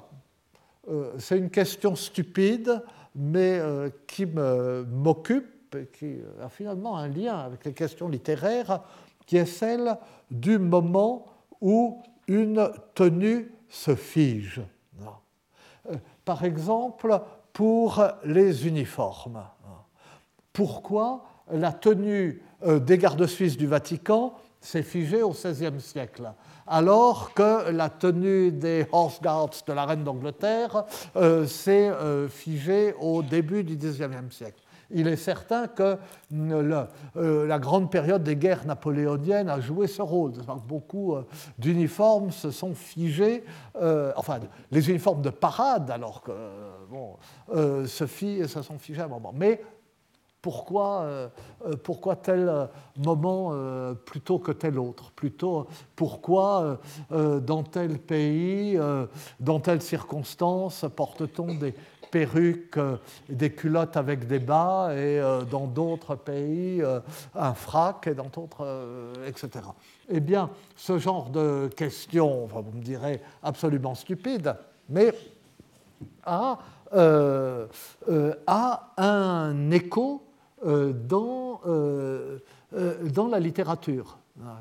c'est 1.18 1.40
une 1.40 1.50
question 1.50 1.96
stupide, 1.96 2.84
mais 3.16 3.60
qui 4.06 4.28
m'occupe 4.28 5.92
qui 5.94 6.18
a 6.40 6.50
finalement 6.50 6.98
un 6.98 7.08
lien 7.08 7.40
avec 7.40 7.66
les 7.66 7.74
questions 7.74 8.08
littéraires, 8.08 8.82
qui 9.26 9.38
est 9.38 9.46
celle 9.46 9.98
du 10.30 10.60
moment 10.60 11.26
où 11.62 12.04
une 12.28 12.70
tenue 12.94 13.52
se 13.70 13.96
fige. 13.96 14.62
Par 16.26 16.44
exemple, 16.44 17.20
pour 17.54 18.04
les 18.24 18.68
uniformes 18.68 19.44
pourquoi 20.54 21.24
la 21.52 21.72
tenue 21.72 22.42
euh, 22.66 22.80
des 22.80 22.98
gardes 22.98 23.26
suisses 23.26 23.58
du 23.58 23.68
Vatican 23.68 24.34
s'est 24.60 24.84
figée 24.84 25.24
au 25.24 25.32
XVIe 25.32 25.80
siècle, 25.80 26.32
alors 26.68 27.34
que 27.34 27.72
la 27.72 27.90
tenue 27.90 28.52
des 28.52 28.86
Horse 28.92 29.20
Guards 29.20 29.64
de 29.66 29.74
la 29.74 29.86
reine 29.86 30.04
d'Angleterre 30.04 30.84
euh, 31.16 31.48
s'est 31.48 31.90
euh, 31.90 32.28
figée 32.28 32.94
au 33.00 33.24
début 33.24 33.64
du 33.64 33.76
XIXe 33.76 34.30
siècle. 34.30 34.62
Il 34.94 35.08
est 35.08 35.16
certain 35.16 35.68
que 35.68 35.98
la 36.30 37.60
grande 37.60 37.90
période 37.90 38.24
des 38.24 38.36
guerres 38.36 38.66
napoléoniennes 38.66 39.48
a 39.48 39.62
joué 39.62 39.88
ce 39.88 40.02
rôle. 40.02 40.34
Beaucoup 40.68 41.16
d'uniformes 41.58 42.32
se 42.32 42.52
sont 42.52 42.76
figés, 42.76 43.46
enfin 44.18 44.42
les 44.70 44.90
uniformes 44.90 45.22
de 45.22 45.30
parade, 45.30 45.90
alors 45.92 46.22
que 46.22 46.34
bon, 46.90 47.16
se, 47.88 48.06
se 48.06 48.62
sont 48.62 48.78
figés 48.80 49.02
à 49.02 49.06
un 49.06 49.08
moment. 49.08 49.32
Mais 49.34 49.62
pourquoi, 50.42 51.02
euh, 51.02 51.28
euh, 51.66 51.76
pourquoi 51.82 52.16
tel 52.16 52.50
euh, 52.50 52.66
moment 52.98 53.54
plutôt 54.06 54.40
que 54.40 54.52
tel 54.52 54.80
autre? 54.80 55.12
Plutôt 55.12 55.68
pourquoi 55.96 56.80
dans 57.10 57.64
tel 57.64 58.00
pays, 58.00 58.80
dans 59.40 59.60
telle 59.60 59.82
circonstance, 59.82 60.86
porte-t-on 60.96 61.56
des 61.56 61.74
perruques, 62.12 62.80
des 63.30 63.52
culottes 63.52 63.98
avec 63.98 64.28
des 64.28 64.40
bas 64.40 64.94
et 64.96 65.22
dans 65.50 65.68
d'autres 65.68 66.16
pays 66.16 66.84
un 67.36 67.54
frac 67.54 68.08
et 68.08 68.14
dans 68.14 68.28
d'autres, 68.28 68.68
etc. 69.26 69.66
Eh 70.10 70.20
bien, 70.20 70.50
ce 70.76 70.98
genre 70.98 71.30
de 71.30 71.70
questions, 71.76 72.48
vous 72.48 72.78
me 72.78 72.84
direz 72.84 73.22
absolument 73.42 73.96
stupides, 73.96 74.56
mais 74.90 75.14
a, 76.26 76.60
a 76.92 77.68
un 78.98 79.72
écho 79.72 80.22
dans, 80.64 81.62
euh, 81.66 82.40
euh, 82.74 83.10
dans 83.10 83.28
la 83.28 83.40
littérature, 83.40 84.18
hein, 84.42 84.58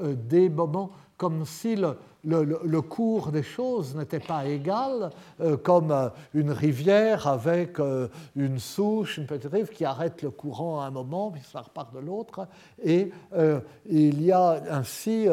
des 0.00 0.48
moments 0.48 0.90
comme 1.18 1.44
si 1.44 1.76
le, 2.24 2.80
cours 2.80 3.32
des 3.32 3.42
choses 3.42 3.96
n'était 3.96 4.20
pas 4.20 4.46
égal, 4.46 5.10
euh, 5.40 5.56
comme 5.56 5.90
euh, 5.90 6.08
une 6.32 6.52
rivière 6.52 7.26
avec 7.26 7.80
euh, 7.80 8.06
une 8.36 8.60
souche, 8.60 9.18
une 9.18 9.26
petite 9.26 9.50
rive 9.52 9.68
qui 9.68 9.84
arrête 9.84 10.22
le 10.22 10.30
courant 10.30 10.80
à 10.80 10.86
un 10.86 10.90
moment, 10.90 11.32
puis 11.32 11.42
ça 11.42 11.60
repart 11.60 11.92
de 11.92 11.98
l'autre. 11.98 12.46
Et 12.84 13.10
il 13.86 14.22
y 14.22 14.30
a 14.30 14.62
ainsi, 14.70 15.26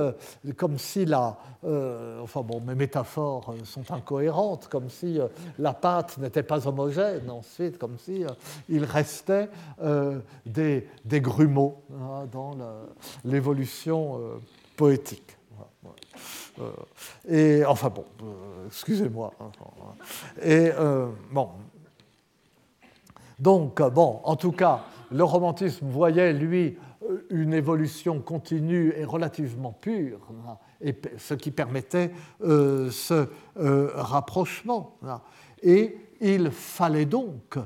comme 0.58 0.80
si 0.80 1.06
la. 1.06 1.38
enfin 1.64 2.42
bon, 2.42 2.62
mes 2.62 2.76
métaphores 2.76 3.54
sont 3.64 3.92
incohérentes, 3.92 4.68
comme 4.68 4.90
si 4.90 5.20
la 5.60 5.74
pâte 5.74 6.18
n'était 6.18 6.44
pas 6.44 6.68
homogène, 6.68 7.30
ensuite, 7.30 7.78
comme 7.78 8.00
si 8.00 8.24
il 8.70 8.84
restait 8.84 9.50
des, 10.46 10.88
des, 11.04 11.22
grumeaux 11.22 11.84
hein, 11.94 12.26
dans 12.32 12.56
l'évolution 13.24 14.20
poétique. 14.76 15.38
Euh, 16.60 16.72
et 17.28 17.66
enfin 17.66 17.90
bon, 17.90 18.06
euh, 18.24 18.68
excusez-moi. 18.68 19.34
Hein, 19.40 19.52
et 20.42 20.72
euh, 20.78 21.08
bon. 21.32 21.50
Donc, 23.38 23.82
bon, 23.82 24.22
en 24.24 24.38
tout 24.38 24.54
cas, 24.54 24.86
le 25.12 25.24
romantisme 25.24 25.88
voyait, 25.90 26.32
lui, 26.32 26.78
une 27.30 27.54
évolution 27.54 28.22
continue 28.22 28.94
et 28.96 29.04
relativement 29.04 29.74
pure, 29.74 30.20
hein, 30.48 30.58
et 30.80 30.96
ce 31.18 31.34
qui 31.34 31.52
permettait 31.52 32.12
ce 32.40 33.28
rapprochement. 33.58 34.98
Hein. 35.06 35.22
Et 35.62 35.98
il 36.22 36.50
fallait 36.50 37.06
donc, 37.06 37.58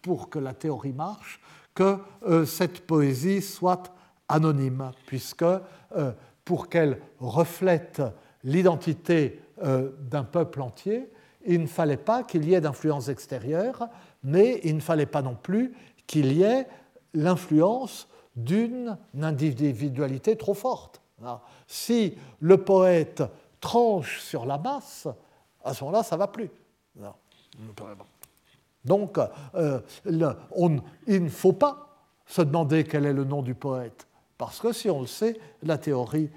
pour 0.00 0.30
que 0.30 0.38
la 0.38 0.54
théorie 0.54 0.94
marche, 0.94 1.40
que 1.74 1.98
cette 2.46 2.86
poésie 2.86 3.42
soit 3.42 3.94
anonyme, 4.28 4.92
puisque 5.06 5.44
pour 6.48 6.70
qu'elle 6.70 6.98
reflète 7.20 8.00
l'identité 8.42 9.42
euh, 9.62 9.90
d'un 10.00 10.24
peuple 10.24 10.62
entier, 10.62 11.10
il 11.44 11.60
ne 11.60 11.66
fallait 11.66 11.98
pas 11.98 12.22
qu'il 12.22 12.48
y 12.48 12.54
ait 12.54 12.60
d'influence 12.62 13.10
extérieure, 13.10 13.86
mais 14.22 14.58
il 14.64 14.74
ne 14.74 14.80
fallait 14.80 15.04
pas 15.04 15.20
non 15.20 15.34
plus 15.34 15.74
qu'il 16.06 16.32
y 16.32 16.44
ait 16.44 16.66
l'influence 17.12 18.08
d'une 18.34 18.96
individualité 19.20 20.36
trop 20.36 20.54
forte. 20.54 21.02
Si 21.66 22.16
le 22.40 22.56
poète 22.56 23.22
tranche 23.60 24.18
sur 24.20 24.46
la 24.46 24.56
masse, 24.56 25.06
à 25.62 25.74
ce 25.74 25.84
moment-là, 25.84 26.02
ça 26.02 26.16
ne 26.16 26.20
va 26.20 26.28
plus. 26.28 26.50
Donc, 28.86 29.18
euh, 29.54 29.80
il 30.06 31.24
ne 31.24 31.28
faut 31.28 31.52
pas 31.52 32.06
se 32.24 32.40
demander 32.40 32.84
quel 32.84 33.04
est 33.04 33.12
le 33.12 33.24
nom 33.24 33.42
du 33.42 33.54
poète, 33.54 34.07
Parce 34.38 34.60
que 34.60 34.72
si 34.72 34.88
on 34.88 35.00
le 35.00 35.06
sait, 35.06 35.36
la 35.64 35.76
théorie 35.76 36.30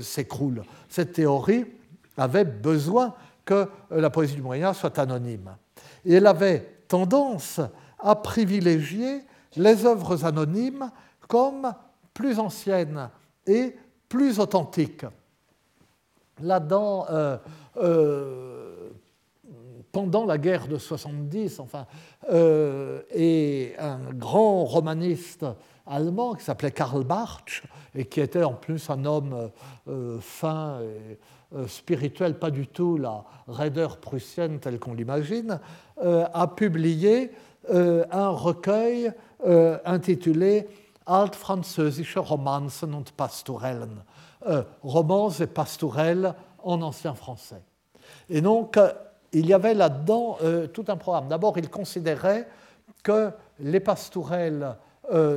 s'écroule. 0.00 0.64
Cette 0.88 1.12
théorie 1.12 1.66
avait 2.16 2.46
besoin 2.46 3.14
que 3.44 3.68
la 3.90 4.10
poésie 4.10 4.34
du 4.34 4.42
Moyen 4.42 4.72
soit 4.72 4.98
anonyme. 4.98 5.54
Et 6.04 6.14
elle 6.14 6.26
avait 6.26 6.78
tendance 6.88 7.60
à 7.98 8.16
privilégier 8.16 9.20
les 9.56 9.84
œuvres 9.84 10.24
anonymes 10.24 10.90
comme 11.26 11.72
plus 12.14 12.38
anciennes 12.38 13.10
et 13.46 13.76
plus 14.08 14.40
authentiques. 14.40 15.04
Là-dedans, 16.40 17.06
euh, 17.10 17.36
euh, 17.76 18.90
pendant 19.92 20.24
la 20.24 20.38
guerre 20.38 20.68
de 20.68 20.78
70, 20.78 21.60
enfin, 21.60 21.86
euh, 22.30 23.02
et 23.12 23.74
un 23.78 24.12
grand 24.12 24.64
romaniste 24.64 25.44
allemand 25.88 26.34
qui 26.34 26.44
s'appelait 26.44 26.70
Karl 26.70 27.04
Bartsch 27.04 27.62
et 27.94 28.04
qui 28.04 28.20
était 28.20 28.44
en 28.44 28.54
plus 28.54 28.90
un 28.90 29.04
homme 29.04 29.50
fin 30.20 30.80
et 30.80 31.18
spirituel, 31.66 32.38
pas 32.38 32.50
du 32.50 32.66
tout 32.66 32.98
la 32.98 33.24
raideur 33.46 33.96
prussienne 33.96 34.60
telle 34.60 34.78
qu'on 34.78 34.94
l'imagine, 34.94 35.58
a 36.00 36.46
publié 36.48 37.32
un 37.70 38.28
recueil 38.28 39.12
intitulé 39.84 40.68
Altfranzösische 41.08 42.18
Romanzen 42.18 42.92
und 42.92 43.12
Pastorellen, 43.16 44.04
euh, 44.46 44.62
romances 44.82 45.40
et 45.40 45.46
pastorelles 45.46 46.34
en 46.62 46.82
ancien 46.82 47.14
français. 47.14 47.62
Et 48.28 48.42
donc, 48.42 48.76
euh, 48.76 48.92
il 49.32 49.46
y 49.46 49.54
avait 49.54 49.72
là-dedans 49.72 50.36
euh, 50.42 50.66
tout 50.66 50.84
un 50.88 50.96
programme. 50.96 51.28
D'abord, 51.28 51.56
il 51.56 51.70
considérait 51.70 52.46
que 53.02 53.30
les 53.58 53.80
pastourelles, 53.80 54.76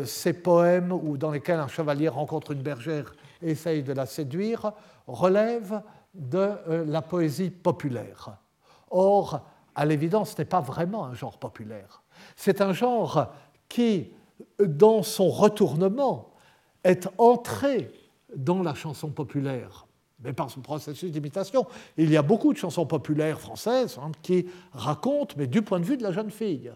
ces 0.06 0.34
poèmes 0.34 0.92
où, 0.92 1.18
dans 1.18 1.32
lesquels 1.32 1.60
un 1.60 1.68
chevalier 1.68 2.10
rencontre 2.10 2.52
une 2.52 2.62
bergère 2.62 3.16
et 3.42 3.52
essaye 3.52 3.84
de 3.84 3.94
la 3.94 4.06
séduire, 4.06 4.74
relèvent 5.08 5.82
de 6.14 6.52
la 6.86 7.02
poésie 7.02 7.50
populaire. 7.50 8.38
Or, 8.90 9.42
à 9.76 9.86
l'évidence, 9.86 10.32
ce 10.32 10.42
n'est 10.42 10.46
pas 10.46 10.60
vraiment 10.60 11.06
un 11.06 11.14
genre 11.14 11.38
populaire. 11.38 12.02
C'est 12.36 12.62
un 12.62 12.74
genre 12.74 13.34
qui, 13.70 14.12
dans 14.60 15.04
son 15.04 15.30
retournement, 15.30 16.32
est 16.84 17.08
entré 17.18 17.92
dans 18.36 18.64
la 18.64 18.74
chanson 18.74 19.10
populaire, 19.10 19.88
mais 20.20 20.34
par 20.34 20.50
son 20.50 20.62
processus 20.62 21.12
d'imitation. 21.12 21.66
Il 21.98 22.10
y 22.10 22.18
a 22.18 22.22
beaucoup 22.22 22.54
de 22.54 22.58
chansons 22.58 22.86
populaires 22.86 23.40
françaises 23.40 23.98
hein, 24.02 24.12
qui 24.22 24.48
racontent, 24.74 25.36
mais 25.38 25.48
du 25.48 25.62
point 25.62 25.80
de 25.80 25.86
vue 25.86 25.98
de 25.98 26.04
la 26.04 26.12
jeune 26.12 26.32
fille, 26.32 26.72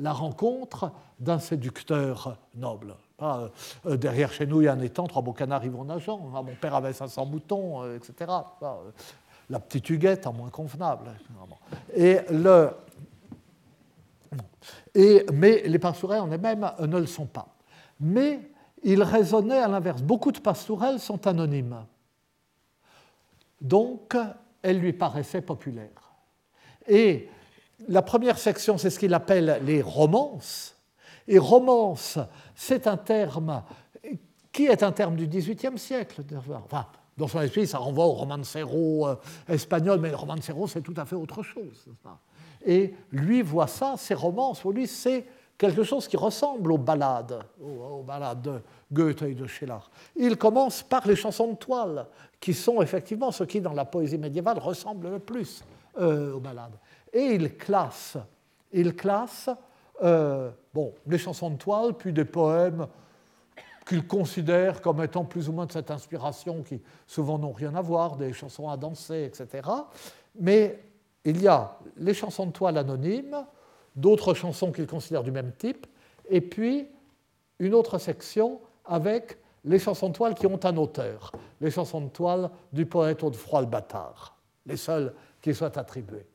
la 0.00 0.12
rencontre 0.12 0.92
d'un 1.18 1.38
séducteur 1.38 2.38
noble. 2.54 2.96
Euh, 3.22 3.48
derrière 3.96 4.32
chez 4.32 4.46
nous, 4.46 4.62
il 4.62 4.64
y 4.64 4.68
a 4.68 4.72
un 4.72 4.80
étang, 4.80 5.06
trois 5.06 5.22
beaux 5.22 5.32
canards 5.32 5.64
y 5.64 5.68
vont 5.68 5.84
nageant. 5.84 6.30
Ah, 6.34 6.42
mon 6.42 6.54
père 6.54 6.74
avait 6.74 6.92
500 6.92 7.26
moutons, 7.26 7.82
euh, 7.82 7.96
etc. 7.96 8.30
Euh, 8.62 8.90
la 9.50 9.60
petite 9.60 9.88
huguette, 9.90 10.26
en 10.26 10.32
moins 10.32 10.48
convenable. 10.48 11.12
Et 11.94 12.20
le, 12.30 12.70
et, 14.94 15.26
mais 15.32 15.62
les 15.66 15.78
pastourelles 15.78 16.20
en 16.20 16.30
elles-mêmes 16.30 16.70
ne 16.80 16.98
le 16.98 17.06
sont 17.06 17.26
pas. 17.26 17.48
Mais 18.00 18.40
il 18.82 19.02
raisonnait 19.02 19.58
à 19.58 19.68
l'inverse. 19.68 20.00
Beaucoup 20.02 20.32
de 20.32 20.40
pastourelles 20.40 20.98
sont 20.98 21.26
anonymes. 21.26 21.84
Donc, 23.60 24.16
elles 24.62 24.78
lui 24.78 24.94
paraissaient 24.94 25.42
populaires. 25.42 26.14
Et 26.88 27.28
la 27.88 28.02
première 28.02 28.38
section, 28.38 28.78
c'est 28.78 28.90
ce 28.90 28.98
qu'il 28.98 29.14
appelle 29.14 29.60
les 29.64 29.82
romances. 29.82 30.76
Et 31.28 31.38
romance, 31.38 32.18
c'est 32.54 32.86
un 32.86 32.96
terme 32.96 33.62
qui 34.52 34.66
est 34.66 34.82
un 34.82 34.92
terme 34.92 35.16
du 35.16 35.26
XVIIIe 35.26 35.78
siècle. 35.78 36.22
Enfin, 36.64 36.86
dans 37.16 37.28
son 37.28 37.40
esprit, 37.40 37.66
ça 37.66 37.78
renvoie 37.78 38.06
au 38.06 38.12
romancero 38.12 39.06
euh, 39.06 39.14
espagnol, 39.48 40.00
mais 40.00 40.10
le 40.10 40.16
romancero, 40.16 40.66
c'est 40.66 40.80
tout 40.80 40.94
à 40.96 41.04
fait 41.04 41.16
autre 41.16 41.42
chose. 41.42 41.86
Et 42.66 42.94
lui 43.12 43.42
voit 43.42 43.66
ça, 43.66 43.94
ces 43.96 44.14
romances, 44.14 44.60
pour 44.60 44.72
lui, 44.72 44.86
c'est 44.86 45.26
quelque 45.56 45.82
chose 45.82 46.08
qui 46.08 46.16
ressemble 46.16 46.72
aux 46.72 46.78
ballades, 46.78 47.40
aux, 47.62 48.02
ballades 48.02 48.42
de 48.42 48.60
Goethe 48.90 49.22
et 49.22 49.34
de 49.34 49.46
Schiller. 49.46 49.78
Il 50.16 50.36
commence 50.36 50.82
par 50.82 51.06
les 51.06 51.16
chansons 51.16 51.52
de 51.52 51.56
toile, 51.56 52.06
qui 52.40 52.54
sont 52.54 52.80
effectivement 52.80 53.30
ce 53.30 53.44
qui, 53.44 53.60
dans 53.60 53.74
la 53.74 53.84
poésie 53.84 54.18
médiévale, 54.18 54.58
ressemble 54.58 55.10
le 55.10 55.18
plus 55.18 55.62
euh, 55.98 56.32
aux 56.32 56.40
ballades. 56.40 56.76
Et 57.12 57.34
il 57.34 57.56
classe, 57.56 58.16
il 58.72 58.94
classe 58.94 59.50
euh, 60.02 60.50
bon, 60.72 60.94
les 61.06 61.18
chansons 61.18 61.50
de 61.50 61.56
toile, 61.56 61.94
puis 61.94 62.12
des 62.12 62.24
poèmes 62.24 62.86
qu'il 63.86 64.06
considère 64.06 64.80
comme 64.80 65.02
étant 65.02 65.24
plus 65.24 65.48
ou 65.48 65.52
moins 65.52 65.66
de 65.66 65.72
cette 65.72 65.90
inspiration 65.90 66.62
qui 66.62 66.80
souvent 67.06 67.38
n'ont 67.38 67.52
rien 67.52 67.74
à 67.74 67.82
voir, 67.82 68.16
des 68.16 68.32
chansons 68.32 68.68
à 68.68 68.76
danser, 68.76 69.24
etc. 69.24 69.68
Mais 70.38 70.78
il 71.24 71.42
y 71.42 71.48
a 71.48 71.76
les 71.96 72.14
chansons 72.14 72.46
de 72.46 72.52
toile 72.52 72.78
anonymes, 72.78 73.44
d'autres 73.96 74.32
chansons 74.34 74.72
qu'il 74.72 74.86
considère 74.86 75.22
du 75.22 75.32
même 75.32 75.52
type, 75.52 75.86
et 76.28 76.40
puis 76.40 76.86
une 77.58 77.74
autre 77.74 77.98
section 77.98 78.60
avec 78.86 79.38
les 79.64 79.78
chansons 79.78 80.08
de 80.08 80.14
toile 80.14 80.34
qui 80.34 80.46
ont 80.46 80.64
un 80.64 80.76
auteur, 80.76 81.32
les 81.60 81.70
chansons 81.70 82.00
de 82.00 82.08
toile 82.08 82.50
du 82.72 82.86
poète 82.86 83.22
Audefroy 83.22 83.60
le 83.62 83.66
Bâtard, 83.66 84.36
les 84.64 84.76
seules 84.76 85.12
qui 85.42 85.54
soient 85.54 85.76
attribuées. 85.78 86.26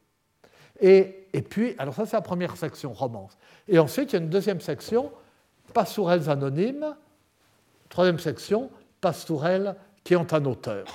Et, 0.79 1.27
puis, 1.49 1.75
alors 1.77 1.93
ça 1.93 2.05
c'est 2.05 2.17
la 2.17 2.21
première 2.21 2.57
section, 2.57 2.93
romance. 2.93 3.37
Et 3.67 3.79
ensuite, 3.79 4.11
il 4.11 4.15
y 4.15 4.19
a 4.19 4.21
une 4.21 4.29
deuxième 4.29 4.61
section, 4.61 5.11
pastourelles 5.73 6.29
anonymes, 6.29 6.95
troisième 7.89 8.19
section, 8.19 8.69
pastourelles 9.01 9.75
qui 10.03 10.15
ont 10.15 10.27
un 10.31 10.45
auteur. 10.45 10.85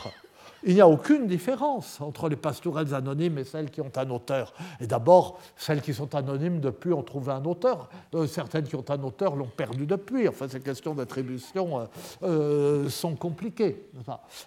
Il 0.62 0.74
n'y 0.74 0.80
a 0.80 0.88
aucune 0.88 1.26
différence 1.26 2.00
entre 2.00 2.28
les 2.28 2.36
pastourelles 2.36 2.94
anonymes 2.94 3.38
et 3.38 3.44
celles 3.44 3.70
qui 3.70 3.80
ont 3.80 3.92
un 3.96 4.10
auteur. 4.10 4.52
Et 4.78 4.86
d'abord, 4.86 5.38
celles 5.56 5.80
qui 5.80 5.94
sont 5.94 6.14
anonymes, 6.14 6.60
depuis, 6.60 6.92
ont 6.92 7.02
trouvé 7.02 7.32
un 7.32 7.44
auteur. 7.44 7.88
Euh, 8.14 8.26
certaines 8.26 8.64
qui 8.64 8.76
ont 8.76 8.84
un 8.90 9.02
auteur 9.02 9.36
l'ont 9.36 9.46
perdu 9.46 9.86
depuis. 9.86 10.28
Enfin, 10.28 10.48
ces 10.48 10.60
questions 10.60 10.94
d'attribution 10.94 11.80
euh, 11.80 11.84
euh, 12.22 12.88
sont 12.90 13.16
compliquées. 13.16 13.86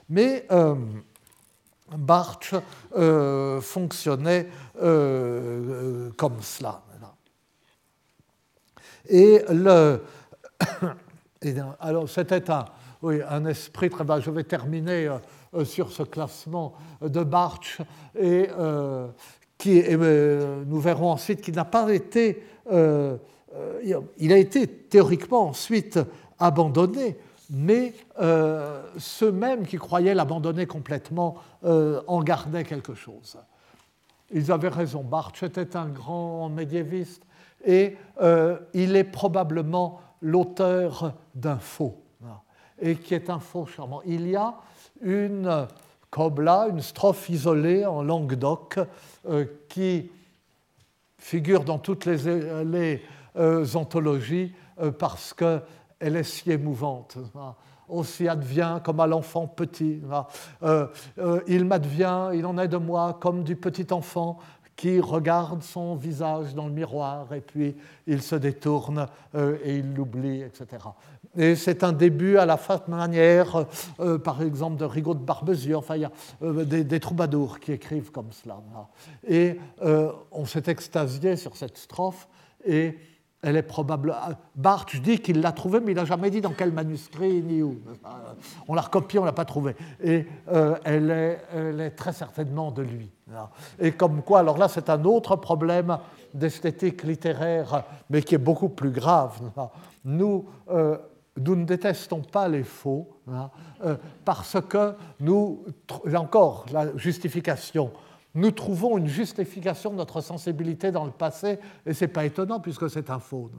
Mais 0.08 0.46
Barthes 1.98 2.56
fonctionnait 3.62 4.48
comme 4.80 6.42
cela. 6.42 6.84
Et 9.10 9.42
le. 9.50 10.02
alors, 11.80 12.10
c'était 12.10 12.50
un, 12.50 12.66
oui, 13.02 13.20
un 13.28 13.46
esprit 13.46 13.90
très 13.90 14.04
bas. 14.04 14.20
Je 14.20 14.32
vais 14.32 14.44
terminer 14.44 15.10
euh, 15.56 15.66
sur 15.66 15.92
ce 15.92 16.04
classement 16.04 16.74
de 17.02 17.24
Bartsch 17.24 17.80
et 18.18 18.48
euh, 18.58 19.08
qui, 19.58 19.84
euh, 19.86 20.64
nous 20.66 20.80
verrons 20.80 21.12
ensuite 21.12 21.42
qu'il 21.42 21.56
n'a 21.56 21.66
pas 21.66 21.94
été, 21.94 22.44
il 22.72 24.34
a 24.34 24.38
été 24.38 24.68
théoriquement 24.68 25.50
ensuite 25.50 26.00
abandonné, 26.40 27.18
mais 27.54 27.94
ceux 28.98 29.32
mêmes 29.32 29.66
qui 29.66 29.78
croyaient 29.78 30.16
l'abandonner 30.16 30.66
complètement 30.66 31.36
en 31.64 32.24
gardaient 32.24 32.64
quelque 32.64 32.96
chose. 32.96 33.38
Ils 34.32 34.52
avaient 34.52 34.70
raison, 34.70 35.04
Bartsch 35.04 35.44
était 35.44 35.76
un 35.76 35.88
grand 35.88 36.50
médiéviste 36.50 37.24
et 37.64 37.96
il 38.74 38.96
est 38.96 39.04
probablement 39.04 40.02
l'auteur 40.22 41.14
d'un 41.36 41.58
faux, 41.58 42.02
et 42.82 42.96
qui 42.96 43.14
est 43.14 43.30
un 43.30 43.40
faux 43.40 43.66
charmant. 43.66 44.02
Il 44.06 44.28
y 44.28 44.36
a 44.36 44.56
une 45.02 45.68
cobla, 46.14 46.68
une 46.70 46.82
strophe 46.82 47.30
isolée 47.30 47.88
en 47.88 48.04
langue 48.04 48.36
d'oc 48.36 48.80
euh, 49.28 49.46
qui 49.68 50.12
figure 51.18 51.64
dans 51.64 51.80
toutes 51.80 52.06
les, 52.06 53.02
euh, 53.36 53.66
anthologies 53.74 54.54
euh, 54.80 54.92
parce 54.92 55.34
qu'elle 56.04 56.18
est 56.18 56.24
si 56.24 56.52
émouvante. 56.52 57.18
Aussi 57.88 58.28
advient 58.28 58.80
comme 58.84 59.00
à 59.00 59.08
l'enfant 59.08 59.48
petit. 59.48 60.02
il 61.48 61.66
m'advient, 61.66 62.30
il 62.34 62.46
en 62.46 62.58
est 62.58 62.68
de 62.68 62.78
moi 62.78 63.18
comme 63.20 63.44
du 63.44 63.56
petit 63.56 63.92
enfant 63.92 64.40
qui 64.76 65.00
regarde 65.00 65.62
son 65.62 65.96
visage 65.96 66.56
dans 66.56 66.66
le 66.68 66.74
miroir 66.74 67.32
et 67.34 67.42
puis 67.42 67.76
il 68.08 68.22
se 68.24 68.36
détourne 68.36 69.06
et 69.36 69.78
il 69.78 69.94
l'oublie, 69.94 70.42
etc. 70.42 70.66
Et 71.36 71.56
c'est 71.56 71.84
un 71.84 71.94
début 71.94 72.38
à 72.38 72.46
la 72.46 72.58
fat 72.58 72.84
manière, 72.88 73.66
euh, 74.00 74.18
par 74.18 74.42
exemple, 74.42 74.78
de 74.78 74.86
Rigaud 74.86 75.16
de 75.16 75.24
Barbezieux. 75.24 75.78
Enfin, 75.78 75.96
il 75.96 76.02
y 76.02 76.06
a 76.06 76.12
euh, 76.44 76.64
des, 76.64 77.00
troubadours 77.00 77.60
qui 77.60 77.72
écrivent 77.72 78.12
comme 78.12 78.32
cela. 78.32 78.62
Et 79.28 79.60
euh, 79.84 80.12
on 80.32 80.46
s'est 80.46 80.64
extasié 80.68 81.36
sur 81.36 81.56
cette 81.56 81.78
strophe 81.78 82.28
et 82.66 82.98
elle 83.44 83.58
est 83.58 83.62
probable. 83.62 84.16
Barthes 84.56 84.96
dit 84.96 85.20
qu'il 85.20 85.42
l'a 85.42 85.52
trouvée, 85.52 85.80
mais 85.80 85.92
il 85.92 85.96
n'a 85.96 86.06
jamais 86.06 86.32
dit 86.32 86.42
dans 86.42 86.54
quel 86.54 86.72
manuscrit 86.72 87.42
ni 87.42 87.62
où. 87.62 87.80
On 88.68 88.74
l'a 88.74 88.82
recopiée, 88.82 89.20
on 89.20 89.24
ne 89.24 89.28
l'a 89.28 89.34
pas 89.34 89.46
trouvée. 89.46 89.76
Et 90.04 90.26
elle, 90.86 91.12
est, 91.12 91.42
elle, 91.54 91.82
est, 91.82 91.92
très 91.92 92.14
certainement 92.14 92.72
de 92.72 92.82
lui. 92.82 93.12
Et 93.80 93.92
comme 93.92 94.22
quoi, 94.22 94.40
alors 94.40 94.58
là, 94.58 94.68
c'est 94.68 94.90
un 94.90 95.04
autre 95.04 95.36
problème 95.36 95.98
d'esthétique 96.34 97.04
littéraire, 97.04 97.84
mais 98.10 98.22
qui 98.22 98.36
est 98.36 98.40
beaucoup 98.40 98.70
plus 98.70 98.92
grave. 98.92 99.40
Nous, 100.06 100.46
nous 101.38 101.56
ne 101.56 101.66
détestons 101.66 102.22
pas 102.22 102.48
les 102.48 102.64
faux, 102.64 103.08
euh, 103.84 103.96
parce 104.24 104.58
que 104.62 104.96
nous, 105.20 105.64
là 106.06 106.22
encore, 106.22 106.66
la 106.72 106.96
justification, 106.98 107.92
nous 108.36 108.52
trouvons 108.52 108.98
une 108.98 109.08
justification 109.08 109.92
de 109.92 109.96
notre 109.96 110.22
sensibilité 110.22 110.92
dans 110.92 111.06
le 111.06 111.12
passé, 111.12 111.60
et 111.86 111.94
ce 111.94 112.06
n'est 112.06 112.10
pas 112.10 112.26
étonnant 112.26 112.60
puisque 112.60 112.90
c'est 112.90 113.10
un 113.10 113.20
faux. 113.20 113.52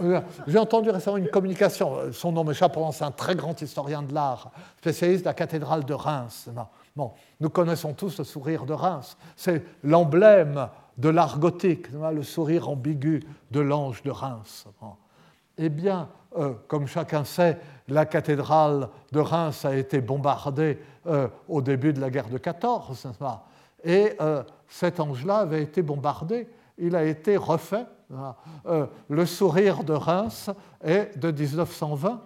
Euh, 0.00 0.20
j'ai 0.46 0.58
entendu 0.58 0.90
récemment 0.90 1.16
une 1.16 1.28
communication, 1.28 2.12
son 2.12 2.32
nom 2.32 2.44
m'échappe, 2.44 2.78
c'est 2.92 3.04
un 3.04 3.10
très 3.10 3.34
grand 3.34 3.60
historien 3.60 4.02
de 4.02 4.14
l'art, 4.14 4.52
spécialiste 4.78 5.22
de 5.22 5.28
la 5.28 5.34
cathédrale 5.34 5.84
de 5.84 5.94
Reims. 5.94 6.48
Bon, 6.94 7.12
nous 7.40 7.50
connaissons 7.50 7.92
tous 7.92 8.18
le 8.18 8.24
sourire 8.24 8.66
de 8.66 8.72
Reims, 8.72 9.16
c'est 9.36 9.64
l'emblème 9.82 10.68
de 10.96 11.08
l'art 11.08 11.38
gothique, 11.38 11.86
le 11.92 12.22
sourire 12.22 12.68
ambigu 12.68 13.22
de 13.50 13.60
l'ange 13.60 14.02
de 14.02 14.10
Reims. 14.10 14.66
Eh 15.56 15.68
bien, 15.68 16.08
euh, 16.36 16.54
comme 16.68 16.86
chacun 16.86 17.24
sait, 17.24 17.58
la 17.88 18.06
cathédrale 18.06 18.88
de 19.12 19.18
Reims 19.18 19.64
a 19.64 19.74
été 19.74 20.00
bombardée 20.00 20.78
euh, 21.06 21.28
au 21.48 21.62
début 21.62 21.92
de 21.92 22.00
la 22.00 22.10
guerre 22.10 22.28
de 22.28 22.38
14, 22.38 23.08
et 23.84 24.12
euh, 24.20 24.42
cet 24.68 25.00
ange-là 25.00 25.38
avait 25.38 25.62
été 25.62 25.82
bombardé, 25.82 26.48
il 26.78 26.94
a 26.94 27.04
été 27.04 27.36
refait. 27.36 27.86
le 29.08 29.26
sourire 29.26 29.84
de 29.84 29.92
Reims 29.92 30.50
est 30.82 31.18
de 31.18 31.30
1920. 31.30 32.20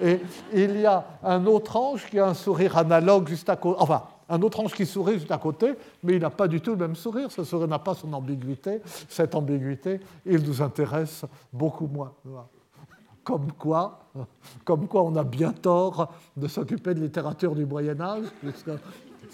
Et 0.00 0.20
il 0.52 0.80
y 0.80 0.86
a 0.86 1.04
un 1.22 1.44
autre 1.46 1.76
ange 1.76 2.06
qui 2.06 2.18
a 2.18 2.28
un 2.28 2.34
sourire 2.34 2.76
analogue 2.78 3.28
juste 3.28 3.48
à 3.48 3.56
côté, 3.56 3.76
enfin, 3.80 4.04
un 4.28 4.40
autre 4.42 4.60
ange 4.60 4.72
qui 4.74 4.86
sourit 4.86 5.14
juste 5.14 5.30
à 5.30 5.38
côté, 5.38 5.74
mais 6.02 6.14
il 6.14 6.20
n'a 6.20 6.30
pas 6.30 6.48
du 6.48 6.60
tout 6.60 6.70
le 6.72 6.76
même 6.76 6.96
sourire. 6.96 7.30
Ce 7.30 7.44
sourire 7.44 7.68
n'a 7.68 7.78
pas 7.78 7.94
son 7.94 8.12
ambiguïté. 8.12 8.80
Cette 9.08 9.34
ambiguïté, 9.34 10.00
il 10.24 10.42
nous 10.42 10.62
intéresse 10.62 11.24
beaucoup 11.52 11.86
moins. 11.86 12.12
Comme 13.22 13.52
quoi, 13.52 14.00
comme 14.64 14.86
quoi 14.86 15.02
on 15.02 15.16
a 15.16 15.24
bien 15.24 15.52
tort 15.52 16.12
de 16.36 16.46
s'occuper 16.46 16.94
de 16.94 17.00
littérature 17.00 17.54
du 17.54 17.64
Moyen 17.64 18.00
Âge, 18.00 18.26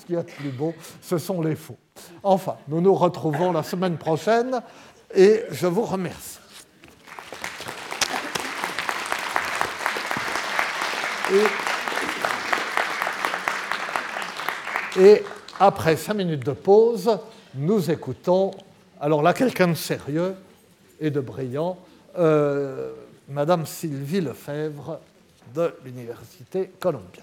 ce 0.01 0.07
qui 0.07 0.15
est 0.15 0.17
le 0.17 0.23
plus 0.23 0.51
beau, 0.51 0.75
ce 1.03 1.19
sont 1.19 1.41
les 1.41 1.57
faux. 1.57 1.77
Enfin, 2.23 2.57
nous 2.69 2.81
nous 2.81 2.95
retrouvons 2.95 3.53
la 3.53 3.63
semaine 3.63 3.97
prochaine 3.97 4.61
et 5.15 5.43
je 5.51 5.67
vous 5.67 5.85
remercie. 5.85 6.39
Et, 14.99 15.23
après 15.61 15.97
cinq 15.97 16.15
minutes 16.15 16.45
de 16.45 16.53
pause, 16.53 17.19
nous 17.55 17.91
écoutons, 17.91 18.51
alors 19.01 19.23
là, 19.23 19.33
quelqu'un 19.33 19.69
de 19.69 19.75
sérieux 19.75 20.35
et 21.01 21.11
de 21.11 21.21
brillant, 21.21 21.79
euh, 22.19 22.93
Madame 23.29 23.67
Sylvie 23.67 24.21
Lefebvre 24.21 24.99
de 25.55 25.73
l'Université 25.85 26.73
Columbia. 26.81 27.23